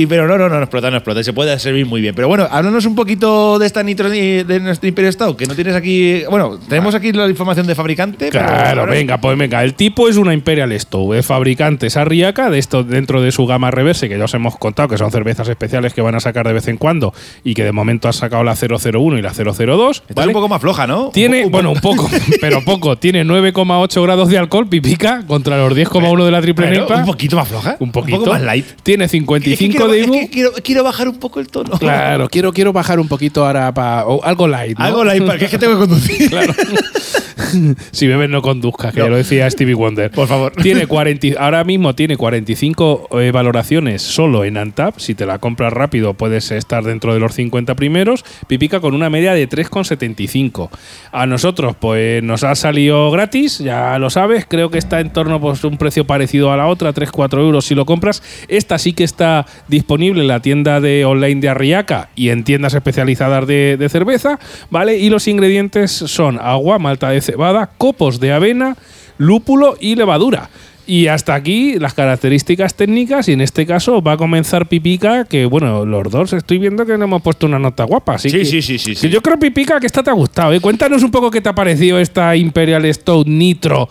Pero 0.09 0.27
no, 0.27 0.39
no, 0.39 0.49
no, 0.49 0.57
no 0.57 0.63
explota, 0.63 0.91
no 0.91 0.97
explota. 0.97 1.23
Se 1.23 1.33
puede 1.33 1.59
servir 1.59 1.87
muy 1.87 2.01
bien. 2.01 2.15
Pero 2.15 2.29
bueno, 2.29 2.47
háblanos 2.51 2.85
un 2.87 2.95
poquito 2.95 3.59
de 3.59 3.67
esta 3.67 3.83
nitro 3.83 4.09
de 4.11 4.61
nuestro 4.63 4.89
Imperio 4.89 5.11
Stout, 5.13 5.37
que 5.37 5.47
no 5.47 5.55
tienes 5.55 5.75
aquí. 5.75 6.23
Bueno, 6.31 6.59
tenemos 6.69 6.95
aquí 6.95 7.13
la 7.13 7.29
información 7.29 7.67
de 7.67 7.75
fabricante. 7.75 8.29
pero 8.33 8.45
Claro, 8.47 8.81
ahora- 8.83 8.93
venga, 8.93 9.19
pues 9.19 9.37
venga. 9.39 9.63
El 9.65 9.75
tipo 9.75 10.09
es 10.09 10.17
una 10.17 10.35
Imperial 10.35 10.73
Stout, 10.79 11.15
es 11.15 11.27
fabricante 11.27 11.87
es 11.87 11.97
Arriaca, 11.97 12.51
de 12.51 12.59
esto 12.59 12.83
dentro 12.85 13.21
de 13.23 13.33
su 13.33 13.47
gama 13.47 13.71
reverse, 13.71 14.09
que 14.09 14.19
ya 14.19 14.25
os 14.25 14.35
hemos 14.35 14.57
contado 14.57 14.89
que 14.89 14.99
son 14.99 15.11
cervezas 15.11 15.49
especiales 15.49 15.95
que 15.95 16.01
van 16.03 16.15
a 16.15 16.21
sacar 16.21 16.47
de 16.47 16.53
vez 16.53 16.69
en 16.69 16.77
cuando 16.77 17.13
y 17.45 17.55
que 17.55 17.65
de 17.65 17.73
momento 17.73 18.09
ha 18.09 18.13
sacado 18.13 18.45
la 18.45 18.55
001 18.57 19.19
y 19.19 19.23
la 19.23 19.33
002. 19.33 19.97
Esta 20.01 20.11
es 20.11 20.15
¿vale? 20.15 20.29
un 20.29 20.33
poco 20.35 20.49
más 20.49 20.61
floja, 20.61 20.87
¿no? 20.87 21.11
Tiene, 21.13 21.45
Un 21.47 21.51
bueno, 21.53 21.71
un 21.73 21.81
poco, 21.81 22.09
pero 22.41 22.63
poco. 22.65 22.97
Tiene 22.97 23.25
9,8 23.25 24.03
grados 24.03 24.29
de 24.29 24.39
alcohol, 24.39 24.69
pipica, 24.69 25.23
contra 25.27 25.57
los 25.59 25.73
10,1 25.77 26.25
de 26.25 26.31
la 26.31 26.41
triple 26.41 26.67
Bueno, 26.69 26.87
un 27.01 27.05
poquito 27.07 27.37
más 27.37 27.49
floja. 27.49 27.77
Un 27.81 27.93
poquito. 27.93 28.19
poco 28.19 28.31
más 28.33 28.43
light. 28.43 28.67
Tiene 28.83 29.09
Es 29.39 29.45
que 29.45 29.57
55 29.57 29.77
quiero, 29.77 29.93
de 29.93 30.01
es 30.01 30.07
IBU. 30.07 30.15
que 30.21 30.29
quiero, 30.31 30.53
quiero 30.63 30.85
bajar 30.85 31.09
un 31.09 31.19
poco 31.19 31.41
el 31.41 31.49
tono. 31.49 31.79
Claro, 31.79 32.29
quiero, 32.29 32.53
quiero 32.53 32.73
bajar 32.73 33.01
un 33.01 33.09
poquito 33.09 33.47
ahora 33.47 33.73
para. 33.73 34.05
algo 34.23 34.47
light. 34.49 34.79
¿no? 34.79 34.85
Algo 34.85 35.05
light, 35.05 35.25
porque 35.25 35.45
es 35.47 35.51
que 35.51 35.59
tengo 35.59 35.75
que 35.75 35.87
conducir. 35.89 36.29
Claro. 36.31 36.53
si 37.93 38.07
bebes 38.07 38.29
no 38.29 38.43
conduzcas, 38.43 38.93
que 38.93 39.01
No. 39.01 39.09
lo 39.09 39.17
decía 39.17 39.49
Stevie 39.51 39.75
Wonder. 39.75 40.11
Por 40.11 40.29
favor. 40.29 40.53
Tiene 40.53 40.87
40, 40.89 41.41
ahora 41.43 41.65
mismo 41.65 41.95
tiene 41.95 42.17
45 42.17 43.09
eh, 43.21 43.31
valoraciones 43.31 44.03
solo 44.03 44.45
en 44.45 44.57
Antap. 44.57 44.99
Si 44.99 45.15
te 45.15 45.25
la 45.25 45.39
compras 45.39 45.73
rápido 45.73 46.15
puedes 46.15 46.51
estar 46.51 46.85
dentro 46.85 47.15
de 47.15 47.21
los 47.21 47.35
50 47.35 47.75
primeros. 47.75 48.25
Pipica 48.47 48.81
con 48.81 48.95
una 48.95 49.09
media 49.09 49.33
de 49.35 49.49
3,75. 49.49 50.69
A 51.13 51.27
nosotros 51.27 51.77
pues 51.79 52.23
nos 52.23 52.45
ha 52.45 52.55
salido 52.55 53.11
gratis, 53.11 53.59
ya 53.59 53.99
lo 53.99 54.11
sabes. 54.11 54.47
Creo 54.49 54.71
que 54.71 54.79
está 54.79 55.01
en 55.01 55.13
torno 55.13 55.41
pues 55.41 55.63
un 55.65 55.79
precio 55.79 56.05
parecido 56.07 56.53
a 56.53 56.57
la 56.57 56.67
otra, 56.67 56.93
3-4 56.93 57.39
euros 57.41 57.65
si 57.65 57.75
lo 57.75 57.87
compras. 57.87 58.23
Esta 58.49 58.79
sí 58.79 58.93
que 58.93 59.05
está 59.05 59.28
disponible 59.69 60.23
en 60.23 60.29
la 60.29 60.41
tienda 60.41 60.81
de 60.81 61.05
online 61.05 61.41
de 61.41 61.49
Arriaca 61.49 62.09
y 62.17 62.31
en 62.31 62.45
tiendas 62.45 62.75
especializadas 62.75 63.47
de, 63.47 63.77
de 63.79 63.89
cerveza, 63.89 64.39
¿vale? 64.71 64.99
Y 64.99 65.11
los 65.11 65.29
ingredientes 65.29 65.91
son 65.93 66.39
agua, 66.41 66.79
malta 66.79 67.11
de 67.11 67.21
cebada, 67.21 67.71
copos 67.79 68.21
de 68.21 68.33
avena, 68.33 68.77
lúpulo 69.19 69.77
y 69.81 69.95
levadura. 69.97 70.49
Y 70.87 71.09
hasta 71.09 71.35
aquí 71.35 71.79
las 71.79 71.93
características 71.93 72.75
técnicas 72.75 73.29
y 73.29 73.33
en 73.33 73.43
este 73.43 73.67
caso 73.67 74.01
va 74.01 74.13
a 74.13 74.17
comenzar 74.17 74.69
Pipica, 74.69 75.27
que 75.27 75.45
bueno, 75.45 75.85
los 75.85 76.11
dos 76.11 76.33
estoy 76.33 76.57
viendo 76.57 76.87
que 76.87 76.97
le 76.97 77.05
hemos 77.05 77.21
puesto 77.21 77.45
una 77.45 77.59
nota 77.59 77.85
guapa. 77.85 78.15
Así 78.15 78.31
Sí, 78.31 78.39
que- 78.39 78.45
sí, 78.47 78.63
sí, 78.63 78.79
sí, 78.79 78.91
que 78.93 78.97
sí. 78.97 79.09
yo 79.11 79.21
creo, 79.21 79.39
Pipica, 79.39 79.79
que 79.81 79.87
esta 79.87 80.03
te 80.03 80.09
ha 80.09 80.15
gustado. 80.15 80.55
¿eh? 80.55 80.61
Cuéntanos 80.61 81.03
un 81.03 81.11
poco 81.11 81.31
qué 81.31 81.43
te 81.43 81.51
ha 81.51 81.55
parecido 81.55 81.99
esta 81.99 82.35
Imperial 82.37 82.87
Stout 82.95 83.27
Nitro 83.27 83.87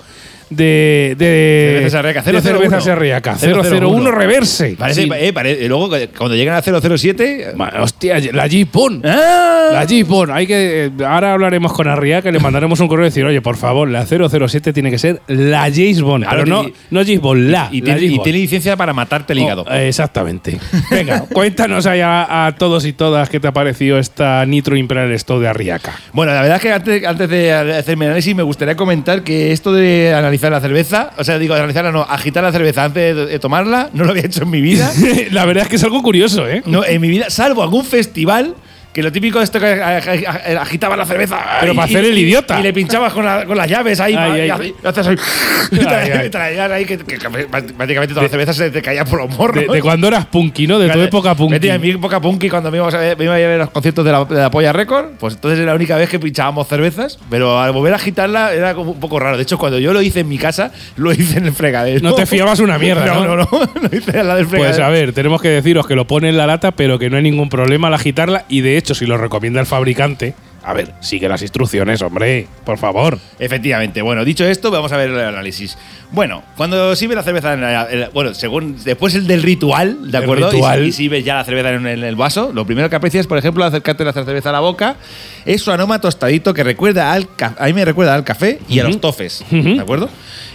de, 0.50 1.16
de, 1.18 1.74
Cervezas 1.76 2.00
Arriaca, 2.00 2.22
de 2.22 2.32
001. 2.32 2.42
cervezas 2.42 2.88
Arriaca. 2.88 3.36
001 3.36 4.12
reverse. 4.12 4.76
Parece, 4.78 5.04
Sí. 5.04 5.10
eh, 5.16 5.34
pare- 5.34 5.58
y 5.64 5.68
luego 5.68 5.90
cuando 6.18 6.36
lleguen 6.36 6.54
a 6.54 6.62
007. 6.62 7.54
Ma- 7.56 7.72
Hostia, 7.82 8.20
la 8.34 8.48
Jeepon. 8.48 9.02
¡Ah! 9.06 9.70
La 9.74 9.86
Jeepon. 9.86 10.32
Hay 10.32 10.48
que, 10.48 10.92
ahora 11.06 11.34
hablaremos 11.34 11.74
con 11.74 11.88
Arriaca, 11.88 12.32
le 12.32 12.40
mandaremos 12.40 12.80
un 12.80 12.88
correo 12.88 13.06
y 13.06 13.10
decir, 13.10 13.26
oye, 13.26 13.42
por 13.42 13.58
favor, 13.58 13.90
la 13.90 14.06
007 14.06 14.72
tiene 14.74 14.90
que 14.92 14.98
ser 14.98 15.22
la 15.28 15.64
James 15.74 16.02
Bond. 16.02 16.24
Claro, 16.24 16.44
pero 16.44 16.56
no, 16.56 16.68
y- 16.70 16.74
no 16.92 17.02
James 17.02 17.22
Bond, 17.22 17.50
la. 17.50 17.70
Y 17.72 17.82
la 17.82 17.98
tiene, 17.98 18.14
y 18.16 18.20
tiene 18.20 18.40
licencia 18.40 18.76
para 18.78 18.94
matarte 18.94 19.34
el 19.34 19.40
hígado. 19.40 19.66
Oh, 19.68 19.74
eh, 19.74 19.88
exactamente. 19.90 20.58
Venga, 20.90 21.22
cuéntanos 21.34 21.86
ahí 21.86 22.00
a, 22.02 22.46
a 22.48 22.56
todos 22.56 22.86
y 22.86 22.94
todas 22.94 23.30
qué 23.30 23.40
te 23.40 23.48
ha 23.48 23.52
parecido 23.54 23.98
esta 24.00 24.46
Nitro 24.46 24.76
Imperial 24.78 25.18
Stout 25.20 25.42
de 25.42 25.48
Arriaca. 25.50 25.94
Bueno, 26.14 26.34
la 26.34 26.42
verdad 26.42 26.58
es 26.58 26.62
que 26.64 26.72
antes, 26.72 27.06
antes 27.06 27.30
de 27.30 27.52
hacer 27.54 27.98
mi 27.98 28.06
análisis 28.06 28.36
me 28.36 28.44
gustaría 28.44 28.76
comentar 28.76 29.24
que 29.24 29.52
esto 29.52 29.74
de 29.74 30.14
analizar 30.14 30.37
la 30.42 30.62
cerveza, 30.62 31.12
o 31.18 31.24
sea, 31.24 31.40
digo, 31.40 31.54
analizarla 31.54 31.92
no, 31.92 32.04
agitar 32.04 32.44
la 32.44 32.52
cerveza 32.52 32.84
antes 32.84 33.16
de, 33.16 33.26
de 33.26 33.40
tomarla, 33.40 33.90
no 33.94 34.04
lo 34.04 34.12
había 34.12 34.26
hecho 34.26 34.44
en 34.44 34.50
mi 34.50 34.62
vida. 34.62 34.92
la 35.32 35.46
verdad 35.46 35.64
es 35.64 35.70
que 35.70 35.76
es 35.76 35.84
algo 35.84 36.02
curioso, 36.02 36.48
¿eh? 36.48 36.64
No, 36.66 36.86
en 36.86 37.02
mi 37.02 37.10
vida, 37.10 37.30
salvo 37.30 37.64
algún 37.64 37.86
festival 37.86 38.56
Que 38.98 39.04
lo 39.04 39.12
típico 39.12 39.40
esto 39.40 39.60
que 39.60 39.68
a- 39.68 40.00
a- 40.00 40.58
a- 40.58 40.62
agitaba 40.64 40.98
la 40.98 41.06
cerveza. 41.06 41.38
Pero 41.60 41.74
y- 41.74 41.76
para 41.76 41.88
y- 41.88 41.94
hacer 41.94 42.06
el 42.06 42.18
idiota. 42.18 42.60
Y 42.60 42.64
le 42.64 42.74
pinchabas 42.74 43.14
con, 43.14 43.24
la- 43.24 43.46
con 43.46 43.56
las 43.56 43.70
llaves 43.70 44.00
ahí. 44.00 44.16
Ay, 44.18 44.48
y 44.48 44.50
hace- 44.50 44.68
y 44.70 44.74
haces 44.88 45.08
ahí. 45.08 45.16
Ay, 46.20 46.30
traías 46.32 46.72
ahí 46.72 46.84
que, 46.86 46.98
que- 46.98 47.20
que 47.20 47.30
prácticamente 47.30 48.08
toda 48.16 48.24
la 48.24 48.30
cerveza 48.30 48.54
se 48.54 48.72
te 48.72 48.82
caía 48.82 49.06
por 49.06 49.20
los 49.22 49.38
morros. 49.38 49.56
De, 49.68 49.72
de 49.72 49.82
cuando 49.84 50.08
eras 50.08 50.26
punky, 50.26 50.66
¿no? 50.66 50.80
De 50.80 50.90
tu 50.90 51.00
época 51.00 51.36
punky. 51.36 51.68
En 51.70 51.80
mi 51.80 51.92
época 51.92 52.20
punky 52.20 52.50
cuando 52.50 52.72
me, 52.72 52.78
íbamos 52.78 52.96
a 52.96 52.98
ver, 52.98 53.16
me 53.20 53.26
iba 53.26 53.36
a 53.36 53.38
ver 53.38 53.60
los 53.60 53.70
conciertos 53.70 54.04
de 54.04 54.12
la, 54.12 54.26
de 54.26 54.36
la 54.42 54.50
Polla 54.50 54.74
Record, 54.74 55.12
pues 55.20 55.36
entonces 55.36 55.60
era 55.60 55.74
la 55.74 55.76
única 55.76 55.96
vez 55.96 56.10
que 56.10 56.18
pinchábamos 56.18 56.68
cervezas, 56.68 57.20
pero 57.30 57.60
al 57.62 57.74
volver 57.74 57.94
a 57.94 57.98
agitarla 57.98 58.52
era 58.52 58.74
como 58.74 58.94
un 58.94 59.00
poco 59.00 59.20
raro. 59.20 59.38
De 59.38 59.44
hecho, 59.44 59.60
cuando 59.60 59.78
yo 59.78 59.94
lo 59.94 60.02
hice 60.02 60.22
en 60.22 60.28
mi 60.28 60.40
casa, 60.40 60.72
lo 60.96 61.12
hice 61.12 61.38
en 61.38 61.46
el 61.46 61.54
fregadero. 61.54 62.00
No 62.02 62.16
te 62.16 62.26
fiabas 62.26 62.60
una 62.62 62.80
mierda, 62.80 63.06
No, 63.14 63.26
¿no? 63.26 63.36
no, 63.36 63.46
no. 63.46 63.48
lo 63.92 63.96
hice 63.96 64.18
en 64.22 64.28
la 64.28 64.36
del 64.38 64.48
fregadero. 64.48 64.76
Pues 64.76 64.80
a 64.88 64.90
ver, 64.90 65.14
tenemos 65.14 65.40
que 65.40 65.50
deciros 65.50 65.86
que 65.86 65.94
lo 65.94 66.08
pone 66.08 66.30
en 66.30 66.38
la 66.38 66.48
lata, 66.48 66.72
pero 66.72 66.98
que 66.98 67.12
no 67.12 67.18
hay 67.18 67.24
ningún 67.24 67.50
problema 67.50 67.90
al 67.90 67.94
agitarla. 67.94 68.46
Y 68.50 68.62
de 68.62 68.78
hecho, 68.78 68.87
si 68.96 69.06
lo 69.06 69.18
recomienda 69.18 69.60
el 69.60 69.66
fabricante, 69.66 70.34
a 70.64 70.74
ver, 70.74 70.94
sigue 71.00 71.30
las 71.30 71.42
instrucciones, 71.42 72.02
hombre, 72.02 72.46
por 72.66 72.78
favor. 72.78 73.18
Efectivamente. 73.40 74.02
Bueno, 74.02 74.26
dicho 74.26 74.44
esto, 74.46 74.70
vamos 74.70 74.92
a 74.92 74.98
ver 74.98 75.10
el 75.12 75.20
análisis. 75.20 75.78
Bueno, 76.12 76.44
cuando 76.58 76.94
sirve 76.96 77.16
la 77.16 77.24
cerveza, 77.24 77.54
en 77.54 77.62
la- 77.62 77.88
en 77.90 78.00
la- 78.02 78.10
bueno, 78.10 78.34
según 78.34 78.76
después 78.84 79.16
el 79.16 79.28
del 79.28 79.44
ritual, 79.44 80.12
¿de 80.12 80.18
acuerdo? 80.18 80.50
Y 80.50 80.52
ritual. 80.56 80.86
Y, 80.86 80.92
sirves 80.92 81.24
ya 81.24 81.36
la 81.36 81.44
cerveza 81.46 81.72
en, 81.72 81.88
en 81.88 82.04
el 82.04 82.16
vaso, 82.18 82.52
lo 82.54 82.66
primero 82.66 82.90
que 82.90 82.96
aprecias, 82.98 83.28
por 83.28 83.38
ejemplo, 83.38 83.64
acercarte 83.64 84.04
la 84.04 84.12
cerveza 84.14 84.50
a 84.50 84.54
la 84.54 84.60
boca, 84.60 84.98
es 85.46 85.62
su 85.62 85.72
aroma 85.72 86.02
tostadito 86.02 86.54
que 86.54 86.64
recuerda 86.64 87.14
al 87.14 87.28
a 87.58 87.66
mí 87.66 87.74
me 87.74 87.86
recuerda 87.86 88.14
al 88.16 88.24
café 88.26 88.60
y 88.68 88.80
a 88.80 88.84
los 88.84 89.00
tofes, 89.00 89.46
¿de 89.50 89.80
acuerdo? 89.80 90.10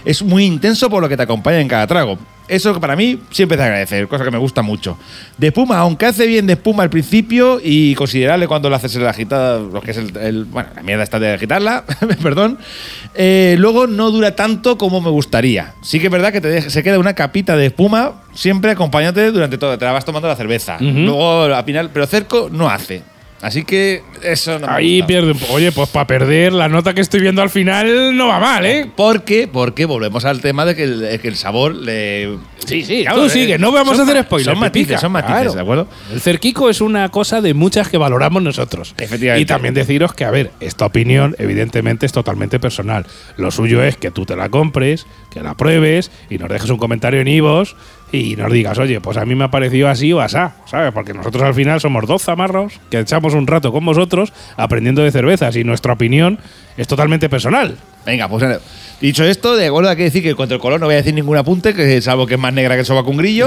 Es 0.05 0.23
muy 0.23 0.45
intenso 0.45 0.91
por 0.91 1.01
lo 1.03 1.09
que 1.09 1.17
te 1.17 1.23
acompaña 1.23 1.61
en 1.61 1.69
cada 1.69 1.87
trago. 1.87 2.19
Eso 2.53 2.79
para 2.81 2.97
mí 2.97 3.19
siempre 3.31 3.55
es 3.57 3.59
de 3.61 3.65
agradecer, 3.65 4.09
cosa 4.09 4.25
que 4.25 4.31
me 4.31 4.39
gusta 4.39 4.63
mucho. 4.63 4.99
De 5.39 5.47
espuma, 5.49 5.79
aunque 5.79 6.07
hace 6.07 6.27
bien 6.27 6.47
de 6.47 6.53
espuma 6.53 6.83
al 6.83 6.91
principio 6.91 7.61
y 7.63 7.95
considerable 7.95 8.47
cuando 8.47 8.69
lo 8.69 8.77
haces 8.77 8.95
en 8.97 9.05
la 9.05 9.11
agitada, 9.11 9.59
lo 9.59 9.81
que 9.81 9.93
es 9.93 9.97
el, 9.97 10.17
el- 10.19 10.45
bueno, 10.45 10.69
la 10.77 10.83
mierda 10.83 11.03
está 11.03 11.19
de 11.19 11.33
agitarla, 11.33 11.85
perdón. 12.23 12.59
eh, 13.15 13.57
luego 13.59 13.87
no 13.87 14.11
dura 14.11 14.37
tanto 14.37 14.77
como 14.79 15.01
me 15.01 15.11
gustaría. 15.11 15.75
Sí 15.83 15.99
que 15.99 16.07
es 16.07 16.13
verdad 16.13 16.33
que 16.33 16.41
te 16.41 16.71
se 16.71 16.83
queda 16.83 16.99
una 16.99 17.15
capita 17.15 17.57
de 17.57 17.67
espuma 17.67 18.23
siempre 18.35 18.71
acompañándote 18.71 19.31
durante 19.33 19.59
todo, 19.59 19.79
te 19.79 19.85
la 19.85 19.93
vas 19.93 20.05
tomando 20.05 20.29
la 20.29 20.37
cerveza. 20.37 20.77
Luego 20.81 21.43
al 21.45 21.65
final, 21.65 21.91
pero 21.93 22.07
cerco 22.07 22.49
no 22.53 22.69
hace. 22.69 23.03
Así 23.43 23.65
que 23.65 24.03
eso 24.23 24.59
no 24.61 24.69
me 24.69 24.73
Ahí 24.73 24.93
gusta. 25.01 25.07
pierde 25.09 25.33
un 25.33 25.39
po- 25.39 25.53
Oye, 25.53 25.73
pues 25.73 25.89
para 25.89 26.07
perder, 26.07 26.53
la 26.53 26.69
nota 26.69 26.95
que 26.95 27.01
estoy 27.01 27.21
viendo 27.21 27.43
al 27.43 27.51
final 27.51 28.17
no 28.17 28.29
va 28.29 28.39
mal, 28.39 28.65
¿eh? 28.65 28.89
¿Por 28.95 29.25
qué? 29.25 29.49
Porque 29.49 29.85
volvemos 29.85 30.25
al 30.25 30.41
tema 30.41 30.65
de 30.65 30.77
que 30.77 30.85
el, 30.85 31.19
que 31.21 31.27
el 31.27 31.35
sabor 31.35 31.75
le. 31.75 32.39
Sí, 32.65 32.85
sí, 32.85 33.03
Claro, 33.03 33.19
tú 33.19 33.25
eh, 33.27 33.31
sigue, 33.31 33.59
no 33.59 33.73
vamos 33.73 33.97
son 33.97 34.03
a 34.03 34.05
hacer 34.05 34.17
ma- 34.17 34.23
spoilers. 34.23 34.53
Son 34.53 34.61
matices, 34.61 35.01
son 35.01 35.11
matices, 35.11 35.35
Claro. 35.37 35.53
¿de 35.55 35.61
acuerdo? 35.61 35.89
El 36.13 36.21
cerquico 36.21 36.71
es 36.71 36.81
una 36.81 37.09
cosa 37.09 37.41
de 37.41 37.53
muchas 37.53 37.89
que 37.89 37.99
valoramos 37.99 38.41
nosotros. 38.45 38.95
Efectivamente. 38.97 39.43
Y 39.43 39.47
también 39.47 39.75
deciros 39.75 40.15
que, 40.15 40.25
a 40.25 40.31
ver, 40.31 40.53
esta 40.61 40.87
opinión, 40.87 41.35
evidentemente, 41.41 42.07
es 42.07 42.13
totalmente 42.13 42.61
personal. 42.61 43.05
Lo 43.37 43.51
suyo 43.51 43.83
es 43.83 43.97
que 43.97 44.13
tú 44.13 44.25
te 44.25 44.37
la 44.37 44.49
compres, 44.51 45.07
que 45.33 45.41
la 45.41 45.55
pruebes 45.55 46.11
y 46.31 46.39
nos 46.39 46.49
dejes 46.49 46.71
un 46.71 46.79
comentario 46.79 47.21
en 47.21 47.29
Ivos 47.29 47.77
y 48.13 48.37
nos 48.37 48.53
digas, 48.53 48.79
oye, 48.79 49.01
pues 49.01 49.17
a 49.17 49.25
mí 49.25 49.35
me 49.35 49.45
ha 49.45 49.51
parecido 49.51 49.89
así 49.89 50.13
o 50.13 50.21
asá, 50.21 50.57
¿sabes? 50.67 50.93
Porque 50.93 51.15
nosotros 51.15 51.43
al 51.43 51.55
final 51.55 51.81
somos 51.81 52.07
dos 52.07 52.23
zamarros 52.23 52.79
que 52.91 53.01
echamos 53.01 53.33
un 53.35 53.47
rato 53.47 53.73
con 53.73 53.85
vosotros 53.85 54.33
aprendiendo 54.57 55.03
de 55.03 55.11
cervezas 55.11 55.57
y 55.57 55.65
nuestra 55.65 55.95
opinión 55.95 56.39
es 56.77 56.87
totalmente 56.87 57.29
personal. 57.31 57.77
Venga, 58.05 58.29
pues 58.29 58.43
eh, 58.43 58.59
dicho 59.01 59.25
esto, 59.25 59.57
de 59.57 59.67
acuerdo, 59.67 59.89
hay 59.89 59.97
que 59.97 60.03
decir 60.03 60.23
que 60.23 60.35
contra 60.35 60.57
el 60.57 60.61
color 60.61 60.81
no 60.81 60.87
voy 60.87 60.95
a 60.95 60.99
decir 60.99 61.15
ningún 61.15 61.37
apunte, 61.37 61.73
que 61.73 62.03
salvo 62.03 62.27
que 62.27 62.35
es 62.35 62.41
más 62.41 62.53
negra 62.53 62.75
que 62.75 62.81
el 62.81 62.87
sobaco 62.87 63.11
un 63.11 63.17
grillo. 63.17 63.47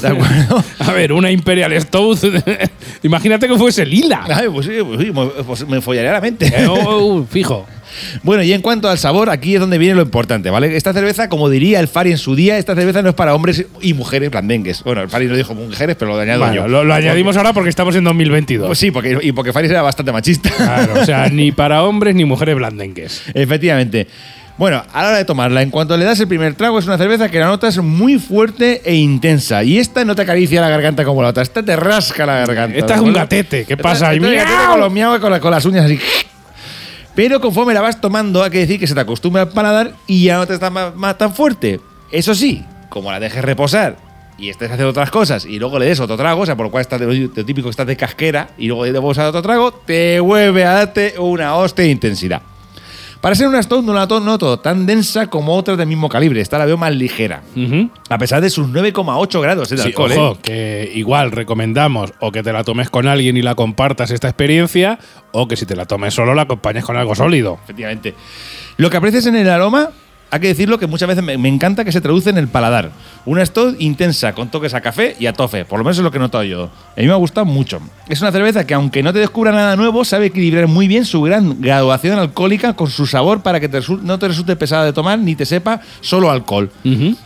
¿De 0.00 0.08
acuerdo? 0.08 0.64
A 0.78 0.92
ver, 0.92 1.12
una 1.12 1.30
Imperial 1.30 1.78
Stout, 1.80 2.20
imagínate 3.02 3.46
que 3.46 3.58
fuese 3.58 3.84
lila. 3.84 4.24
Ay, 4.28 4.48
pues 4.48 4.66
sí, 4.66 4.72
pues 4.82 5.00
sí, 5.00 5.12
pues 5.46 5.68
me 5.68 5.80
follaría 5.80 6.12
la 6.12 6.20
mente. 6.20 6.46
Eh, 6.46 6.66
oh, 6.66 7.18
oh, 7.18 7.26
fijo. 7.28 7.66
Bueno, 8.22 8.42
y 8.42 8.52
en 8.52 8.60
cuanto 8.62 8.88
al 8.88 8.98
sabor, 8.98 9.30
aquí 9.30 9.54
es 9.54 9.60
donde 9.60 9.78
viene 9.78 9.94
lo 9.94 10.02
importante, 10.02 10.50
¿vale? 10.50 10.76
Esta 10.76 10.92
cerveza, 10.92 11.28
como 11.28 11.48
diría 11.50 11.80
el 11.80 11.88
Fari 11.88 12.10
en 12.12 12.18
su 12.18 12.34
día, 12.34 12.58
esta 12.58 12.74
cerveza 12.74 13.02
no 13.02 13.08
es 13.10 13.14
para 13.14 13.34
hombres 13.34 13.64
y 13.80 13.94
mujeres 13.94 14.30
blandengues. 14.30 14.82
Bueno, 14.84 15.02
el 15.02 15.08
Fari 15.08 15.26
no 15.26 15.36
dijo 15.36 15.54
mujeres, 15.54 15.96
pero 15.98 16.14
lo 16.14 16.20
añado 16.20 16.40
Bueno, 16.40 16.54
yo. 16.54 16.68
lo, 16.68 16.84
lo 16.84 16.94
añadimos 16.94 17.36
ahora 17.36 17.52
porque 17.52 17.70
estamos 17.70 17.94
en 17.96 18.04
2022. 18.04 18.66
Pues 18.66 18.78
sí, 18.78 18.90
porque, 18.90 19.18
y 19.22 19.32
porque 19.32 19.52
Fari 19.52 19.68
era 19.68 19.82
bastante 19.82 20.12
machista. 20.12 20.50
Claro, 20.50 21.00
o 21.00 21.04
sea, 21.04 21.28
ni 21.28 21.52
para 21.52 21.82
hombres 21.84 22.14
ni 22.14 22.24
mujeres 22.24 22.54
blandengues. 22.56 23.22
Efectivamente. 23.34 24.06
Bueno, 24.56 24.82
a 24.92 25.02
la 25.02 25.08
hora 25.10 25.18
de 25.18 25.24
tomarla, 25.24 25.62
en 25.62 25.70
cuanto 25.70 25.96
le 25.96 26.04
das 26.04 26.18
el 26.18 26.26
primer 26.26 26.52
trago, 26.54 26.80
es 26.80 26.84
una 26.86 26.98
cerveza 26.98 27.28
que 27.30 27.38
la 27.38 27.46
nota 27.46 27.68
es 27.68 27.78
muy 27.78 28.18
fuerte 28.18 28.82
e 28.84 28.92
intensa. 28.96 29.62
Y 29.62 29.78
esta 29.78 30.04
no 30.04 30.16
te 30.16 30.22
acaricia 30.22 30.60
la 30.60 30.68
garganta 30.68 31.04
como 31.04 31.22
la 31.22 31.28
otra, 31.28 31.44
esta 31.44 31.62
te 31.62 31.76
rasca 31.76 32.26
la 32.26 32.40
garganta. 32.40 32.76
Esta 32.76 32.94
es 32.96 33.00
¿de 33.00 33.06
un 33.06 33.12
gatete, 33.12 33.64
¿qué 33.64 33.74
Esta- 33.74 33.82
pasa? 33.84 34.12
esta 34.12 34.14
Y 34.14 34.18
es 34.18 34.24
el 34.32 34.34
gatete 34.36 34.56
¡miau! 34.58 34.70
con 34.72 34.80
los 34.80 34.92
miau 34.92 35.16
y 35.16 35.20
con, 35.20 35.30
la- 35.30 35.38
con 35.38 35.50
las 35.52 35.64
uñas 35.64 35.84
así. 35.84 36.00
Pero 37.18 37.40
conforme 37.40 37.74
la 37.74 37.80
vas 37.80 38.00
tomando, 38.00 38.44
hay 38.44 38.50
que 38.52 38.58
decir 38.58 38.78
que 38.78 38.86
se 38.86 38.94
te 38.94 39.00
acostumbra 39.00 39.42
al 39.42 39.48
paladar 39.48 39.92
y 40.06 40.22
ya 40.22 40.36
no 40.36 40.46
te 40.46 40.54
está 40.54 40.70
más, 40.70 41.18
tan 41.18 41.34
fuerte. 41.34 41.80
Eso 42.12 42.32
sí, 42.32 42.64
como 42.90 43.10
la 43.10 43.18
dejes 43.18 43.44
reposar 43.44 43.96
y 44.38 44.50
estés 44.50 44.70
haciendo 44.70 44.90
otras 44.90 45.10
cosas 45.10 45.44
y 45.44 45.58
luego 45.58 45.80
le 45.80 45.86
des 45.86 45.98
otro 45.98 46.16
trago, 46.16 46.42
o 46.42 46.46
sea, 46.46 46.54
por 46.54 46.66
lo 46.66 46.70
cual 46.70 46.82
estás 46.82 47.00
de 47.00 47.06
lo 47.06 47.44
típico 47.44 47.66
que 47.66 47.70
estás 47.70 47.88
de 47.88 47.96
casquera 47.96 48.50
y 48.56 48.68
luego 48.68 48.84
le 48.84 48.92
debes 48.92 49.18
a 49.18 49.30
otro 49.30 49.42
trago, 49.42 49.72
te 49.72 50.20
vuelve 50.20 50.64
a 50.64 50.74
darte 50.74 51.18
una 51.18 51.56
hostia 51.56 51.86
de 51.86 51.90
intensidad. 51.90 52.40
Para 53.20 53.34
ser 53.34 53.48
una 53.48 53.60
Stout 53.60 53.84
no 53.84 53.92
la 53.94 54.06
to- 54.06 54.20
noto 54.20 54.60
tan 54.60 54.86
densa 54.86 55.26
como 55.26 55.54
otras 55.56 55.76
del 55.76 55.88
mismo 55.88 56.08
calibre. 56.08 56.40
Esta 56.40 56.56
la 56.56 56.66
veo 56.66 56.76
más 56.76 56.94
ligera. 56.94 57.42
A 58.08 58.16
pesar 58.18 58.40
de 58.40 58.48
sus 58.48 58.68
9,8 58.68 59.40
grados 59.40 59.68
de 59.70 59.76
Sí, 59.78 59.88
alcohol. 59.88 60.12
ojo, 60.12 60.32
¿eh? 60.34 60.38
que 60.42 60.92
igual 60.94 61.32
recomendamos 61.32 62.12
o 62.20 62.30
que 62.30 62.44
te 62.44 62.52
la 62.52 62.62
tomes 62.62 62.90
con 62.90 63.08
alguien 63.08 63.36
y 63.36 63.42
la 63.42 63.56
compartas 63.56 64.12
esta 64.12 64.28
experiencia, 64.28 65.00
o 65.32 65.48
que 65.48 65.56
si 65.56 65.66
te 65.66 65.74
la 65.74 65.84
tomes 65.84 66.14
solo 66.14 66.32
la 66.34 66.42
acompañes 66.42 66.84
con 66.84 66.96
algo 66.96 67.14
sólido. 67.16 67.58
Efectivamente. 67.64 68.14
Lo 68.76 68.88
que 68.88 68.96
aprecias 68.98 69.26
en 69.26 69.34
el 69.34 69.50
aroma, 69.50 69.88
hay 70.30 70.40
que 70.40 70.48
decirlo 70.48 70.78
que 70.78 70.86
muchas 70.86 71.08
veces 71.08 71.24
me, 71.24 71.38
me 71.38 71.48
encanta 71.48 71.84
que 71.84 71.92
se 71.92 72.00
traduce 72.00 72.30
en 72.30 72.38
el 72.38 72.48
paladar. 72.48 72.90
Una 73.24 73.44
Stout 73.44 73.76
intensa, 73.80 74.32
con 74.34 74.50
toques 74.50 74.74
a 74.74 74.80
café 74.80 75.16
y 75.18 75.26
a 75.26 75.32
tofe. 75.32 75.64
Por 75.64 75.78
lo 75.78 75.84
menos 75.84 75.98
es 75.98 76.04
lo 76.04 76.10
que 76.10 76.16
he 76.18 76.20
notado 76.20 76.44
yo. 76.44 76.64
A 76.96 77.00
mí 77.00 77.06
me 77.06 77.12
ha 77.12 77.16
gustado 77.16 77.44
mucho. 77.46 77.80
Es 78.08 78.20
una 78.20 78.30
cerveza 78.32 78.66
que, 78.66 78.74
aunque 78.74 79.02
no 79.02 79.12
te 79.12 79.18
descubra 79.18 79.52
nada 79.52 79.76
nuevo, 79.76 80.04
sabe 80.04 80.26
equilibrar 80.26 80.66
muy 80.66 80.88
bien 80.88 81.04
su 81.04 81.22
gran 81.22 81.60
graduación 81.60 82.18
alcohólica 82.18 82.74
con 82.74 82.90
su 82.90 83.06
sabor 83.06 83.42
para 83.42 83.60
que 83.60 83.68
te 83.68 83.80
no 84.02 84.18
te 84.18 84.28
resulte 84.28 84.56
pesada 84.56 84.84
de 84.84 84.92
tomar 84.92 85.18
ni 85.18 85.34
te 85.34 85.46
sepa 85.46 85.80
solo 86.00 86.30
alcohol. 86.30 86.70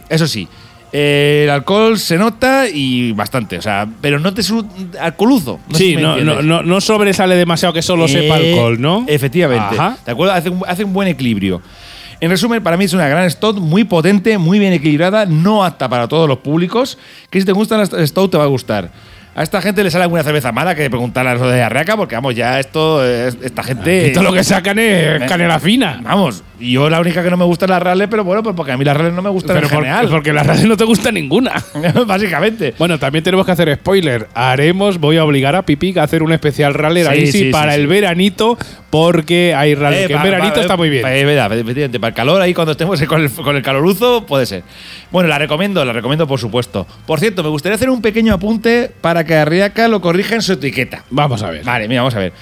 Eso 0.08 0.26
sí. 0.26 0.48
eh, 0.92 1.42
el 1.44 1.50
alcohol 1.50 1.98
se 1.98 2.18
nota 2.18 2.68
y 2.68 3.12
bastante, 3.12 3.56
o 3.56 3.62
sea, 3.62 3.88
pero 4.02 4.18
no 4.18 4.34
te 4.34 4.42
su 4.42 4.66
alcoholuzo. 5.00 5.58
No 5.68 5.78
sí, 5.78 5.96
no, 5.96 6.18
no, 6.18 6.42
no, 6.42 6.62
no 6.62 6.80
sobresale 6.82 7.34
demasiado 7.34 7.72
que 7.72 7.80
solo 7.82 8.06
sepa 8.08 8.38
Eh, 8.38 8.52
alcohol, 8.52 8.80
¿no? 8.80 9.04
Efectivamente. 9.08 9.74
Ajá. 9.74 9.96
¿De 10.04 10.12
acuerdo? 10.12 10.34
Hace 10.34 10.50
un, 10.50 10.62
hace 10.66 10.84
un 10.84 10.92
buen 10.92 11.08
equilibrio. 11.08 11.62
En 12.22 12.30
resumen, 12.30 12.62
para 12.62 12.76
mí 12.76 12.84
es 12.84 12.92
una 12.94 13.08
gran 13.08 13.28
stout, 13.28 13.58
muy 13.58 13.82
potente, 13.82 14.38
muy 14.38 14.60
bien 14.60 14.72
equilibrada, 14.72 15.26
no 15.26 15.64
apta 15.64 15.88
para 15.88 16.06
todos 16.06 16.28
los 16.28 16.38
públicos. 16.38 16.96
Que 17.30 17.40
si 17.40 17.44
te 17.44 17.50
gusta 17.50 17.76
la 17.76 18.06
stout, 18.06 18.30
te 18.30 18.38
va 18.38 18.44
a 18.44 18.46
gustar. 18.46 18.90
A 19.34 19.42
esta 19.42 19.60
gente 19.60 19.82
le 19.82 19.90
sale 19.90 20.04
alguna 20.04 20.22
cerveza 20.22 20.52
mala 20.52 20.74
que 20.76 20.88
preguntar 20.88 21.26
a 21.26 21.34
los 21.34 21.50
de 21.50 21.62
Arraca, 21.62 21.96
porque 21.96 22.14
vamos, 22.14 22.34
ya 22.36 22.60
esto, 22.60 23.04
es- 23.04 23.36
esta 23.42 23.62
gente. 23.64 24.06
Esto 24.08 24.22
lo 24.22 24.32
que 24.32 24.44
sacan 24.44 24.78
es 24.78 25.22
canela 25.28 25.58
fina. 25.58 26.00
Vamos, 26.04 26.44
y 26.62 26.72
yo 26.72 26.88
la 26.88 27.00
única 27.00 27.22
que 27.22 27.30
no 27.30 27.36
me 27.36 27.44
gusta 27.44 27.64
es 27.64 27.70
la 27.70 27.80
Raleigh, 27.80 28.08
pero 28.08 28.24
bueno, 28.24 28.42
pues 28.42 28.54
porque 28.54 28.72
a 28.72 28.76
mí 28.76 28.84
las 28.84 28.96
Raleigh 28.96 29.14
no 29.14 29.22
me 29.22 29.30
gustan 29.30 29.56
Pero 29.56 29.66
en 29.66 29.72
por- 29.74 29.82
general. 29.84 30.08
porque 30.08 30.32
la 30.32 30.42
radio 30.42 30.66
no 30.68 30.76
te 30.76 30.84
gusta 30.84 31.10
ninguna. 31.10 31.52
Básicamente. 32.06 32.74
Bueno, 32.78 32.98
también 32.98 33.24
tenemos 33.24 33.44
que 33.44 33.52
hacer 33.52 33.74
spoiler. 33.76 34.28
Haremos, 34.34 34.98
voy 34.98 35.16
a 35.16 35.24
obligar 35.24 35.56
a 35.56 35.62
Pipic 35.62 35.96
a 35.98 36.04
hacer 36.04 36.22
un 36.22 36.32
especial 36.32 36.74
rally 36.74 37.02
Sí, 37.02 37.08
ahí 37.08 37.26
sí, 37.26 37.38
sí, 37.40 37.50
para 37.50 37.74
el 37.74 37.86
veranito, 37.86 38.56
porque 38.90 39.54
hay 39.56 39.74
rally 39.74 39.96
Eh, 39.96 40.06
que 40.06 40.12
en 40.14 40.22
veranito 40.22 40.60
está 40.60 40.76
muy 40.76 40.88
bien. 40.90 41.06
Es 41.06 41.26
verdad, 41.26 41.52
efectivamente. 41.52 41.98
Para 41.98 42.08
el 42.10 42.14
calor, 42.14 42.40
ahí 42.40 42.54
cuando 42.54 42.72
estemos 42.72 43.02
con 43.06 43.20
el, 43.22 43.30
con 43.30 43.56
el 43.56 43.62
caloruzo, 43.62 44.24
puede 44.26 44.46
ser. 44.46 44.62
Bueno, 45.10 45.28
la 45.28 45.38
recomiendo, 45.38 45.84
la 45.84 45.92
recomiendo 45.92 46.26
por 46.26 46.38
supuesto. 46.38 46.86
Por 47.06 47.18
cierto, 47.20 47.42
me 47.42 47.48
gustaría 47.48 47.74
hacer 47.76 47.90
un 47.90 48.00
pequeño 48.02 48.34
apunte 48.34 48.90
para 49.00 49.24
que 49.24 49.34
Arriaca 49.34 49.88
lo 49.88 50.00
corrija 50.00 50.34
en 50.36 50.42
su 50.42 50.52
etiqueta. 50.52 51.04
Vamos 51.10 51.42
a 51.42 51.50
ver. 51.50 51.64
Vale, 51.64 51.88
mira, 51.88 52.02
vamos 52.02 52.14
a 52.14 52.18
ver. 52.20 52.32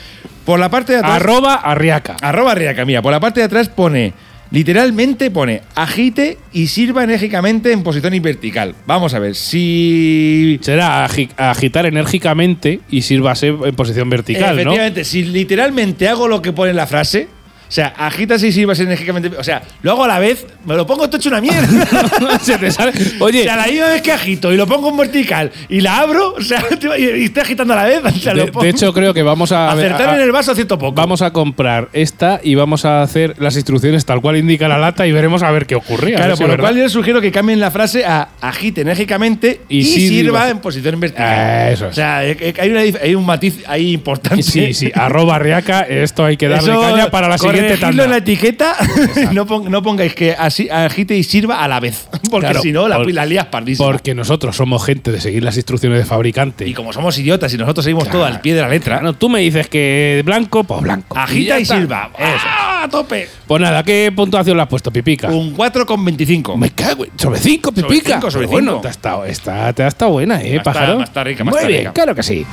Por 0.45 0.59
la 0.59 0.68
parte 0.70 0.93
de 0.93 0.99
atrás. 0.99 1.12
Arroba 1.16 1.55
Arriaca. 1.55 2.16
arroba 2.20 2.53
Arriaca, 2.53 2.84
mira, 2.84 3.03
por 3.03 3.12
la 3.12 3.20
parte 3.20 3.41
de 3.41 3.47
atrás 3.47 3.68
pone. 3.68 4.12
Literalmente 4.53 5.30
pone 5.30 5.62
agite 5.76 6.36
y 6.53 6.66
sirva 6.66 7.05
enérgicamente 7.05 7.70
en 7.70 7.84
posición 7.84 8.20
vertical. 8.20 8.74
Vamos 8.84 9.14
a 9.14 9.20
ver, 9.20 9.36
si. 9.36 10.59
Será 10.61 11.07
agi- 11.09 11.28
agitar 11.36 11.86
enérgicamente 11.86 12.80
y 12.91 13.03
sírvase 13.03 13.49
en 13.49 13.76
posición 13.76 14.11
vertical, 14.11 14.57
¿no? 14.57 14.62
Efectivamente, 14.62 15.05
si 15.05 15.22
literalmente 15.22 16.09
hago 16.09 16.26
lo 16.26 16.43
que 16.43 16.53
pone 16.53 16.70
en 16.70 16.76
la 16.76 16.88
frase, 16.88 17.28
sea, 17.72 17.88
agitas 17.96 18.42
y 18.42 18.52
sirvas 18.52 18.80
enérgicamente. 18.80 19.30
O 19.36 19.44
sea, 19.44 19.62
lo 19.82 19.92
hago 19.92 20.04
a 20.04 20.08
la 20.08 20.18
vez, 20.18 20.46
me 20.64 20.74
lo 20.74 20.86
pongo 20.86 21.06
todo 21.08 21.16
hecho 21.18 21.28
una 21.28 21.40
mierda. 21.40 22.38
Se 22.40 22.58
te 22.58 22.70
sale. 22.70 22.92
O 23.20 23.24
Oye, 23.24 23.44
sea, 23.44 23.56
la 23.56 23.66
misma 23.66 23.86
vez 23.88 24.02
que 24.02 24.12
agito 24.12 24.52
y 24.52 24.56
lo 24.56 24.66
pongo 24.66 24.90
en 24.90 24.96
vertical 24.96 25.50
y 25.68 25.80
la 25.80 25.98
abro, 25.98 26.34
o 26.34 26.40
sea, 26.42 26.62
y 26.98 27.24
estoy 27.24 27.42
agitando 27.42 27.74
a 27.74 27.76
la 27.76 27.84
vez. 27.84 28.00
O 28.04 28.10
sea, 28.18 28.34
de, 28.34 28.46
lo 28.46 28.52
pongo- 28.52 28.62
de 28.64 28.70
hecho 28.70 28.92
creo 28.92 29.14
que 29.14 29.22
vamos 29.22 29.52
a. 29.52 29.70
acertar 29.72 30.10
a- 30.10 30.14
en 30.16 30.20
el 30.22 30.32
vaso 30.32 30.54
cierto 30.54 30.78
poco. 30.78 30.92
Vamos 30.94 31.22
a 31.22 31.32
comprar 31.32 31.88
esta 31.92 32.40
y 32.42 32.54
vamos 32.54 32.84
a 32.84 33.02
hacer 33.02 33.34
las 33.38 33.54
instrucciones 33.56 34.04
tal 34.04 34.20
cual 34.20 34.36
indica 34.36 34.68
la 34.68 34.78
lata 34.78 35.06
y 35.06 35.12
veremos 35.12 35.42
a 35.42 35.50
ver 35.50 35.66
qué 35.66 35.74
ocurre. 35.76 36.14
Claro, 36.14 36.36
por 36.36 36.48
lo 36.48 36.58
cual 36.58 36.76
yo 36.76 36.82
les 36.82 36.92
sugiero 36.92 37.20
que 37.20 37.30
cambien 37.30 37.60
la 37.60 37.70
frase 37.70 38.04
a 38.04 38.28
agite 38.40 38.80
enérgicamente 38.82 39.60
Y 39.68 39.78
y, 39.78 39.84
sirva- 39.84 40.08
sirva 40.08 40.48
en 40.50 40.58
posición 40.58 40.98
vertical. 41.00 41.72
Eso 41.72 41.86
es. 41.86 41.92
O 41.92 41.94
sea, 41.94 42.26
eh, 42.26 42.36
eh, 42.40 42.54
hay, 42.58 42.70
una 42.70 42.80
hay 42.80 43.14
un 43.14 43.24
matiz 43.24 43.62
ahí 43.66 43.92
importante. 43.92 44.42
Sí, 44.42 44.74
sí, 44.74 44.90
arroba 44.94 45.38
riaca, 45.38 45.82
esto 45.82 46.24
hay 46.24 46.36
que 46.36 46.48
darle 46.48 46.70
Eso, 46.70 46.80
caña 46.80 47.10
para 47.10 47.28
la 47.28 47.38
siguiente 47.38 47.59
tanda. 47.78 48.04
en 48.04 48.11
la 48.11 48.16
etiqueta, 48.18 48.76
no, 49.32 49.44
no 49.44 49.82
pongáis 49.82 50.14
que 50.14 50.32
así, 50.38 50.68
agite 50.70 51.16
y 51.16 51.22
sirva 51.24 51.62
a 51.62 51.68
la 51.68 51.80
vez. 51.80 52.08
Porque 52.30 52.46
Claro, 52.46 52.61
si 52.62 52.72
no, 52.72 52.88
la, 52.88 52.96
por- 52.96 53.12
la 53.12 53.26
lías 53.26 53.46
pardísima. 53.46 53.86
Porque 53.90 54.14
nosotros 54.14 54.56
somos 54.56 54.84
gente 54.84 55.11
de 55.12 55.20
seguir 55.20 55.42
las 55.44 55.56
instrucciones 55.56 55.98
de 55.98 56.04
fabricante. 56.04 56.66
y 56.66 56.74
como 56.74 56.92
somos 56.92 57.18
idiotas 57.18 57.52
y 57.54 57.58
nosotros 57.58 57.84
seguimos 57.84 58.08
todo 58.08 58.24
al 58.24 58.40
pie 58.40 58.54
de 58.54 58.61
la 58.62 58.68
letra, 58.68 58.98
Claro, 59.00 59.14
tú 59.14 59.28
me 59.28 59.40
dices 59.40 59.68
que 59.68 60.22
blanco, 60.24 60.64
pues 60.64 60.80
blanco. 60.82 61.16
agita 61.18 61.58
y, 61.58 61.62
está. 61.62 61.76
sirva. 61.78 62.11
Eso. 62.18 62.46
¡Ah, 62.46 62.84
a 62.84 62.88
tope! 62.88 63.28
Pues 63.46 63.61
nada, 63.61 63.82
¿qué 63.82 64.12
puntuación 64.14 64.56
le 64.56 64.62
has 64.62 64.68
puesto, 64.68 64.90
Pipica? 64.92 65.28
Un 65.28 65.56
4,25. 65.56 66.56
Me 66.56 66.70
cago 66.70 67.04
en- 67.04 67.11
Sobre 67.18 67.38
5, 67.38 67.70
Sobre 67.74 67.88
Pipica. 67.88 68.14
cinco, 68.14 68.30
sobre 68.30 68.46
Pero 68.46 68.52
bueno, 68.52 68.70
cinco. 68.72 68.82
te 68.82 68.88
ha 68.88 68.90
estado, 68.90 69.24
está, 69.24 69.72
te 69.72 69.82
ha 69.82 69.88
estado 69.88 70.12
buena, 70.12 70.40
¿eh, 70.42 70.61
pájaro? 70.64 71.04
rica, 71.24 71.44
Muy 71.44 71.66
bien, 71.66 71.78
rica. 71.80 71.92
claro 71.92 72.14
que 72.14 72.22
sí. 72.22 72.46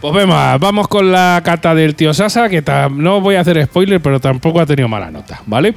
Pues 0.00 0.14
vemos, 0.14 0.36
vamos 0.60 0.88
con 0.88 1.10
la 1.10 1.40
cata 1.44 1.74
del 1.74 1.94
tío 1.94 2.12
Sasa, 2.14 2.48
que 2.48 2.62
no 2.94 3.20
voy 3.20 3.36
a 3.36 3.40
hacer 3.40 3.62
spoiler, 3.64 4.00
pero 4.00 4.20
tampoco 4.20 4.60
ha 4.60 4.66
tenido 4.66 4.88
mala 4.88 5.10
nota, 5.10 5.40
¿vale? 5.46 5.74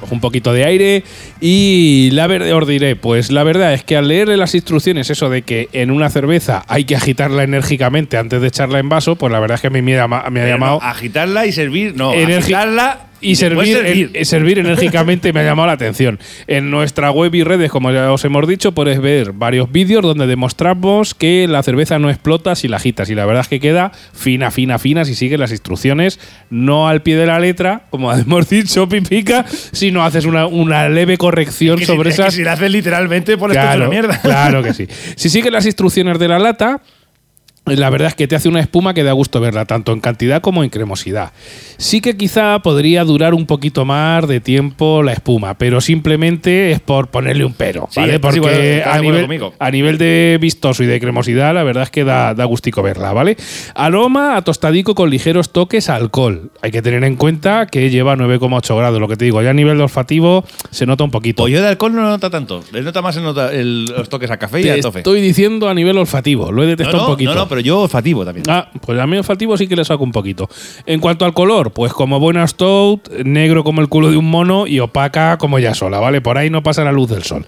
Cojo 0.00 0.14
un 0.14 0.20
poquito 0.20 0.52
de 0.54 0.64
aire 0.64 1.04
y 1.40 2.10
la 2.12 2.26
verdad, 2.26 2.52
os 2.56 2.66
diré, 2.66 2.96
pues 2.96 3.30
la 3.30 3.42
verdad 3.42 3.74
es 3.74 3.84
que 3.84 3.96
al 3.96 4.08
leerle 4.08 4.36
las 4.38 4.54
instrucciones, 4.54 5.10
eso 5.10 5.28
de 5.28 5.42
que 5.42 5.68
en 5.72 5.90
una 5.90 6.08
cerveza 6.08 6.64
hay 6.68 6.84
que 6.84 6.96
agitarla 6.96 7.42
enérgicamente 7.42 8.16
antes 8.16 8.40
de 8.40 8.48
echarla 8.48 8.78
en 8.78 8.88
vaso, 8.88 9.16
pues 9.16 9.30
la 9.32 9.40
verdad 9.40 9.56
es 9.56 9.60
que 9.60 9.66
a 9.66 9.70
mí 9.70 9.82
me 9.82 9.94
ha, 9.94 10.02
llama- 10.02 10.24
me 10.30 10.40
ha 10.40 10.44
Pero 10.44 10.56
no, 10.58 10.64
llamado 10.64 10.82
agitarla 10.82 11.44
y 11.46 11.52
servir, 11.52 11.94
no. 11.96 12.12
Agitarla 12.12 13.00
y 13.20 13.34
servir, 13.36 13.76
servir. 13.76 14.10
en- 14.14 14.24
servir 14.24 14.58
enérgicamente 14.58 15.32
me 15.32 15.40
ha 15.40 15.44
llamado 15.44 15.66
la 15.68 15.72
atención. 15.74 16.18
En 16.46 16.70
nuestra 16.70 17.10
web 17.10 17.34
y 17.34 17.42
redes, 17.44 17.70
como 17.70 17.90
ya 17.92 18.12
os 18.12 18.24
hemos 18.24 18.46
dicho, 18.48 18.72
puedes 18.72 19.00
ver 19.00 19.32
varios 19.32 19.70
vídeos 19.70 20.02
donde 20.02 20.26
demostramos 20.26 21.14
que 21.14 21.46
la 21.48 21.62
cerveza 21.62 21.98
no 21.98 22.10
explota 22.10 22.54
si 22.54 22.68
la 22.68 22.76
agitas. 22.76 23.10
Y 23.10 23.14
la 23.14 23.26
verdad 23.26 23.42
es 23.42 23.48
que 23.48 23.60
queda 23.60 23.92
fina, 24.12 24.50
fina, 24.50 24.78
fina 24.78 25.04
si 25.04 25.14
sigues 25.14 25.38
las 25.38 25.50
instrucciones, 25.50 26.18
no 26.50 26.88
al 26.88 27.02
pie 27.02 27.16
de 27.16 27.26
la 27.26 27.38
letra, 27.38 27.82
como 27.90 28.12
hemos 28.14 28.48
dicho, 28.48 28.88
pipica, 28.88 29.44
sino 29.72 30.04
haces 30.04 30.24
una, 30.24 30.46
una 30.46 30.88
leve 30.88 31.16
corrección 31.18 31.78
Que 31.78 31.84
si- 31.86 31.92
sobre 31.92 32.10
es 32.10 32.16
que 32.16 32.22
esas. 32.22 32.34
si 32.34 32.42
la 32.44 32.52
haces 32.52 32.70
literalmente, 32.70 33.36
pones 33.36 33.56
Claro, 33.56 33.82
una 33.82 33.90
mierda. 33.90 34.20
claro 34.20 34.62
que 34.62 34.72
sí. 34.74 34.86
Si 35.16 35.28
sigues 35.28 35.52
las 35.52 35.66
instrucciones 35.66 36.18
de 36.18 36.28
la 36.28 36.38
lata, 36.38 36.80
la 37.66 37.88
verdad 37.90 38.08
es 38.08 38.14
que 38.14 38.26
te 38.26 38.34
hace 38.34 38.48
una 38.48 38.58
espuma 38.60 38.94
que 38.94 39.04
da 39.04 39.12
gusto 39.12 39.40
verla, 39.40 39.64
tanto 39.64 39.92
en 39.92 40.00
cantidad 40.00 40.40
como 40.40 40.64
en 40.64 40.70
cremosidad. 40.70 41.32
Sí 41.76 42.00
que 42.00 42.16
quizá 42.16 42.58
podría 42.60 43.04
durar 43.04 43.32
un 43.32 43.46
poquito 43.46 43.84
más 43.84 44.26
de 44.26 44.40
tiempo 44.40 45.02
la 45.04 45.12
espuma, 45.12 45.54
pero 45.54 45.80
simplemente 45.80 46.72
es 46.72 46.80
por 46.80 47.08
ponerle 47.08 47.44
un 47.44 47.52
pero, 47.54 47.86
Sí, 47.90 48.00
¿vale? 48.00 48.18
Porque 48.18 48.82
a 48.84 48.98
nivel, 48.98 49.42
a 49.58 49.70
nivel 49.70 49.98
de 49.98 50.38
vistoso 50.40 50.82
y 50.82 50.86
de 50.86 50.98
cremosidad, 50.98 51.54
la 51.54 51.62
verdad 51.62 51.84
es 51.84 51.90
que 51.90 52.02
da, 52.02 52.34
da 52.34 52.44
gustico 52.44 52.82
verla, 52.82 53.12
¿vale? 53.12 53.36
Aroma 53.74 54.36
a 54.36 54.42
tostadico 54.42 54.94
con 54.94 55.08
ligeros 55.10 55.50
toques 55.52 55.88
a 55.90 55.96
alcohol. 55.96 56.50
Hay 56.62 56.70
que 56.72 56.82
tener 56.82 57.04
en 57.04 57.14
cuenta 57.16 57.66
que 57.66 57.88
lleva 57.90 58.16
9,8 58.16 58.76
grados, 58.76 59.00
lo 59.00 59.06
que 59.06 59.16
te 59.16 59.26
digo. 59.26 59.42
Ya 59.42 59.50
a 59.50 59.54
nivel 59.54 59.80
olfativo 59.80 60.44
se 60.70 60.86
nota 60.86 61.04
un 61.04 61.10
poquito. 61.10 61.42
Pues 61.44 61.52
yo 61.52 61.62
de 61.62 61.68
alcohol 61.68 61.94
no 61.94 62.02
lo 62.02 62.08
nota 62.08 62.30
tanto. 62.30 62.64
Le 62.72 62.82
nota 62.82 63.00
más 63.00 63.16
nota 63.18 63.52
el- 63.52 63.84
los 63.84 64.08
toques 64.08 64.30
a 64.30 64.38
café 64.38 64.60
y 64.60 64.64
Te 64.64 64.72
a 64.72 64.80
tofe. 64.80 64.98
estoy 65.00 65.20
diciendo 65.20 65.68
a 65.68 65.74
nivel 65.74 65.96
olfativo, 65.98 66.50
lo 66.50 66.62
he 66.62 66.66
no, 66.66 66.70
detectado 66.70 66.96
no, 66.98 67.04
un 67.04 67.12
poquito. 67.12 67.34
no, 67.34 67.40
no, 67.40 67.48
pero 67.50 67.60
yo 67.60 67.80
olfativo 67.80 68.24
también. 68.24 68.46
Ah, 68.48 68.70
pues 68.80 68.98
a 68.98 69.06
mí 69.08 69.18
olfativo 69.18 69.56
sí 69.56 69.66
que 69.66 69.74
le 69.74 69.84
saco 69.84 70.04
un 70.04 70.12
poquito. 70.12 70.48
En 70.86 71.00
cuanto 71.00 71.24
al 71.24 71.34
color, 71.34 71.72
pues 71.72 71.92
como 71.92 72.20
buena 72.20 72.46
stout, 72.46 73.10
negro 73.24 73.64
como 73.64 73.80
el 73.80 73.88
culo 73.88 74.08
de 74.10 74.16
un 74.16 74.30
mono 74.30 74.68
y 74.68 74.78
opaca 74.78 75.36
como 75.36 75.58
ya 75.58 75.74
sola, 75.74 75.98
¿vale? 75.98 76.20
Por 76.20 76.38
ahí 76.38 76.48
no 76.48 76.62
pasa 76.62 76.84
la 76.84 76.92
luz 76.92 77.10
del 77.10 77.24
sol. 77.24 77.44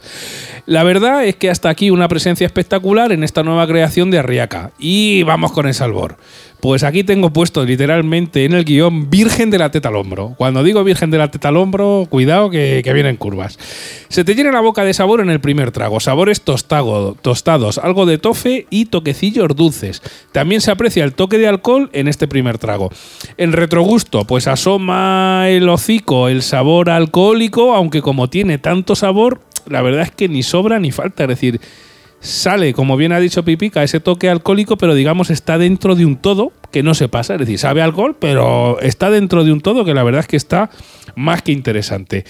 La 0.64 0.84
verdad 0.84 1.24
es 1.24 1.34
que 1.34 1.50
hasta 1.50 1.68
aquí 1.70 1.90
una 1.90 2.06
presencia 2.06 2.46
espectacular 2.46 3.10
en 3.10 3.24
esta 3.24 3.42
nueva 3.42 3.66
creación 3.66 4.12
de 4.12 4.20
Arriaca. 4.20 4.70
Y 4.78 5.24
vamos 5.24 5.50
con 5.50 5.66
el 5.66 5.74
salvor. 5.74 6.16
Pues 6.60 6.84
aquí 6.84 7.02
tengo 7.02 7.32
puesto 7.32 7.64
literalmente 7.64 8.44
en 8.44 8.52
el 8.52 8.64
guion 8.64 9.10
Virgen 9.10 9.50
de 9.50 9.58
la 9.58 9.72
teta 9.72 9.88
al 9.88 9.96
hombro. 9.96 10.34
Cuando 10.38 10.62
digo 10.62 10.84
Virgen 10.84 11.10
de 11.10 11.18
la 11.18 11.28
teta 11.32 11.48
al 11.48 11.56
hombro, 11.56 12.06
cuidado 12.08 12.48
que, 12.50 12.82
que 12.84 12.92
vienen 12.92 13.16
curvas. 13.16 13.58
Se 14.08 14.22
te 14.22 14.36
llena 14.36 14.52
la 14.52 14.60
boca 14.60 14.84
de 14.84 14.94
sabor 14.94 15.20
en 15.20 15.30
el 15.30 15.40
primer 15.40 15.72
trago. 15.72 15.98
Sabores 15.98 16.44
tostago- 16.44 17.16
tostados, 17.20 17.78
algo 17.78 18.06
de 18.06 18.18
tofe 18.18 18.68
y 18.70 18.84
toquecillos 18.84 19.48
dulces. 19.56 20.00
También 20.30 20.60
se 20.60 20.70
aprecia 20.70 21.02
el 21.02 21.14
toque 21.14 21.38
de 21.38 21.48
alcohol 21.48 21.90
en 21.92 22.06
este 22.06 22.28
primer 22.28 22.58
trago. 22.58 22.90
En 23.36 23.50
retrogusto, 23.52 24.24
pues 24.28 24.46
asoma 24.46 25.46
el 25.48 25.68
hocico 25.68 26.28
el 26.28 26.42
sabor 26.42 26.88
alcohólico, 26.90 27.74
aunque 27.74 28.00
como 28.02 28.30
tiene 28.30 28.58
tanto 28.58 28.94
sabor, 28.94 29.40
la 29.68 29.82
verdad 29.82 30.02
es 30.02 30.10
que 30.10 30.28
ni 30.28 30.42
sobra 30.42 30.78
ni 30.78 30.90
falta. 30.92 31.24
Es 31.24 31.28
decir, 31.28 31.60
sale, 32.20 32.72
como 32.72 32.96
bien 32.96 33.12
ha 33.12 33.20
dicho 33.20 33.44
Pipica, 33.44 33.82
ese 33.82 34.00
toque 34.00 34.28
alcohólico, 34.30 34.76
pero 34.76 34.94
digamos 34.94 35.30
está 35.30 35.58
dentro 35.58 35.94
de 35.96 36.06
un 36.06 36.16
todo 36.16 36.52
que 36.70 36.82
no 36.82 36.94
se 36.94 37.08
pasa. 37.08 37.34
Es 37.34 37.40
decir, 37.40 37.58
sabe 37.58 37.82
alcohol, 37.82 38.16
pero 38.18 38.80
está 38.80 39.10
dentro 39.10 39.44
de 39.44 39.52
un 39.52 39.60
todo 39.60 39.84
que 39.84 39.92
la 39.94 40.02
verdad 40.04 40.20
es 40.20 40.26
que 40.28 40.36
está 40.36 40.70
más 41.16 41.42
que 41.42 41.52
interesante. 41.52 42.24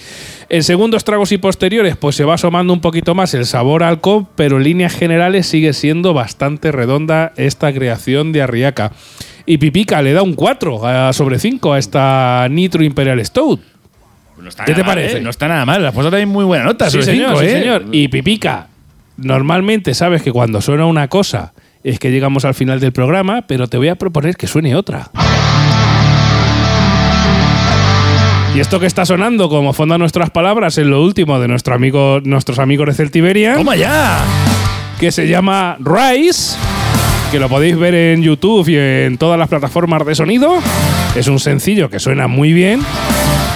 En 0.49 0.63
segundos 0.63 1.03
tragos 1.05 1.31
y 1.31 1.37
posteriores, 1.37 1.95
pues 1.95 2.15
se 2.15 2.25
va 2.25 2.33
asomando 2.33 2.73
un 2.73 2.81
poquito 2.81 3.15
más 3.15 3.33
el 3.35 3.45
sabor 3.45 3.83
alcohol, 3.83 4.27
pero 4.35 4.57
en 4.57 4.63
líneas 4.63 4.93
generales 4.93 5.45
sigue 5.47 5.73
siendo 5.73 6.13
bastante 6.13 6.71
redonda 6.71 7.31
esta 7.37 7.71
creación 7.71 8.31
de 8.33 8.41
Arriaca. 8.41 8.91
Y 9.45 9.57
Pipica 9.57 10.01
le 10.01 10.13
da 10.13 10.23
un 10.23 10.33
4 10.33 10.85
a- 10.87 11.13
sobre 11.13 11.37
5 11.39 11.73
a 11.73 11.79
esta 11.79 12.47
Nitro 12.49 12.83
Imperial 12.83 13.23
Stout. 13.25 13.61
No 14.43 14.49
está 14.49 14.65
¿Qué 14.65 14.73
nada 14.73 14.83
te 14.83 14.87
mal, 14.87 14.95
parece? 14.95 15.17
¿eh? 15.17 15.21
No 15.21 15.29
está 15.29 15.47
nada 15.47 15.65
mal. 15.65 15.81
Las 15.81 15.93
puesto 15.93 16.11
también 16.11 16.29
muy 16.29 16.43
buena 16.43 16.65
nota. 16.65 16.85
Sí, 16.85 16.91
sobre 16.91 17.05
señor, 17.05 17.29
cinco, 17.29 17.39
sí, 17.39 17.45
¿eh? 17.45 17.59
señor. 17.59 17.85
Y 17.91 18.07
Pipica, 18.09 18.67
normalmente 19.17 19.93
sabes 19.93 20.21
que 20.21 20.31
cuando 20.31 20.61
suena 20.61 20.85
una 20.85 21.07
cosa 21.07 21.53
es 21.83 21.97
que 21.97 22.11
llegamos 22.11 22.43
al 22.45 22.53
final 22.53 22.79
del 22.79 22.91
programa, 22.91 23.43
pero 23.47 23.67
te 23.67 23.77
voy 23.77 23.87
a 23.87 23.95
proponer 23.95 24.35
que 24.35 24.47
suene 24.47 24.75
otra. 24.75 25.11
Y 28.55 28.59
esto 28.59 28.79
que 28.79 28.85
está 28.85 29.05
sonando 29.05 29.49
como 29.49 29.73
fondo 29.73 29.95
a 29.95 29.97
nuestras 29.97 30.29
palabras 30.29 30.77
es 30.77 30.85
lo 30.85 31.01
último 31.01 31.39
de 31.39 31.47
nuestro 31.47 31.73
amigo, 31.73 32.19
nuestros 32.23 32.59
amigos 32.59 32.87
de 32.87 32.93
Celtiberian, 32.93 33.57
¡Toma 33.57 33.75
ya! 33.75 34.19
que 34.99 35.11
se 35.11 35.27
llama 35.27 35.77
Rise, 35.79 36.55
que 37.31 37.39
lo 37.39 37.49
podéis 37.49 37.77
ver 37.77 37.95
en 37.95 38.21
YouTube 38.21 38.69
y 38.69 38.77
en 38.77 39.17
todas 39.17 39.39
las 39.39 39.49
plataformas 39.49 40.05
de 40.05 40.13
sonido. 40.15 40.59
Es 41.15 41.27
un 41.27 41.39
sencillo 41.39 41.89
que 41.89 41.99
suena 41.99 42.27
muy 42.27 42.53
bien. 42.53 42.81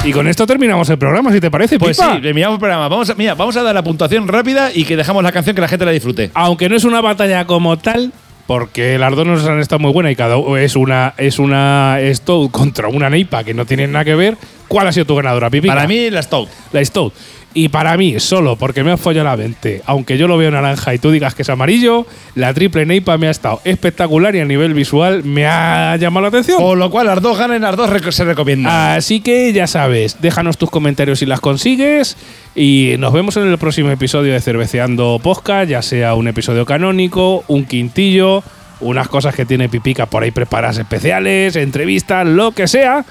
Y 0.04 0.14
con 0.14 0.28
esto 0.28 0.48
terminamos 0.48 0.90
el 0.90 0.98
programa, 0.98 1.32
si 1.34 1.42
te 1.42 1.52
parece, 1.52 1.78
Pues 1.78 1.98
Pipa. 1.98 2.16
sí, 2.16 2.22
terminamos 2.22 2.56
el 2.56 2.60
programa. 2.60 2.88
Vamos 2.88 3.10
a, 3.10 3.16
mira, 3.16 3.36
vamos 3.36 3.58
a 3.58 3.64
dar 3.64 3.76
la 3.76 3.84
puntuación 3.84 4.28
rápida 4.28 4.72
y 4.74 4.86
que 4.86 4.96
dejamos 4.96 5.22
la 5.22 5.32
canción 5.34 5.54
que 5.56 5.62
la 5.62 5.68
gente 5.68 5.84
la 5.86 5.92
disfrute. 5.92 6.32
aunque 6.34 6.70
no 6.70 6.76
es 6.78 6.86
una 6.86 7.02
batalla 7.02 7.46
como 7.46 7.78
tal, 7.78 8.14
porque 8.46 8.98
las 8.98 9.14
dos 9.14 9.28
nos 9.28 9.46
han 9.46 9.60
estado 9.60 9.80
muy 9.80 9.92
buenas 9.92 10.14
y 10.14 10.16
cada 10.16 10.38
uno 10.38 10.56
es 10.56 10.78
una 10.78 11.14
es 11.18 11.40
una 11.40 11.98
Stout 12.14 12.52
contra 12.52 12.88
una 12.88 13.10
Neipa 13.10 13.44
que 13.44 13.54
no 13.54 13.66
tienen 13.66 13.92
nada 13.92 14.06
que 14.06 14.16
ver. 14.16 14.38
¿Cuál 14.70 14.88
ha 14.88 14.92
sido 14.94 15.06
tu 15.06 15.16
ganadora, 15.16 15.50
Pipi? 15.50 15.68
Para 15.68 15.88
mí, 15.88 16.10
la 16.10 16.22
Stout. 16.22 16.48
la 16.72 16.84
Stout. 16.86 17.14
Y 17.54 17.70
para 17.70 17.98
mí, 17.98 18.20
solo 18.20 18.56
porque 18.56 18.84
me 18.84 18.92
ha 18.92 18.98
follado 18.98 19.26
la 19.26 19.38
mente, 19.38 19.82
aunque 19.86 20.18
yo 20.18 20.28
lo 20.28 20.38
veo 20.38 20.52
naranja 20.52 20.94
y 20.94 21.00
tú 21.00 21.10
digas 21.10 21.34
que 21.34 21.42
es 21.42 21.50
amarillo, 21.50 22.06
la 22.36 22.54
triple 22.54 22.86
Neipa 22.86 23.18
me 23.18 23.28
ha 23.28 23.32
estado 23.32 23.62
espectacular 23.64 24.36
y 24.36 24.42
a 24.42 24.46
nivel 24.46 24.74
visual 24.76 25.24
me 25.24 25.48
ha 25.48 25.96
llamado 25.96 26.24
la 26.24 26.28
atención. 26.28 26.62
Con 26.62 26.78
lo 26.78 26.92
cual, 26.92 27.08
las 27.08 27.22
dos 27.22 27.38
ganan, 27.38 27.62
las 27.62 27.76
dos 27.76 27.90
se 28.14 28.26
recomiendan. 28.26 28.98
Así 28.98 29.22
que 29.22 29.52
ya 29.54 29.66
sabes, 29.66 30.22
déjanos 30.22 30.58
tus 30.58 30.70
comentarios 30.70 31.20
si 31.20 31.26
las 31.26 31.40
consigues 31.40 32.18
y 32.54 32.96
nos 33.00 33.12
vemos 33.12 33.38
en 33.38 33.48
el 33.48 33.58
próximo 33.58 33.90
episodio 33.90 34.34
de 34.34 34.42
Cerveceando 34.42 35.20
Podcast, 35.24 35.70
ya 35.70 35.82
sea 35.82 36.14
un 36.14 36.28
episodio 36.28 36.66
canónico, 36.66 37.44
un 37.48 37.66
quintillo, 37.66 38.44
unas 38.82 39.08
cosas 39.08 39.34
que 39.34 39.46
tiene 39.46 39.70
Pipica 39.70 40.06
por 40.06 40.24
ahí 40.24 40.32
preparadas 40.32 40.78
especiales, 40.78 41.56
entrevistas, 41.56 42.28
lo 42.28 42.52
que 42.52 42.68
sea. 42.68 43.06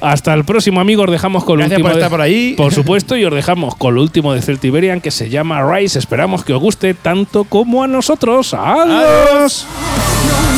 Hasta 0.00 0.34
el 0.34 0.44
próximo, 0.44 0.80
amigos. 0.80 1.06
Os 1.06 1.12
dejamos 1.12 1.44
con 1.44 1.56
lo 1.58 1.60
Gracias 1.60 1.78
último. 1.78 1.88
por 1.88 1.94
de- 1.96 2.00
estar 2.00 2.10
por 2.10 2.20
ahí. 2.20 2.54
Por 2.56 2.72
supuesto, 2.72 3.16
y 3.16 3.24
os 3.24 3.34
dejamos 3.34 3.74
con 3.76 3.94
lo 3.94 4.02
último 4.02 4.32
de 4.32 4.42
Celtiberian 4.42 5.00
que 5.00 5.10
se 5.10 5.28
llama 5.30 5.62
Rise. 5.62 5.98
Esperamos 5.98 6.44
que 6.44 6.52
os 6.52 6.60
guste 6.60 6.94
tanto 6.94 7.44
como 7.44 7.82
a 7.82 7.86
nosotros. 7.86 8.54
¡Adiós! 8.54 9.66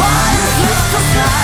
One 0.01 1.40